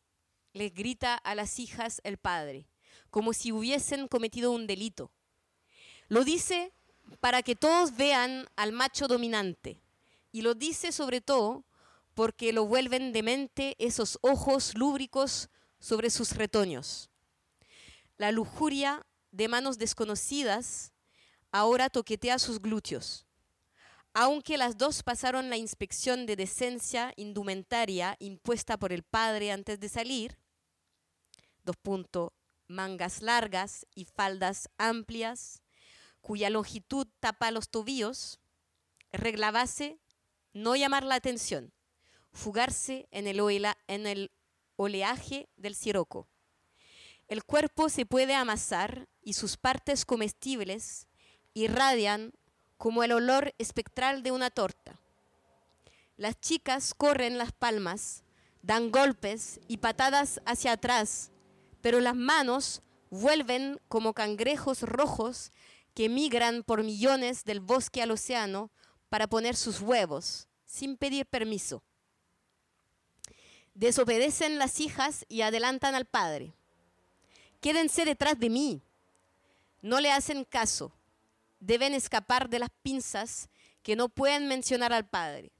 les 0.52 0.74
grita 0.74 1.14
a 1.14 1.34
las 1.34 1.58
hijas 1.58 2.02
el 2.04 2.18
padre, 2.18 2.68
como 3.08 3.32
si 3.32 3.52
hubiesen 3.52 4.08
cometido 4.08 4.50
un 4.50 4.66
delito. 4.66 5.12
Lo 6.08 6.24
dice 6.24 6.74
para 7.20 7.42
que 7.42 7.56
todos 7.56 7.96
vean 7.96 8.50
al 8.54 8.72
macho 8.72 9.08
dominante, 9.08 9.80
y 10.30 10.42
lo 10.42 10.54
dice 10.54 10.92
sobre 10.92 11.22
todo 11.22 11.64
porque 12.14 12.52
lo 12.52 12.66
vuelven 12.66 13.12
demente 13.12 13.74
esos 13.78 14.18
ojos 14.22 14.74
lúbricos 14.76 15.48
sobre 15.78 16.10
sus 16.10 16.36
retoños. 16.36 17.10
La 18.16 18.32
lujuria 18.32 19.06
de 19.30 19.48
manos 19.48 19.78
desconocidas 19.78 20.92
ahora 21.50 21.90
toquetea 21.90 22.38
sus 22.38 22.60
glúteos. 22.60 23.26
Aunque 24.14 24.58
las 24.58 24.76
dos 24.76 25.02
pasaron 25.02 25.48
la 25.48 25.56
inspección 25.56 26.26
de 26.26 26.36
decencia 26.36 27.14
indumentaria 27.16 28.16
impuesta 28.18 28.78
por 28.78 28.92
el 28.92 29.02
padre 29.02 29.52
antes 29.52 29.80
de 29.80 29.88
salir, 29.88 30.38
dos 31.64 31.76
puntos, 31.76 32.30
mangas 32.68 33.22
largas 33.22 33.86
y 33.94 34.04
faldas 34.04 34.68
amplias, 34.76 35.62
cuya 36.20 36.50
longitud 36.50 37.06
tapa 37.20 37.50
los 37.50 37.70
tobillos, 37.70 38.38
regla 39.12 39.50
base, 39.50 39.98
no 40.52 40.76
llamar 40.76 41.04
la 41.04 41.14
atención, 41.14 41.72
fugarse 42.32 43.08
en 43.10 43.26
el, 43.26 43.40
en 43.86 44.06
el 44.06 44.30
oleaje 44.76 45.48
del 45.56 45.74
siroco. 45.74 46.28
El 47.28 47.44
cuerpo 47.44 47.88
se 47.88 48.06
puede 48.06 48.34
amasar 48.34 49.08
y 49.22 49.34
sus 49.34 49.56
partes 49.56 50.04
comestibles 50.04 51.06
irradian 51.54 52.32
como 52.76 53.04
el 53.04 53.12
olor 53.12 53.54
espectral 53.58 54.22
de 54.22 54.32
una 54.32 54.50
torta. 54.50 55.00
Las 56.16 56.38
chicas 56.40 56.94
corren 56.94 57.38
las 57.38 57.52
palmas, 57.52 58.24
dan 58.62 58.90
golpes 58.90 59.60
y 59.68 59.78
patadas 59.78 60.40
hacia 60.44 60.72
atrás 60.72 61.32
pero 61.82 62.00
las 62.00 62.16
manos 62.16 62.80
vuelven 63.10 63.78
como 63.88 64.14
cangrejos 64.14 64.82
rojos 64.82 65.50
que 65.92 66.08
migran 66.08 66.62
por 66.62 66.82
millones 66.82 67.44
del 67.44 67.60
bosque 67.60 68.00
al 68.00 68.12
océano 68.12 68.70
para 69.10 69.26
poner 69.26 69.56
sus 69.56 69.80
huevos, 69.80 70.48
sin 70.64 70.96
pedir 70.96 71.26
permiso. 71.26 71.82
Desobedecen 73.74 74.58
las 74.58 74.80
hijas 74.80 75.24
y 75.28 75.42
adelantan 75.42 75.94
al 75.94 76.04
padre. 76.04 76.52
Quédense 77.60 78.04
detrás 78.04 78.38
de 78.38 78.50
mí. 78.50 78.82
No 79.80 80.00
le 80.00 80.10
hacen 80.10 80.44
caso. 80.44 80.92
Deben 81.60 81.94
escapar 81.94 82.48
de 82.48 82.58
las 82.58 82.70
pinzas 82.82 83.48
que 83.82 83.96
no 83.96 84.08
pueden 84.08 84.48
mencionar 84.48 84.92
al 84.92 85.08
padre, 85.08 85.52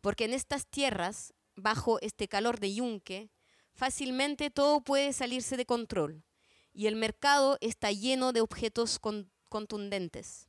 porque 0.00 0.24
en 0.24 0.34
estas 0.34 0.66
tierras, 0.66 1.34
bajo 1.56 2.00
este 2.00 2.28
calor 2.28 2.60
de 2.60 2.74
yunque, 2.74 3.30
fácilmente 3.72 4.50
todo 4.50 4.80
puede 4.80 5.12
salirse 5.12 5.56
de 5.56 5.66
control 5.66 6.24
y 6.72 6.86
el 6.86 6.96
mercado 6.96 7.58
está 7.60 7.90
lleno 7.92 8.32
de 8.32 8.40
objetos 8.40 8.98
con, 8.98 9.30
contundentes. 9.48 10.48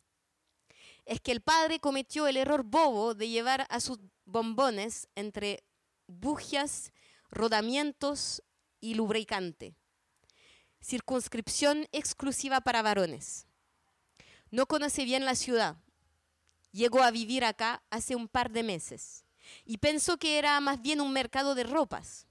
Es 1.05 1.19
que 1.19 1.31
el 1.31 1.41
padre 1.41 1.79
cometió 1.79 2.27
el 2.27 2.37
error 2.37 2.63
bobo 2.63 3.15
de 3.15 3.27
llevar 3.27 3.65
a 3.69 3.79
sus 3.79 3.99
bombones 4.25 5.07
entre 5.15 5.63
bugias, 6.07 6.91
rodamientos 7.31 8.43
y 8.79 8.93
lubricante. 8.93 9.75
Circunscripción 10.81 11.87
exclusiva 11.91 12.61
para 12.61 12.81
varones. 12.81 13.47
No 14.49 14.65
conoce 14.67 15.05
bien 15.05 15.25
la 15.25 15.35
ciudad. 15.35 15.77
Llegó 16.71 17.01
a 17.01 17.11
vivir 17.11 17.43
acá 17.43 17.83
hace 17.89 18.15
un 18.15 18.27
par 18.27 18.51
de 18.51 18.63
meses 18.63 19.25
y 19.65 19.77
pensó 19.77 20.17
que 20.17 20.37
era 20.37 20.59
más 20.59 20.81
bien 20.81 21.01
un 21.01 21.11
mercado 21.13 21.55
de 21.55 21.63
ropas 21.63 22.27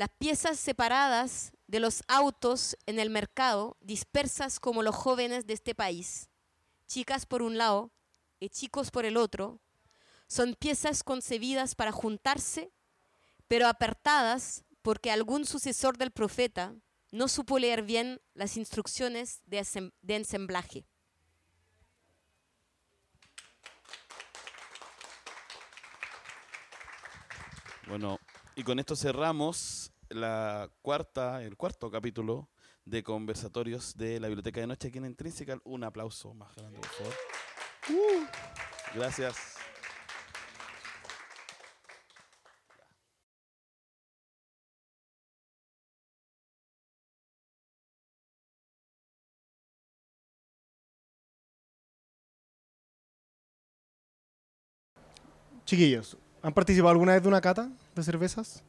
las 0.00 0.08
piezas 0.08 0.58
separadas 0.58 1.52
de 1.66 1.78
los 1.78 2.02
autos 2.08 2.74
en 2.86 2.98
el 2.98 3.10
mercado, 3.10 3.76
dispersas 3.80 4.58
como 4.58 4.82
los 4.82 4.94
jóvenes 4.94 5.46
de 5.46 5.52
este 5.52 5.74
país, 5.74 6.30
chicas 6.86 7.26
por 7.26 7.42
un 7.42 7.58
lado 7.58 7.90
y 8.38 8.48
chicos 8.48 8.90
por 8.90 9.04
el 9.04 9.18
otro, 9.18 9.60
son 10.26 10.54
piezas 10.54 11.02
concebidas 11.02 11.74
para 11.74 11.92
juntarse, 11.92 12.72
pero 13.50 13.66
apartadas 13.66 14.64
porque 14.80 15.10
algún 15.10 15.44
sucesor 15.44 15.98
del 15.98 16.12
profeta 16.12 16.72
no 17.10 17.26
supo 17.26 17.58
leer 17.58 17.82
bien 17.82 18.20
las 18.32 18.56
instrucciones 18.56 19.40
de, 19.44 19.90
de 20.02 20.14
ensamblaje. 20.14 20.86
Bueno, 27.88 28.20
y 28.54 28.62
con 28.62 28.78
esto 28.78 28.94
cerramos 28.94 29.92
la 30.10 30.70
cuarta, 30.80 31.42
el 31.42 31.56
cuarto 31.56 31.90
capítulo 31.90 32.48
de 32.84 33.02
conversatorios 33.02 33.96
de 33.96 34.20
la 34.20 34.28
Biblioteca 34.28 34.60
de 34.60 34.68
Noche 34.68 34.86
aquí 34.86 34.98
en 34.98 35.06
Intrinsical. 35.06 35.60
Un 35.64 35.82
aplauso 35.82 36.32
más 36.34 36.54
grande, 36.54 36.78
por 36.78 36.90
favor. 36.90 37.14
Uh, 37.88 38.26
gracias. 38.94 39.59
Chiquillos, 55.70 56.16
¿han 56.42 56.52
participado 56.52 56.90
alguna 56.90 57.12
vez 57.12 57.22
de 57.22 57.28
una 57.28 57.40
cata 57.40 57.70
de 57.94 58.02
cervezas? 58.02 58.60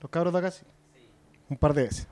¿Los 0.00 0.10
cabros 0.10 0.32
de 0.32 0.40
acá 0.40 0.50
sí? 0.50 0.64
Un 1.48 1.56
par 1.56 1.72
de 1.72 1.84
veces. 1.84 2.08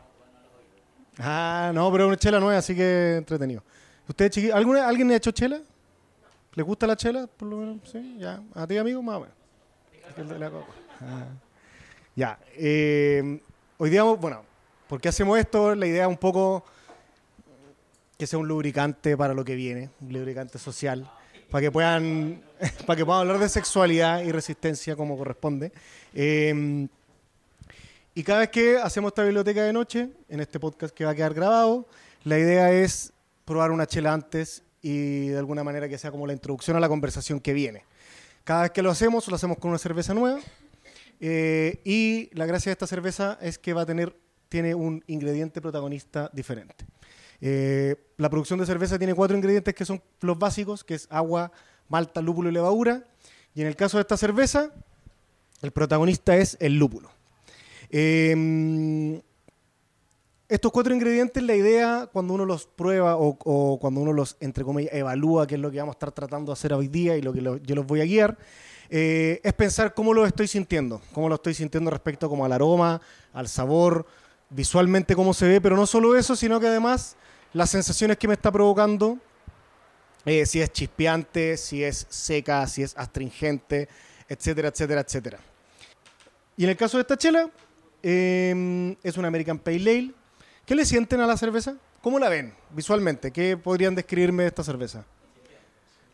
Ah, 1.19 1.73
no, 1.74 1.90
pero 1.90 2.05
es 2.05 2.09
una 2.11 2.16
chela 2.16 2.39
nueva, 2.39 2.57
así 2.57 2.77
que 2.77 3.16
entretenido. 3.16 3.65
¿Ustedes, 4.07 4.31
chiquillos, 4.31 4.55
¿alguna, 4.55 4.86
¿alguien 4.86 5.11
ha 5.11 5.16
hecho 5.16 5.32
chela? 5.32 5.61
¿Les 6.55 6.65
gusta 6.65 6.86
la 6.86 6.94
chela? 6.94 7.27
Por 7.27 7.48
lo 7.48 7.57
menos, 7.57 7.78
sí, 7.90 8.19
ya. 8.20 8.40
¿A 8.55 8.69
ti, 8.69 8.78
amigo? 8.78 9.02
Más 9.02 9.16
o 9.16 9.20
menos. 9.23 9.35
El 10.16 10.28
de 10.28 10.39
la 10.39 10.48
coca. 10.48 10.73
Ah. 11.01 11.27
Ya. 12.15 12.39
eh, 12.52 13.40
hoy 13.78 13.90
día, 13.90 14.05
bueno, 14.05 14.44
¿por 14.89 15.01
qué 15.01 15.09
hacemos 15.09 15.36
esto? 15.40 15.74
La 15.74 15.89
idea 15.89 16.05
es 16.05 16.09
un 16.09 16.19
poco 16.19 16.65
que 18.16 18.28
sea 18.28 18.39
un 18.39 18.47
lubricante 18.47 19.16
para 19.16 19.35
lo 19.35 19.44
que 19.44 19.57
viene, 19.57 19.90
un 20.01 20.12
lubricante 20.12 20.57
social, 20.61 21.11
para 21.51 21.62
que 21.62 21.73
puedan, 21.73 22.44
para 22.87 22.97
que 22.97 23.05
puedan 23.05 23.23
hablar 23.23 23.39
de 23.39 23.49
sexualidad 23.49 24.23
y 24.23 24.32
resistencia 24.32 24.97
como 24.97 25.16
corresponde. 25.16 25.73
Eh, 26.15 26.87
y 28.15 28.23
cada 28.23 28.41
vez 28.41 28.51
que 28.51 28.77
hacemos 28.77 29.11
esta 29.11 29.23
biblioteca 29.23 29.62
de 29.62 29.73
noche, 29.73 30.09
en 30.28 30.41
este 30.41 30.59
podcast 30.59 30.95
que 30.95 31.05
va 31.05 31.12
a 31.12 31.15
quedar 31.15 31.32
grabado, 31.32 31.87
la 32.24 32.39
idea 32.39 32.73
es 32.73 33.12
probar 33.45 33.70
una 33.70 33.87
chela 33.87 34.12
antes 34.12 34.62
y 34.82 35.28
de 35.28 35.39
alguna 35.39 35.65
manera 35.65 35.89
que 35.89 35.97
sea 35.97 36.11
como 36.11 36.27
la 36.27 36.32
introducción 36.32 36.77
a 36.77 36.81
la 36.81 36.89
conversación 36.89 37.41
que 37.41 37.53
viene. 37.53 37.85
Cada 38.45 38.62
vez 38.62 38.70
que 38.73 38.82
lo 38.82 38.91
hacemos, 38.91 39.28
lo 39.28 39.37
hacemos 39.37 39.59
con 39.59 39.70
una 39.70 39.78
cerveza 39.78 40.12
nueva. 40.12 40.41
eh, 41.20 41.81
y 41.85 42.31
la 42.32 42.47
gracia 42.47 42.70
de 42.70 42.73
esta 42.73 42.87
cerveza 42.87 43.39
es 43.41 43.59
que 43.59 43.73
va 43.73 43.82
a 43.82 43.87
tener, 43.87 44.16
tiene 44.49 44.74
un 44.74 45.05
ingrediente 45.07 45.61
protagonista 45.61 46.31
diferente. 46.32 46.85
Eh, 47.41 47.97
la 48.16 48.28
producción 48.28 48.59
de 48.59 48.66
cerveza 48.66 48.99
tiene 48.99 49.15
cuatro 49.15 49.37
ingredientes 49.37 49.74
que 49.74 49.85
son 49.85 50.03
los 50.20 50.39
básicos, 50.39 50.85
que 50.85 50.95
es 50.95 51.07
agua, 51.11 51.53
malta, 51.91 52.23
lúpulo 52.23 52.49
y 52.49 52.53
levadura. 52.53 53.05
Y 53.55 53.61
en 53.61 53.67
el 53.67 53.77
caso 53.77 53.99
de 53.99 54.03
esta 54.03 54.17
cerveza, 54.17 54.71
el 55.61 55.73
protagonista 55.73 56.37
es 56.37 56.57
el 56.61 56.79
lúpulo. 56.79 57.11
Eh, 57.91 59.21
estos 60.51 60.73
cuatro 60.73 60.93
ingredientes, 60.93 61.41
la 61.45 61.55
idea 61.55 62.09
cuando 62.12 62.35
uno 62.35 62.45
los 62.45 62.67
prueba 62.67 63.17
o, 63.17 63.79
cuando 63.81 64.01
uno 64.01 64.12
los, 64.12 64.37
entre 64.41 64.65
comillas, 64.65 64.93
evalúa, 64.93 65.47
que 65.47 65.55
es 65.55 65.61
lo 65.61 65.71
que 65.71 65.79
vamos 65.79 65.93
a 65.93 65.97
estar 65.97 66.11
tratando 66.11 66.51
de 66.51 66.55
hacer 66.55 66.73
hoy 66.73 66.89
día 66.89 67.17
y 67.17 67.23
lo 67.23 67.33
que 67.33 67.41
yo 67.41 67.75
los 67.77 67.87
voy 67.87 68.01
a 68.01 68.05
guiar, 68.05 68.37
eh, 68.89 69.41
es 69.45 69.53
pensar 69.53 69.95
cómo 69.95 70.12
lo 70.12 70.27
estoy 70.27 70.49
sintiendo, 70.49 71.01
cómo 71.12 71.29
lo 71.29 71.37
estoy 71.37 71.55
sintiendo 71.55 71.89
respecto 71.89 72.29
como 72.29 72.45
al 72.45 72.51
aroma, 72.51 73.01
al 73.33 73.47
sabor, 73.47 74.07
visualmente 74.49 75.15
cómo 75.15 75.35
se 75.35 75.47
ve, 75.47 75.61
pero 75.61 75.77
no 75.77 75.87
solo 75.87 76.17
eso, 76.17 76.35
sino 76.35 76.59
que 76.59 76.67
además 76.67 77.15
las 77.53 77.71
sensaciones 77.71 78.17
que 78.17 78.27
me 78.27 78.35
está 78.35 78.51
provocando, 78.51 79.19
eh, 80.25 80.47
si 80.47 80.61
es 80.61 80.73
chispeante, 80.73 81.57
si 81.57 81.83
es 81.83 82.07
seca, 82.09 82.67
si 82.67 82.83
es 82.83 82.97
astringente, 82.97 83.89
etcétera, 84.29 84.69
etcétera, 84.69 85.01
etcétera. 85.01 85.39
Y 86.57 86.65
en 86.65 86.71
el 86.71 86.77
caso 86.77 86.99
de 86.99 87.03
esta 87.03 87.17
chela, 87.17 87.51
eh, 88.03 88.97
es 89.03 89.17
una 89.17 89.29
American 89.29 89.59
Pale 89.59 89.91
Ale. 89.91 90.15
¿Qué 90.67 90.75
le 90.75 90.85
sienten 90.85 91.21
a 91.21 91.27
la 91.27 91.37
cerveza? 91.37 91.75
¿Cómo 92.03 92.19
la 92.19 92.29
ven 92.29 92.55
visualmente? 92.71 93.31
¿Qué 93.31 93.57
podrían 93.57 93.95
describirme 93.95 94.45
de 94.45 94.49
esta 94.49 94.63
cerveza? 94.63 95.05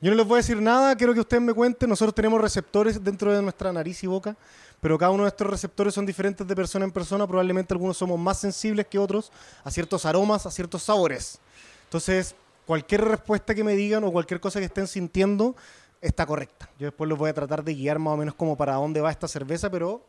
Yo 0.00 0.10
no 0.10 0.16
les 0.16 0.26
voy 0.26 0.36
a 0.36 0.38
decir 0.38 0.60
nada, 0.60 0.94
quiero 0.94 1.14
que 1.14 1.20
ustedes 1.20 1.42
me 1.42 1.54
cuenten. 1.54 1.88
Nosotros 1.88 2.14
tenemos 2.14 2.40
receptores 2.40 3.02
dentro 3.02 3.32
de 3.32 3.40
nuestra 3.40 3.72
nariz 3.72 4.02
y 4.04 4.06
boca, 4.06 4.36
pero 4.80 4.98
cada 4.98 5.10
uno 5.10 5.24
de 5.24 5.30
estos 5.30 5.46
receptores 5.46 5.94
son 5.94 6.04
diferentes 6.04 6.46
de 6.46 6.54
persona 6.54 6.84
en 6.84 6.92
persona. 6.92 7.26
Probablemente 7.26 7.72
algunos 7.72 7.96
somos 7.96 8.18
más 8.18 8.38
sensibles 8.38 8.86
que 8.86 8.98
otros 8.98 9.32
a 9.64 9.70
ciertos 9.70 10.04
aromas, 10.04 10.44
a 10.44 10.50
ciertos 10.50 10.82
sabores. 10.82 11.38
Entonces, 11.84 12.34
cualquier 12.66 13.04
respuesta 13.04 13.54
que 13.54 13.64
me 13.64 13.74
digan 13.74 14.04
o 14.04 14.12
cualquier 14.12 14.40
cosa 14.40 14.58
que 14.58 14.66
estén 14.66 14.86
sintiendo 14.86 15.56
está 16.00 16.26
correcta. 16.26 16.68
Yo 16.78 16.86
después 16.86 17.08
los 17.08 17.18
voy 17.18 17.30
a 17.30 17.34
tratar 17.34 17.64
de 17.64 17.74
guiar 17.74 17.98
más 17.98 18.14
o 18.14 18.16
menos 18.16 18.34
como 18.34 18.56
para 18.56 18.74
dónde 18.74 19.00
va 19.00 19.10
esta 19.10 19.28
cerveza, 19.28 19.70
pero 19.70 20.04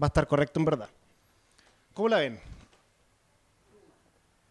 va 0.00 0.06
a 0.06 0.08
estar 0.08 0.26
correcto 0.26 0.60
en 0.60 0.66
verdad. 0.66 0.88
¿Cómo 1.92 2.08
la 2.08 2.18
ven? 2.18 2.38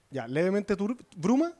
Ya, 0.09 0.27
levemente 0.27 0.75
tur 0.75 0.97
bruma. 1.15 1.53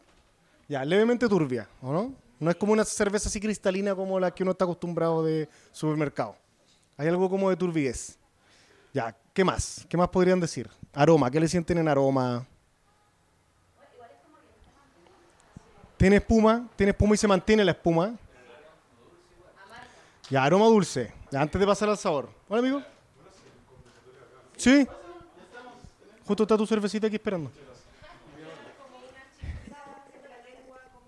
Ya, 0.68 0.84
levemente 0.86 1.28
turbia, 1.28 1.68
¿o 1.82 1.92
no? 1.92 2.14
No 2.40 2.50
es 2.50 2.56
como 2.56 2.74
una 2.74 2.84
cerveza 2.84 3.30
así 3.30 3.40
cristalina 3.40 3.96
como 3.96 4.20
la 4.20 4.32
que 4.32 4.44
uno 4.44 4.52
está 4.52 4.66
acostumbrado 4.66 5.24
de 5.24 5.50
supermercado. 5.72 6.36
Hay 6.98 7.08
algo 7.08 7.30
como 7.30 7.50
de 7.50 7.56
turbidez. 7.56 8.18
Ya, 8.94 9.16
¿qué 9.34 9.44
más? 9.44 9.86
¿Qué 9.90 9.98
más 9.98 10.10
podrían 10.10 10.40
decir? 10.40 10.70
Aroma, 10.94 11.32
¿qué 11.32 11.40
le 11.40 11.48
sienten 11.48 11.80
en 11.80 11.88
aroma? 11.88 12.46
Tiene 16.04 16.18
espuma, 16.18 16.68
tiene 16.76 16.90
espuma 16.90 17.16
y 17.16 17.18
se 17.18 17.30
mantiene 17.30 17.64
la 17.64 17.72
espuma. 17.72 18.14
Ya, 20.30 20.44
aroma 20.44 20.66
dulce. 20.66 21.14
Antes 21.32 21.58
de 21.58 21.66
pasar 21.66 21.88
al 21.88 21.98
sabor. 21.98 22.28
Hola, 22.50 22.60
amigo. 22.60 22.84
Sí. 24.58 24.86
Justo 26.28 26.44
está 26.44 26.58
tu 26.58 26.68
cervecita 26.68 27.08
aquí 27.08 27.16
esperando. 27.16 27.50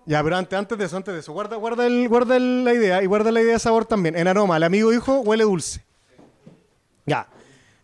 Ya, 0.06 0.22
pero 0.24 0.34
antes, 0.38 0.58
antes 0.58 0.78
de 0.78 0.84
eso, 0.86 0.96
antes 0.96 1.12
de 1.12 1.20
eso, 1.20 1.30
guarda, 1.34 1.56
guarda, 1.56 1.86
el, 1.86 2.08
guarda 2.08 2.38
el- 2.38 2.64
la 2.64 2.72
idea 2.72 3.02
y 3.02 3.06
guarda 3.06 3.30
la 3.30 3.42
idea 3.42 3.52
de 3.52 3.58
sabor 3.58 3.84
también. 3.84 4.16
En 4.16 4.26
aroma, 4.26 4.56
el 4.56 4.62
amigo 4.62 4.90
dijo, 4.92 5.20
huele 5.20 5.44
dulce. 5.44 5.84
Ya. 7.04 7.26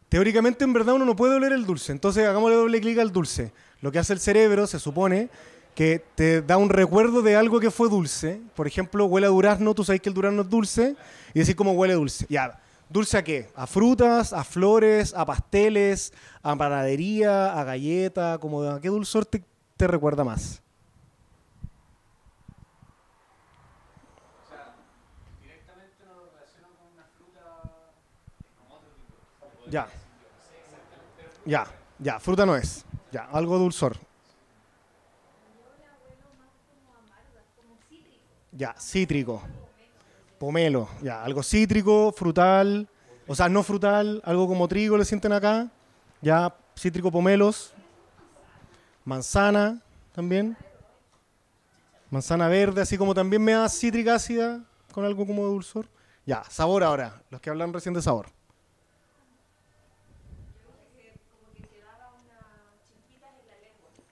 Teóricamente, 0.09 0.65
en 0.65 0.73
verdad, 0.73 0.95
uno 0.95 1.05
no 1.05 1.15
puede 1.15 1.35
oler 1.35 1.53
el 1.53 1.67
dulce. 1.67 1.93
Entonces, 1.93 2.27
hagámosle 2.27 2.57
doble 2.57 2.81
clic 2.81 2.99
al 3.01 3.13
dulce. 3.13 3.53
Lo 3.83 3.93
que 3.93 3.99
hace 3.99 4.15
el 4.15 4.21
cerebro, 4.21 4.67
se 4.67 4.79
supone, 4.79 5.29
que 5.75 6.05
te 6.15 6.43
da 6.43 6.57
un 6.57 6.69
recuerdo 6.69 7.23
de 7.23 7.37
algo 7.37 7.61
que 7.61 7.71
fue 7.71 7.89
dulce. 7.89 8.41
Por 8.55 8.67
ejemplo, 8.67 9.07
huele 9.07 9.27
a 9.27 9.31
durazno, 9.31 9.75
tú 9.75 9.85
sabes 9.85 10.01
que 10.01 10.09
el 10.09 10.15
durazno 10.15 10.43
es 10.43 10.51
dulce, 10.51 10.97
y 11.35 11.39
decir 11.39 11.57
cómo 11.57 11.73
huele 11.73 11.95
dulce. 11.95 12.27
Ya. 12.29 12.59
¿Dulce 12.89 13.17
a 13.17 13.25
qué? 13.25 13.49
A 13.55 13.67
frutas, 13.67 14.35
a 14.35 14.45
flores, 14.45 15.15
a 15.15 15.25
pasteles, 15.25 16.13
a 16.43 16.55
panadería, 16.55 17.59
a 17.59 17.65
galleta, 17.65 18.37
como 18.39 18.63
¿a 18.65 18.81
qué 18.83 18.89
dulzor 18.89 19.25
te, 19.25 19.43
te 19.79 19.87
recuerda 19.87 20.25
más? 20.25 20.61
Ya. 29.71 29.89
Ya, 31.47 31.67
ya, 31.99 32.21
fruta 32.21 32.45
no 32.45 32.55
es. 32.55 32.85
Ya, 33.11 33.25
algo 33.33 33.59
dulzor. 33.59 33.97
Ya, 38.63 38.77
cítrico. 38.79 39.43
Pomelo, 40.39 40.89
ya, 41.03 41.25
algo 41.25 41.43
cítrico, 41.43 42.13
frutal. 42.13 42.89
O 43.27 43.35
sea, 43.35 43.49
no 43.49 43.65
frutal, 43.65 44.23
algo 44.25 44.47
como 44.47 44.69
trigo 44.69 44.97
le 44.97 45.05
sienten 45.05 45.33
acá. 45.33 45.69
Ya, 46.21 46.55
cítrico, 46.79 47.11
pomelos. 47.11 47.75
Manzana 49.05 49.83
también. 50.15 50.57
Manzana 52.09 52.47
verde, 52.47 52.83
así 52.83 52.97
como 52.97 53.15
también 53.15 53.43
me 53.43 53.51
da 53.51 53.69
cítrica 53.69 54.15
ácida 54.15 54.63
con 54.93 55.05
algo 55.05 55.27
como 55.27 55.43
de 55.43 55.49
dulzor. 55.49 55.89
Ya, 56.25 56.45
sabor 56.49 56.85
ahora, 56.85 57.21
los 57.31 57.41
que 57.41 57.51
hablan 57.51 57.73
recién 57.73 57.95
de 57.95 58.03
sabor. 58.03 58.27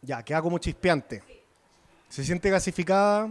Ya, 0.03 0.25
queda 0.25 0.43
como 0.43 0.59
chispeante. 0.59 1.23
Se 2.09 2.25
siente 2.25 2.51
gasificada. 2.51 3.31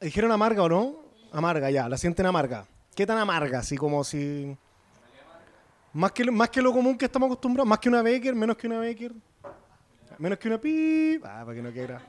Dijeron 0.00 0.30
amarga 0.30 0.62
o 0.62 0.68
no? 0.68 0.96
Amarga, 1.32 1.70
ya, 1.70 1.88
la 1.88 1.96
sienten 1.96 2.26
amarga. 2.26 2.66
¿Qué 2.94 3.06
tan 3.06 3.18
amarga? 3.18 3.58
Así 3.58 3.76
como 3.76 4.04
si. 4.04 4.56
Más 5.92 6.12
que, 6.12 6.30
más 6.30 6.50
que 6.50 6.62
lo 6.62 6.72
común 6.72 6.96
que 6.96 7.06
estamos 7.06 7.26
acostumbrados, 7.26 7.68
más 7.68 7.78
que 7.78 7.88
una 7.88 8.02
Becker, 8.02 8.34
menos 8.34 8.56
que 8.56 8.66
una 8.68 8.78
Becker. 8.78 9.12
Menos 10.18 10.38
que 10.38 10.48
una 10.48 10.58
pi. 10.58 11.16
Ah, 11.24 11.42
para 11.44 11.54
que 11.54 11.62
no 11.62 11.72
quiera. 11.72 12.00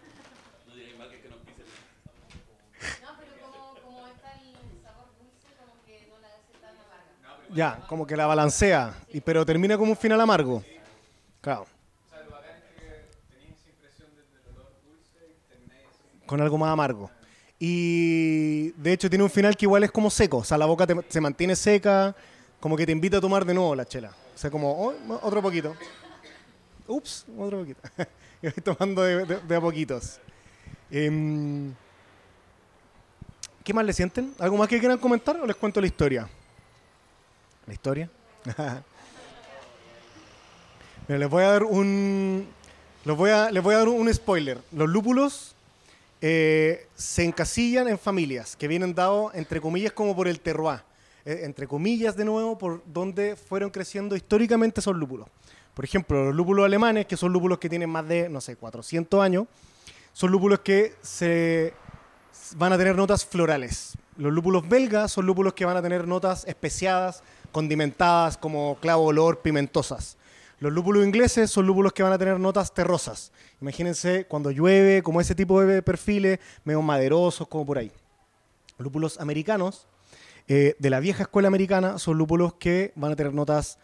Ya, 7.52 7.84
como 7.88 8.06
que 8.06 8.16
la 8.16 8.28
balancea, 8.28 8.94
y, 9.12 9.22
pero 9.22 9.44
termina 9.44 9.76
como 9.76 9.92
un 9.92 9.98
final 9.98 10.22
amargo. 10.22 10.64
Claro. 11.42 11.66
Con 16.28 16.40
algo 16.42 16.60
más 16.60 16.72
amargo. 16.72 17.10
Y 17.60 18.72
de 18.72 18.94
hecho 18.94 19.10
tiene 19.10 19.24
un 19.24 19.30
final 19.30 19.58
que 19.58 19.66
igual 19.66 19.84
es 19.84 19.92
como 19.92 20.10
seco, 20.10 20.38
o 20.38 20.44
sea, 20.46 20.58
la 20.58 20.66
boca 20.66 20.88
se 21.10 21.20
mantiene 21.20 21.58
seca, 21.58 22.16
como 22.62 22.78
que 22.78 22.86
te 22.86 22.94
invita 22.94 23.18
a 23.18 23.22
tomar 23.22 23.44
de 23.46 23.54
nuevo 23.54 23.76
la 23.76 23.86
chela. 23.86 24.12
O 24.34 24.38
sea, 24.38 24.50
como, 24.50 24.72
oh, 24.72 24.94
otro 25.22 25.42
poquito. 25.42 25.76
Ups, 26.88 27.26
otro 27.38 27.60
poquito. 27.60 27.82
Y 28.42 28.48
voy 28.48 28.54
tomando 28.64 29.02
de 29.02 29.56
a 29.56 29.60
poquitos. 29.60 30.18
Em, 30.90 31.74
¿Qué 33.66 33.74
más 33.74 33.86
le 33.86 33.92
sienten? 33.92 34.34
¿Algo 34.40 34.56
más 34.56 34.70
que 34.70 34.80
quieran 34.80 34.98
comentar 34.98 35.36
o 35.42 35.46
les 35.46 35.58
cuento 35.58 35.82
la 35.82 35.88
historia? 35.88 36.30
¿La 37.68 37.74
historia? 37.74 38.10
Mira, 41.08 41.20
les 41.20 41.30
voy 41.30 41.44
a 41.44 41.52
dar 41.52 41.64
un. 41.66 42.48
los 43.04 43.18
voy 43.18 43.32
a, 43.32 43.52
les 43.52 43.62
voy 43.62 43.76
a 43.76 43.80
dar 43.80 43.90
un 43.90 44.14
spoiler. 44.14 44.60
Los 44.72 44.88
lúpulos 44.88 45.54
eh, 46.22 46.88
se 46.96 47.24
encasillan 47.24 47.88
en 47.88 47.98
familias 47.98 48.56
que 48.56 48.68
vienen 48.68 48.94
dados, 48.94 49.34
entre 49.36 49.62
comillas, 49.62 49.92
como 49.94 50.16
por 50.16 50.28
el 50.28 50.40
terroir. 50.40 50.82
eh, 51.26 51.42
entre 51.44 51.68
comillas 51.68 52.16
de 52.16 52.26
nuevo, 52.26 52.58
por 52.58 52.82
donde 52.86 53.36
fueron 53.36 53.70
creciendo 53.70 54.16
históricamente 54.16 54.80
esos 54.80 54.96
lúpulos. 54.96 55.28
Por 55.74 55.86
ejemplo, 55.86 56.26
los 56.26 56.36
lúpulos 56.36 56.66
alemanes, 56.66 57.06
que 57.06 57.18
son 57.18 57.32
lúpulos 57.32 57.60
que 57.60 57.70
tienen 57.70 57.90
más 57.90 58.08
de, 58.08 58.30
no 58.30 58.42
sé, 58.42 58.56
400 58.56 59.22
años, 59.22 59.46
son 60.14 60.32
lúpulos 60.32 60.60
que 60.60 60.96
se 61.02 61.74
van 62.56 62.74
a 62.74 62.78
tener 62.78 62.96
notas 62.96 63.26
florales. 63.26 63.94
Los 64.18 64.34
lúpulos 64.34 64.68
belgas 64.68 65.12
son 65.12 65.26
lúpulos 65.26 65.54
que 65.54 65.66
van 65.66 65.78
a 65.78 65.82
tener 65.82 66.08
notas 66.08 66.46
especiadas, 66.46 67.24
condimentadas, 67.52 68.38
como 68.38 68.78
clavo, 68.82 69.06
olor, 69.06 69.40
pimentosas. 69.40 70.18
Los 70.60 70.74
lúpulos 70.74 71.06
ingleses 71.06 71.50
son 71.50 71.66
lúpulos 71.66 71.94
que 71.94 72.04
van 72.04 72.12
a 72.12 72.18
tener 72.18 72.40
notas 72.40 72.74
terrosas. 72.74 73.32
Imagínense 73.62 74.26
cuando 74.26 74.52
llueve, 74.52 75.04
como 75.04 75.20
ese 75.20 75.36
tipo 75.36 75.62
de 75.62 75.82
perfiles, 75.82 76.40
medio 76.64 76.82
maderosos, 76.82 77.48
como 77.48 77.66
por 77.66 77.78
ahí. 77.78 77.92
Lúpulos 78.78 79.20
americanos, 79.20 79.88
eh, 80.48 80.76
de 80.80 80.90
la 80.90 81.00
vieja 81.00 81.24
escuela 81.24 81.48
americana, 81.48 82.00
son 82.00 82.18
lúpulos 82.18 82.54
que 82.54 82.94
van 82.96 83.12
a 83.12 83.16
tener 83.16 83.34
notas 83.34 83.78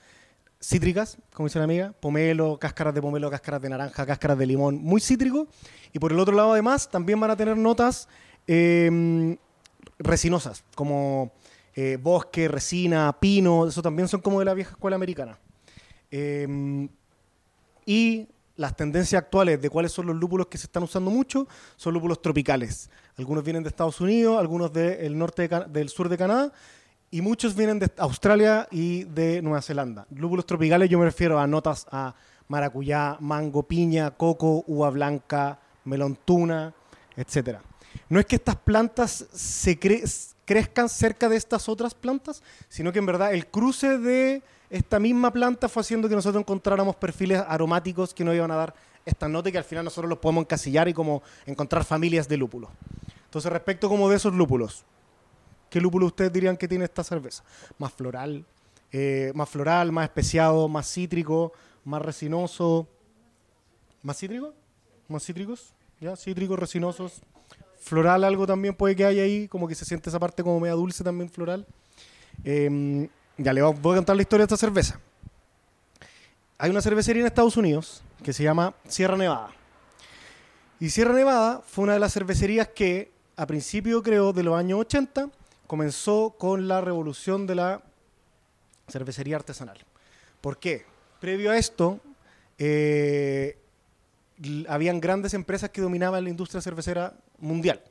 cítricas, 0.62 1.18
como 1.34 1.48
dice 1.48 1.60
la 1.60 1.66
amiga, 1.66 1.94
pomelo, 2.00 2.58
cáscaras 2.58 2.94
de 2.94 3.02
pomelo, 3.02 3.30
cáscaras 3.30 3.62
de 3.62 3.70
naranja, 3.70 4.06
cáscaras 4.06 4.38
de 4.38 4.46
limón, 4.46 4.78
muy 4.82 5.02
cítrico. 5.02 5.48
Y 5.94 6.00
por 6.00 6.12
el 6.12 6.20
otro 6.20 6.36
lado, 6.36 6.54
además, 6.54 6.90
también 6.90 7.20
van 7.20 7.32
a 7.32 7.38
tener 7.38 7.58
notas 7.58 8.08
em, 8.48 9.38
resinosas, 10.00 10.64
como 10.74 11.32
eh, 11.76 11.98
bosque, 12.02 12.48
resina, 12.48 13.16
pino, 13.20 13.68
eso 13.68 13.82
también 13.82 14.08
son 14.08 14.22
como 14.22 14.40
de 14.40 14.46
la 14.46 14.54
vieja 14.54 14.72
escuela 14.72 14.96
americana. 14.96 15.38
Em, 16.10 16.90
y 17.86 18.28
las 18.56 18.76
tendencias 18.76 19.22
actuales 19.22 19.62
de 19.62 19.70
cuáles 19.70 19.92
son 19.92 20.08
los 20.08 20.16
lúpulos 20.16 20.48
que 20.48 20.58
se 20.58 20.68
están 20.68 20.84
usando 20.84 21.12
mucho 21.12 21.48
son 21.76 21.94
lúpulos 21.94 22.22
tropicales. 22.22 22.90
Algunos 23.18 23.44
vienen 23.44 23.64
de 23.64 23.70
Estados 23.70 24.00
Unidos, 24.02 24.40
algunos 24.40 24.72
del 24.72 25.18
norte 25.18 25.50
del 25.68 25.90
sur 25.90 26.10
de 26.10 26.18
Canadá 26.18 26.52
y 27.12 27.22
muchos 27.22 27.56
vienen 27.56 27.80
de 27.80 27.92
Australia 27.98 28.68
y 28.72 29.04
de 29.06 29.42
Nueva 29.42 29.62
Zelanda. 29.62 30.08
Lúpulos 30.10 30.46
tropicales 30.46 30.90
yo 30.90 31.00
me 31.00 31.06
refiero 31.06 31.40
a 31.40 31.48
notas 31.48 31.86
a 31.92 32.16
maracuyá, 32.48 33.18
mango, 33.20 33.64
piña, 33.64 34.12
coco, 34.12 34.64
uva 34.68 34.90
blanca, 34.90 35.60
melón 35.84 36.18
tuna, 36.26 36.74
etc. 37.16 37.60
No 38.10 38.20
es 38.20 38.26
que 38.26 38.36
estas 38.36 38.56
plantas 38.56 39.26
se 39.34 39.80
crezcan 39.80 40.90
cerca 40.90 41.30
de 41.30 41.38
estas 41.38 41.70
otras 41.70 41.94
plantas, 41.94 42.44
sino 42.70 42.92
que 42.92 43.00
en 43.00 43.06
verdad 43.06 43.34
el 43.34 43.48
cruce 43.48 43.98
de 43.98 44.44
esta 44.70 45.00
misma 45.00 45.32
planta 45.32 45.70
fue 45.70 45.82
haciendo 45.82 46.10
que 46.10 46.16
nosotros 46.16 46.42
encontráramos 46.42 46.96
perfiles 46.96 47.44
aromáticos 47.48 48.14
que 48.14 48.24
nos 48.24 48.36
iban 48.36 48.52
a 48.52 48.56
dar 48.56 48.76
esta 49.06 49.30
nota 49.30 49.52
que 49.52 49.58
al 49.58 49.64
final 49.64 49.86
nosotros 49.86 50.10
los 50.10 50.20
podemos 50.20 50.44
encasillar 50.44 50.88
y 50.88 50.94
como 50.94 51.22
encontrar 51.46 51.84
familias 51.84 52.28
de 52.28 52.38
lúpulos. 52.38 52.72
Entonces, 53.26 53.52
respecto 53.52 53.88
como 53.88 54.10
de 54.10 54.16
esos 54.16 54.34
lúpulos, 54.34 54.84
¿qué 55.70 55.80
lúpulo 55.80 56.08
ustedes 56.08 56.34
dirían 56.34 56.58
que 56.58 56.68
tiene 56.68 56.86
esta 56.86 57.04
cerveza? 57.04 57.44
Más 57.78 57.94
floral, 57.94 58.46
eh, 58.92 59.32
más 59.36 59.50
floral, 59.50 59.92
más 59.92 60.06
especiado, 60.06 60.68
más 60.68 60.92
cítrico, 60.92 61.54
más 61.84 62.02
resinoso. 62.02 62.88
¿Más 64.02 64.18
cítrico? 64.18 64.54
¿Más 65.08 65.24
cítricos? 65.24 65.74
¿Ya? 66.00 66.16
Cítricos, 66.16 66.58
resinosos. 66.58 67.22
Floral 67.80 68.24
algo 68.24 68.48
también 68.48 68.74
puede 68.74 68.96
que 68.96 69.06
haya 69.06 69.22
ahí, 69.22 69.48
como 69.48 69.68
que 69.68 69.76
se 69.76 69.86
siente 69.86 70.10
esa 70.10 70.20
parte 70.20 70.42
como 70.42 70.60
media 70.60 70.74
dulce 70.74 71.04
también 71.04 71.30
floral. 71.30 71.68
Eh, 72.44 73.08
ya 73.38 73.54
le 73.54 73.62
voy 73.62 73.94
a 73.94 73.98
contar 73.98 74.16
la 74.16 74.22
historia 74.22 74.46
de 74.46 74.54
esta 74.54 74.66
cerveza. 74.66 75.00
Hay 76.58 76.70
una 76.70 76.82
cervecería 76.82 77.22
en 77.22 77.28
Estados 77.28 77.58
Unidos 77.58 78.02
que 78.24 78.34
se 78.34 78.44
llama 78.44 78.74
Sierra 78.88 79.18
Nevada. 79.18 79.50
Y 80.80 80.90
Sierra 80.90 81.14
Nevada 81.14 81.62
fue 81.66 81.84
una 81.84 81.94
de 81.94 82.00
las 82.00 82.14
cervecerías 82.14 82.68
que 82.70 83.12
a 83.36 83.46
principio, 83.46 84.02
creo, 84.02 84.32
de 84.34 84.44
los 84.44 84.58
años 84.58 84.80
80 84.80 85.30
comenzó 85.68 86.36
con 86.38 86.68
la 86.68 86.82
revolución 86.82 87.48
de 87.48 87.56
la 87.56 87.82
cervecería 88.88 89.36
artesanal. 89.36 89.78
¿Por 90.42 90.58
qué? 90.58 90.86
Previo 91.20 91.52
a 91.52 91.58
esto, 91.58 92.00
eh, 92.58 93.58
habían 94.70 95.00
grandes 95.00 95.34
empresas 95.34 95.70
que 95.70 95.82
dominaban 95.82 96.24
la 96.24 96.30
industria 96.30 96.62
cervecera 96.62 97.14
mundial. 97.40 97.82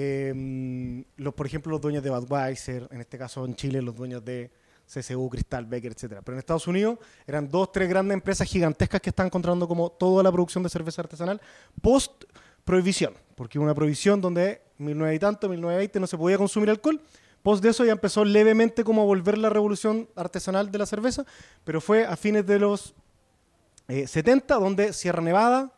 Em, 0.00 1.04
los, 1.16 1.34
por 1.34 1.44
ejemplo, 1.44 1.72
los 1.72 1.80
dueños 1.80 2.04
de 2.04 2.10
Budweiser, 2.10 2.86
en 2.92 3.00
este 3.00 3.18
caso 3.18 3.44
en 3.44 3.56
Chile, 3.56 3.82
los 3.82 3.96
dueños 3.96 4.24
de 4.24 4.48
CCU, 4.86 5.28
Cristal, 5.28 5.66
Becker, 5.66 5.90
etc. 5.90 6.20
Pero 6.24 6.34
en 6.34 6.38
Estados 6.38 6.68
Unidos 6.68 7.00
eran 7.26 7.48
dos, 7.48 7.72
tres 7.72 7.88
grandes 7.88 8.14
empresas 8.14 8.46
gigantescas 8.46 9.00
que 9.00 9.10
están 9.10 9.28
controlando 9.28 9.66
como 9.66 9.90
toda 9.90 10.22
la 10.22 10.30
producción 10.30 10.62
de 10.62 10.68
cerveza 10.68 11.02
artesanal 11.02 11.40
post 11.82 12.26
prohibición, 12.64 13.12
porque 13.34 13.58
una 13.58 13.74
prohibición 13.74 14.20
donde 14.20 14.62
1900 14.78 15.16
y 15.16 15.18
tanto, 15.18 15.48
1920 15.48 15.98
no 15.98 16.06
se 16.06 16.16
podía 16.16 16.38
consumir 16.38 16.70
alcohol. 16.70 17.00
Post 17.42 17.64
de 17.64 17.70
eso 17.70 17.84
ya 17.84 17.90
empezó 17.90 18.24
levemente 18.24 18.84
como 18.84 19.02
a 19.02 19.04
volver 19.04 19.36
la 19.36 19.50
revolución 19.50 20.08
artesanal 20.14 20.70
de 20.70 20.78
la 20.78 20.86
cerveza, 20.86 21.26
pero 21.64 21.80
fue 21.80 22.04
a 22.06 22.16
fines 22.16 22.46
de 22.46 22.60
los 22.60 22.94
70 23.88 24.54
eh, 24.54 24.60
donde 24.60 24.92
Sierra 24.92 25.22
Nevada 25.22 25.72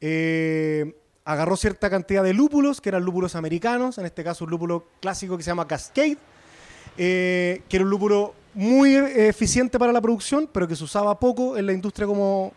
eh, 0.00 0.94
agarró 1.30 1.56
cierta 1.56 1.88
cantidad 1.88 2.24
de 2.24 2.34
lúpulos, 2.34 2.80
que 2.80 2.88
eran 2.88 3.04
lúpulos 3.04 3.36
americanos, 3.36 3.98
en 3.98 4.06
este 4.06 4.24
caso 4.24 4.44
un 4.44 4.50
lúpulo 4.50 4.86
clásico 5.00 5.36
que 5.36 5.44
se 5.44 5.50
llama 5.50 5.68
Cascade, 5.68 6.18
eh, 6.98 7.62
que 7.68 7.76
era 7.76 7.84
un 7.84 7.90
lúpulo 7.90 8.34
muy 8.52 8.96
eh, 8.96 9.28
eficiente 9.28 9.78
para 9.78 9.92
la 9.92 10.00
producción, 10.00 10.48
pero 10.52 10.66
que 10.66 10.74
se 10.74 10.82
usaba 10.82 11.18
poco 11.20 11.56
en 11.56 11.66
la 11.66 11.72
industria 11.72 12.04
como 12.08 12.52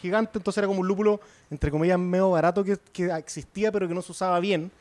gigante, 0.00 0.38
entonces 0.38 0.56
era 0.56 0.66
como 0.66 0.80
un 0.80 0.88
lúpulo, 0.88 1.20
entre 1.50 1.70
comillas, 1.70 1.98
medio 1.98 2.30
barato 2.30 2.64
que, 2.64 2.78
existía, 3.18 3.70
pero 3.70 3.86
que 3.86 3.94
no 3.94 4.00
se 4.00 4.12
usaba 4.12 4.40
bien. 4.40 4.72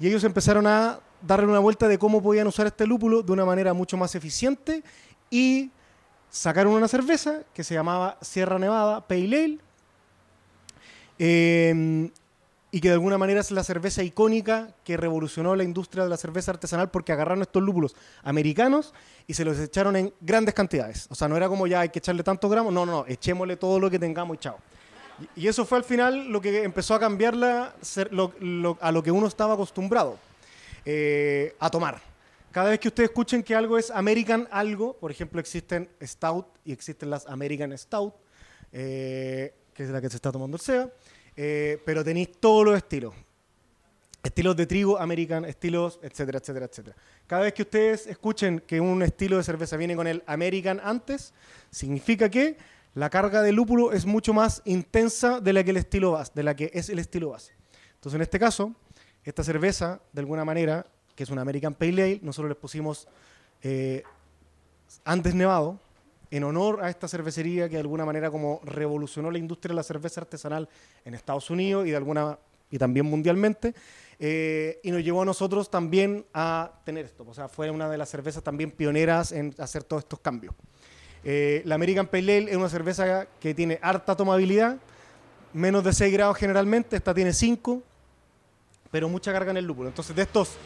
Y 0.00 0.08
ellos 0.08 0.24
empezaron 0.24 0.66
a 0.66 0.98
darle 1.22 1.46
una 1.46 1.60
vuelta 1.60 1.86
de 1.86 1.96
cómo 1.96 2.20
podían 2.20 2.48
usar 2.48 2.66
este 2.66 2.88
lúpulo 2.88 3.22
de 3.22 3.30
una 3.30 3.44
manera 3.44 3.72
mucho 3.72 3.96
más 3.96 4.16
eficiente 4.16 4.82
y 5.30 5.70
sacaron 6.28 6.72
una 6.72 6.88
cerveza 6.88 7.42
que 7.54 7.62
se 7.62 7.74
llamaba 7.74 8.18
Sierra 8.20 8.58
Nevada 8.58 9.06
Pale 9.06 9.44
Ale. 9.44 9.58
Eh, 11.20 12.10
y 12.70 12.80
que 12.80 12.88
de 12.88 12.94
alguna 12.94 13.16
manera 13.16 13.40
es 13.40 13.50
la 13.50 13.64
cerveza 13.64 14.02
icónica 14.02 14.68
que 14.84 14.96
revolucionó 14.96 15.56
la 15.56 15.64
industria 15.64 16.04
de 16.04 16.10
la 16.10 16.16
cerveza 16.16 16.50
artesanal 16.50 16.90
porque 16.90 17.12
agarraron 17.12 17.40
estos 17.42 17.62
lúpulos 17.62 17.96
americanos 18.22 18.92
y 19.26 19.34
se 19.34 19.44
los 19.44 19.58
echaron 19.58 19.96
en 19.96 20.12
grandes 20.20 20.54
cantidades. 20.54 21.06
O 21.10 21.14
sea, 21.14 21.28
no 21.28 21.36
era 21.36 21.48
como 21.48 21.66
ya 21.66 21.80
hay 21.80 21.88
que 21.88 21.98
echarle 21.98 22.22
tantos 22.22 22.50
gramos, 22.50 22.72
no, 22.72 22.84
no, 22.84 22.92
no, 22.92 23.04
echémosle 23.06 23.56
todo 23.56 23.80
lo 23.80 23.90
que 23.90 23.98
tengamos 23.98 24.36
y 24.36 24.40
chao. 24.40 24.58
Y, 25.34 25.48
eso 25.48 25.64
fue 25.64 25.78
al 25.78 25.84
final 25.84 26.28
lo 26.28 26.40
que 26.40 26.62
empezó 26.62 26.94
a 26.94 27.00
cambiar 27.00 27.34
a 27.42 28.92
lo 28.92 29.02
que 29.02 29.10
uno 29.10 29.26
estaba 29.26 29.54
acostumbrado 29.54 30.18
eh, 30.84 31.56
a 31.58 31.70
tomar. 31.70 32.00
Cada 32.52 32.70
vez 32.70 32.80
que 32.80 32.88
ustedes 32.88 33.10
escuchen 33.10 33.42
que 33.42 33.54
algo 33.54 33.78
es 33.78 33.90
American 33.90 34.48
algo, 34.50 34.94
por 34.94 35.10
ejemplo, 35.10 35.40
existen 35.40 35.88
Stout 36.02 36.46
y 36.64 36.72
existen 36.72 37.10
las 37.10 37.26
American 37.26 37.76
Stout, 37.76 38.14
eh, 38.72 39.54
que 39.74 39.84
es 39.84 39.90
la 39.90 40.00
que 40.00 40.08
se 40.08 40.16
está 40.16 40.32
tomando 40.32 40.56
el 40.56 40.60
SEA, 40.60 40.90
eh, 41.40 41.80
pero 41.84 42.02
tenéis 42.02 42.32
todos 42.40 42.64
los 42.64 42.76
estilos. 42.76 43.14
Estilos 44.24 44.56
de 44.56 44.66
trigo, 44.66 44.98
American, 44.98 45.44
estilos, 45.44 46.00
etcétera, 46.02 46.38
etcétera, 46.38 46.66
etcétera. 46.66 46.96
Cada 47.28 47.42
vez 47.42 47.54
que 47.54 47.62
ustedes 47.62 48.08
escuchen 48.08 48.58
que 48.66 48.80
un 48.80 49.00
estilo 49.04 49.36
de 49.36 49.44
cerveza 49.44 49.76
viene 49.76 49.94
con 49.94 50.08
el 50.08 50.24
American 50.26 50.80
antes, 50.82 51.32
significa 51.70 52.28
que 52.28 52.56
la 52.94 53.08
carga 53.08 53.40
de 53.40 53.52
lúpulo 53.52 53.92
es 53.92 54.04
mucho 54.04 54.34
más 54.34 54.62
intensa 54.64 55.38
de 55.38 55.52
la 55.52 55.62
que 55.62 55.70
el 55.70 55.76
estilo 55.76 56.10
base, 56.10 56.32
de 56.34 56.42
la 56.42 56.56
que 56.56 56.72
es 56.74 56.88
el 56.88 56.98
estilo 56.98 57.30
base. 57.30 57.52
Entonces, 57.94 58.16
en 58.16 58.22
este 58.22 58.40
caso, 58.40 58.74
esta 59.22 59.44
cerveza, 59.44 60.00
de 60.12 60.20
alguna 60.20 60.44
manera, 60.44 60.86
que 61.14 61.22
es 61.22 61.30
un 61.30 61.38
American 61.38 61.74
Pale 61.74 62.02
Ale, 62.02 62.20
nosotros 62.20 62.48
les 62.48 62.58
pusimos 62.58 63.06
eh, 63.62 64.02
antes 65.04 65.36
nevado, 65.36 65.78
en 66.30 66.44
honor 66.44 66.80
a 66.82 66.90
esta 66.90 67.08
cervecería 67.08 67.68
que 67.68 67.76
de 67.76 67.80
alguna 67.80 68.04
manera 68.04 68.30
como 68.30 68.60
revolucionó 68.64 69.30
la 69.30 69.38
industria 69.38 69.70
de 69.72 69.76
la 69.76 69.82
cerveza 69.82 70.20
artesanal 70.20 70.68
en 71.04 71.14
Estados 71.14 71.50
Unidos 71.50 71.86
y 71.86 71.90
de 71.90 71.96
alguna 71.96 72.38
y 72.70 72.78
también 72.78 73.06
mundialmente 73.06 73.74
eh, 74.18 74.80
y 74.82 74.90
nos 74.90 75.02
llevó 75.02 75.22
a 75.22 75.24
nosotros 75.24 75.70
también 75.70 76.26
a 76.34 76.72
tener 76.84 77.04
esto, 77.06 77.24
o 77.26 77.32
sea, 77.32 77.48
fue 77.48 77.70
una 77.70 77.88
de 77.88 77.96
las 77.96 78.08
cervezas 78.08 78.42
también 78.42 78.70
pioneras 78.70 79.32
en 79.32 79.54
hacer 79.58 79.84
todos 79.84 80.02
estos 80.02 80.18
cambios. 80.18 80.54
Eh, 81.24 81.62
la 81.64 81.76
American 81.76 82.06
Pale 82.08 82.38
Ale 82.38 82.50
es 82.50 82.56
una 82.56 82.68
cerveza 82.68 83.26
que 83.40 83.54
tiene 83.54 83.78
harta 83.80 84.16
tomabilidad, 84.16 84.78
menos 85.52 85.84
de 85.84 85.92
6 85.92 86.12
grados 86.12 86.36
generalmente, 86.36 86.96
esta 86.96 87.14
tiene 87.14 87.32
5, 87.32 87.82
pero 88.90 89.08
mucha 89.08 89.32
carga 89.32 89.52
en 89.52 89.58
el 89.58 89.64
lúpulo. 89.64 89.88
Entonces, 89.88 90.14
de 90.14 90.22
estos 90.22 90.56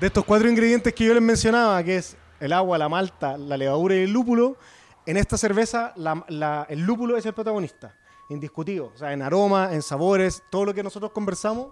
de 0.00 0.06
estos 0.06 0.24
cuatro 0.24 0.48
ingredientes 0.48 0.94
que 0.94 1.04
yo 1.04 1.12
les 1.12 1.22
mencionaba, 1.22 1.82
que 1.82 1.96
es 1.96 2.16
el 2.40 2.52
agua, 2.52 2.78
la 2.78 2.88
malta, 2.88 3.36
la 3.36 3.56
levadura 3.56 3.94
y 3.94 4.00
el 4.00 4.12
lúpulo, 4.12 4.56
en 5.06 5.16
esta 5.16 5.38
cerveza 5.38 5.94
el 6.68 6.80
lúpulo 6.80 7.16
es 7.16 7.26
el 7.26 7.32
protagonista, 7.32 7.94
indiscutido. 8.28 8.92
O 8.94 8.98
sea, 8.98 9.12
en 9.12 9.22
aroma, 9.22 9.72
en 9.72 9.82
sabores, 9.82 10.42
todo 10.50 10.66
lo 10.66 10.74
que 10.74 10.82
nosotros 10.82 11.12
conversamos, 11.12 11.68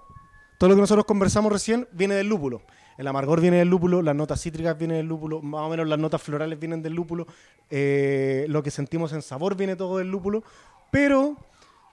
todo 0.58 0.70
lo 0.70 0.76
que 0.76 0.80
nosotros 0.80 1.04
conversamos 1.04 1.52
recién 1.52 1.86
viene 1.92 2.14
del 2.14 2.28
lúpulo. 2.28 2.62
El 2.96 3.06
amargor 3.06 3.40
viene 3.40 3.58
del 3.58 3.68
lúpulo, 3.68 4.00
las 4.00 4.16
notas 4.16 4.40
cítricas 4.40 4.78
vienen 4.78 4.96
del 4.98 5.06
lúpulo, 5.06 5.42
más 5.42 5.62
o 5.62 5.68
menos 5.68 5.86
las 5.86 5.98
notas 5.98 6.22
florales 6.22 6.58
vienen 6.58 6.82
del 6.82 6.94
lúpulo, 6.94 7.26
eh, 7.68 8.46
lo 8.48 8.62
que 8.62 8.70
sentimos 8.70 9.12
en 9.12 9.20
sabor 9.20 9.54
viene 9.54 9.76
todo 9.76 9.98
del 9.98 10.10
lúpulo, 10.10 10.42
pero 10.90 11.36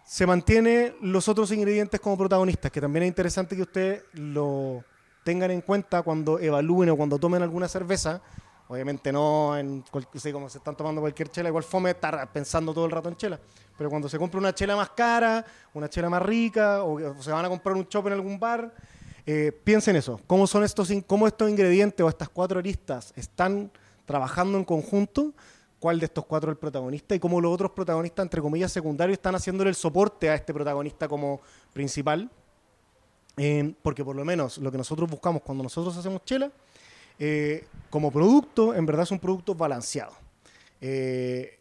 se 0.05 0.25
mantiene 0.25 0.95
los 1.01 1.27
otros 1.27 1.51
ingredientes 1.51 1.99
como 1.99 2.17
protagonistas, 2.17 2.71
que 2.71 2.79
también 2.79 3.03
es 3.03 3.09
interesante 3.09 3.55
que 3.55 3.63
ustedes 3.63 4.03
lo, 4.13 4.85
tengan 5.23 5.51
en 5.51 5.61
cuenta 5.61 6.01
cuando 6.01 6.39
evalúen 6.39 6.89
o 6.89 6.97
cuando 6.97 7.17
tomen 7.17 7.41
alguna 7.41 7.67
cerveza. 7.67 8.21
Obviamente 8.67 9.11
no 9.11 9.57
en 9.57 9.83
se 10.17 10.57
están 10.57 10.75
tomando 10.75 11.01
cualquier 11.01 11.29
chela, 11.29 11.49
igual 11.49 11.63
fome 11.63 11.91
estar 11.91 12.31
pensando 12.31 12.73
todo 12.73 12.85
el 12.85 12.91
rato 12.91 13.09
en 13.09 13.15
chela. 13.15 13.39
Pero 13.77 13.89
cuando 13.89 14.07
se 14.07 14.17
compra 14.17 14.39
una 14.39 14.53
chela 14.53 14.75
más 14.75 14.91
cara, 14.91 15.45
una 15.73 15.89
chela 15.89 16.09
más 16.09 16.21
rica, 16.21 16.83
o, 16.83 17.21
se 17.21 17.31
van 17.31 17.45
a 17.45 17.49
comprar 17.49 17.75
un 17.75 17.87
chop 17.87 18.07
en 18.07 18.13
algún 18.13 18.39
bar, 18.39 18.73
eh, 19.25 19.51
piensen 19.63 19.95
eso. 19.95 20.19
¿Cómo 20.27 20.47
son 20.47 20.63
estos, 20.63 20.89
cómo 21.05 21.27
estos 21.27 21.49
ingredientes 21.49 22.03
o 22.03 22.09
estas 22.09 22.29
cuatro 22.29 22.59
aristas 22.59 23.13
están 23.15 23.71
trabajando 24.05 24.57
en 24.57 24.63
conjunto? 24.63 25.33
¿Cuál 25.79 25.99
de 25.99 26.05
estos 26.05 26.25
cuatro 26.25 26.49
es 26.49 26.55
el 26.55 26.59
protagonista? 26.59 27.15
Y 27.15 27.19
cómo 27.19 27.41
los 27.41 27.53
otros 27.53 27.71
protagonistas, 27.71 28.23
entre 28.23 28.41
comillas, 28.41 28.71
secundarios, 28.71 29.17
están 29.17 29.35
haciéndole 29.35 29.69
el 29.69 29.75
soporte 29.75 30.29
a 30.29 30.35
este 30.35 30.53
protagonista 30.53 31.09
como 31.09 31.41
principal. 31.73 32.29
Eh, 33.35 33.73
porque 33.81 34.05
por 34.05 34.15
lo 34.15 34.23
menos 34.23 34.59
lo 34.59 34.71
que 34.71 34.77
nosotros 34.77 35.09
buscamos 35.09 35.41
cuando 35.41 35.63
nosotros 35.63 35.97
hacemos 35.97 36.23
chela, 36.23 36.51
eh, 37.19 37.65
como 37.89 38.11
producto, 38.11 38.73
en 38.73 38.85
verdad 38.85 39.03
es 39.03 39.11
un 39.11 39.19
producto 39.19 39.55
balanceado. 39.55 40.13
Eh, 40.81 41.59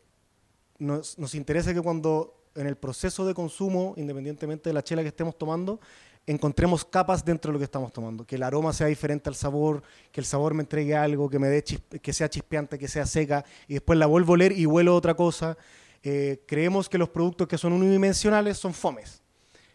nos, 0.79 1.19
nos 1.19 1.35
interesa 1.35 1.73
que 1.73 1.81
cuando 1.81 2.35
en 2.55 2.67
el 2.67 2.77
proceso 2.77 3.27
de 3.27 3.35
consumo, 3.35 3.95
independientemente 3.97 4.71
de 4.71 4.75
la 4.75 4.83
chela 4.83 5.03
que 5.03 5.09
estemos 5.09 5.37
tomando, 5.37 5.81
encontremos 6.27 6.85
capas 6.85 7.25
dentro 7.25 7.51
de 7.51 7.55
lo 7.55 7.59
que 7.59 7.65
estamos 7.65 7.93
tomando. 7.93 8.25
Que 8.25 8.37
el 8.37 8.43
aroma 8.43 8.73
sea 8.73 8.87
diferente 8.87 9.29
al 9.29 9.35
sabor, 9.35 9.83
que 10.11 10.21
el 10.21 10.27
sabor 10.27 10.55
me 10.55 10.63
entregue 10.63 10.95
algo, 10.95 11.29
que 11.29 11.39
me 11.39 11.49
dé 11.49 11.63
que 11.63 12.13
sea 12.13 12.29
chispeante, 12.29 12.79
que 12.79 12.89
sea 12.89 13.07
seca, 13.07 13.45
y 13.67 13.75
después 13.75 13.99
la 13.99 14.07
vuelvo 14.07 14.33
a 14.33 14.35
oler 14.35 14.53
y 14.53 14.67
huelo 14.67 14.95
otra 14.95 15.15
cosa. 15.15 15.57
Eh, 16.03 16.43
creemos 16.47 16.89
que 16.89 16.99
los 16.99 17.09
productos 17.09 17.49
que 17.49 17.59
son 17.59 17.73
unidimensionales 17.73 18.59
son 18.59 18.75
fomes. 18.75 19.23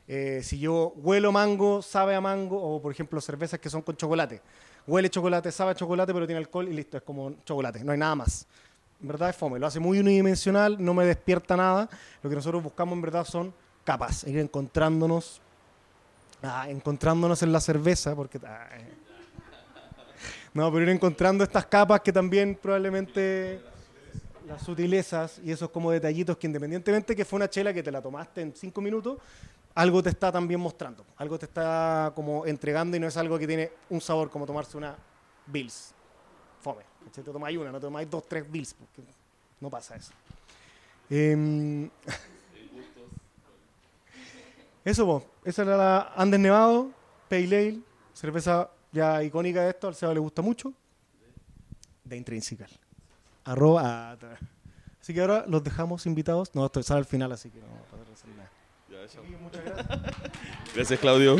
Eh, 0.07 0.41
si 0.43 0.59
yo 0.59 0.93
huelo 0.95 1.31
mango, 1.31 1.81
sabe 1.81 2.15
a 2.15 2.21
mango, 2.21 2.61
o 2.61 2.81
por 2.81 2.91
ejemplo 2.91 3.19
cervezas 3.19 3.59
que 3.59 3.69
son 3.69 3.81
con 3.81 3.95
chocolate. 3.95 4.41
Huele 4.87 5.09
chocolate, 5.09 5.51
sabe 5.51 5.75
chocolate, 5.75 6.13
pero 6.13 6.25
tiene 6.25 6.39
alcohol 6.39 6.69
y 6.69 6.73
listo, 6.73 6.95
es 6.97 7.03
como 7.03 7.35
chocolate, 7.43 7.83
no 7.83 7.91
hay 7.91 7.97
nada 7.97 8.15
más. 8.15 8.47
En 9.01 9.07
verdad 9.09 9.29
es 9.29 9.35
fome, 9.35 9.59
lo 9.59 9.67
hace 9.67 9.79
muy 9.79 9.99
unidimensional, 9.99 10.77
no 10.79 10.93
me 10.93 11.05
despierta 11.05 11.57
nada. 11.57 11.89
Lo 12.23 12.29
que 12.29 12.35
nosotros 12.35 12.63
buscamos 12.63 12.95
en 12.95 13.01
verdad 13.01 13.25
son 13.25 13.53
capas, 13.83 14.23
ir 14.23 14.39
encontrándonos, 14.39 15.41
ah, 16.41 16.69
encontrándonos 16.69 17.43
en 17.43 17.51
la 17.51 17.59
cerveza, 17.59 18.15
porque... 18.15 18.39
ah, 18.45 18.69
eh. 18.71 18.93
No, 20.53 20.71
pero 20.71 20.83
ir 20.83 20.89
encontrando 20.89 21.43
estas 21.43 21.65
capas 21.65 22.01
que 22.01 22.11
también 22.11 22.57
probablemente 22.59 23.61
las 24.47 24.63
sutilezas 24.63 25.39
y 25.43 25.51
esos 25.51 25.69
como 25.69 25.91
detallitos 25.91 26.37
que 26.37 26.47
independientemente 26.47 27.15
que 27.15 27.25
fue 27.25 27.37
una 27.37 27.49
chela 27.49 27.73
que 27.73 27.83
te 27.83 27.91
la 27.91 28.01
tomaste 28.01 28.41
en 28.41 28.55
cinco 28.55 28.81
minutos, 28.81 29.19
algo 29.77 30.01
te 30.01 30.09
está 30.09 30.31
también 30.31 30.59
mostrando, 30.59 31.05
algo 31.17 31.37
te 31.37 31.45
está 31.45 32.11
como 32.15 32.47
entregando 32.47 32.97
y 32.97 32.99
no 32.99 33.07
es 33.07 33.15
algo 33.15 33.37
que 33.37 33.45
tiene 33.45 33.71
un 33.91 34.01
sabor 34.01 34.31
como 34.31 34.47
tomarse 34.47 34.75
una 34.75 34.95
Bills. 35.45 35.93
Fome. 36.61 36.81
Te 37.13 37.21
tomáis 37.21 37.59
una, 37.59 37.71
no 37.71 37.79
te 37.79 37.85
tomáis 37.85 38.09
dos, 38.09 38.27
tres 38.27 38.51
Bills, 38.51 38.73
porque 38.73 39.03
no 39.61 39.69
pasa 39.69 39.95
eso. 39.95 40.11
Em, 41.11 41.87
eso, 44.83 45.05
po. 45.05 45.23
esa 45.45 45.61
era 45.61 45.77
la 45.77 46.13
Andes 46.15 46.39
Nevado, 46.39 46.89
Pale 47.29 47.45
Ale, 47.45 47.79
cerveza 48.13 48.71
ya 48.91 49.21
icónica 49.21 49.61
de 49.61 49.69
esto, 49.69 49.87
al 49.87 49.93
Seba 49.93 50.11
le 50.11 50.19
gusta 50.19 50.41
mucho, 50.41 50.73
de 52.03 52.17
Intrinsical. 52.17 52.71
Arroba. 53.43 54.17
Así 54.99 55.13
que 55.13 55.21
ahora 55.21 55.45
los 55.47 55.63
dejamos 55.63 56.07
invitados. 56.07 56.55
No, 56.55 56.65
esto 56.65 56.81
sale 56.81 56.97
al 56.97 57.05
final, 57.05 57.31
así 57.31 57.51
que 57.51 57.59
no 57.59 57.67
vamos 57.67 57.87
a 57.87 57.91
poder 57.91 58.07
hacer 58.11 58.29
nada. 58.31 58.49
Muchas 59.15 59.63
gracias. 59.63 60.01
Gracias, 60.75 60.99
Claudio. 60.99 61.37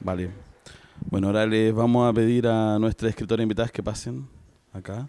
Vale. 0.00 0.30
Bueno, 1.10 1.28
ahora 1.28 1.46
les 1.46 1.74
vamos 1.74 2.08
a 2.08 2.12
pedir 2.12 2.46
a 2.46 2.78
nuestra 2.78 3.08
escritora 3.08 3.42
invitadas 3.42 3.72
que 3.72 3.82
pasen 3.82 4.28
acá. 4.72 5.06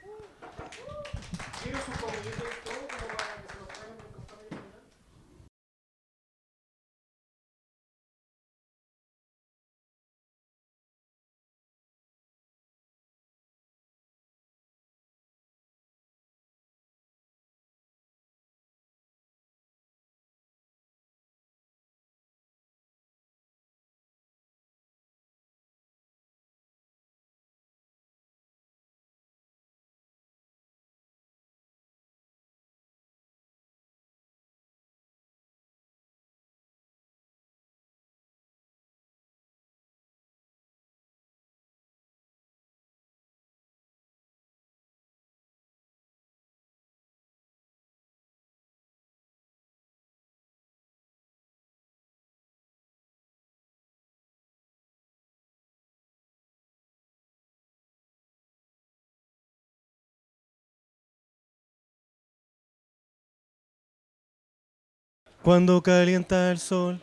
Cuando 65.43 65.81
calienta 65.81 66.51
el 66.51 66.59
sol. 66.59 67.01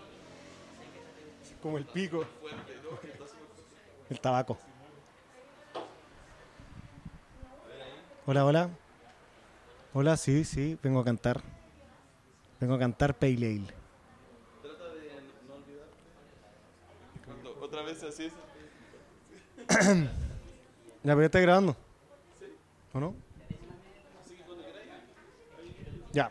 Como 1.61 1.77
el 1.77 1.85
pico. 1.85 2.25
El 4.09 4.21
tabaco. 4.21 4.57
Hola, 8.27 8.45
hola. 8.45 8.71
Hola, 9.93 10.17
sí, 10.17 10.45
sí, 10.45 10.79
vengo 10.83 11.01
a 11.01 11.05
cantar. 11.05 11.41
Vengo 12.61 12.75
a 12.75 12.79
cantar 12.79 13.15
Pale 13.15 13.35
Ale. 13.35 13.75
Otra 17.61 17.83
vez 17.83 18.03
así 18.05 18.27
es. 18.27 18.33
¿Ya 21.03 21.13
pero 21.15 21.21
ya 21.21 21.27
está 21.27 21.41
grabando? 21.41 21.77
¿O 22.93 23.01
no? 23.01 23.15
Ya. 26.13 26.31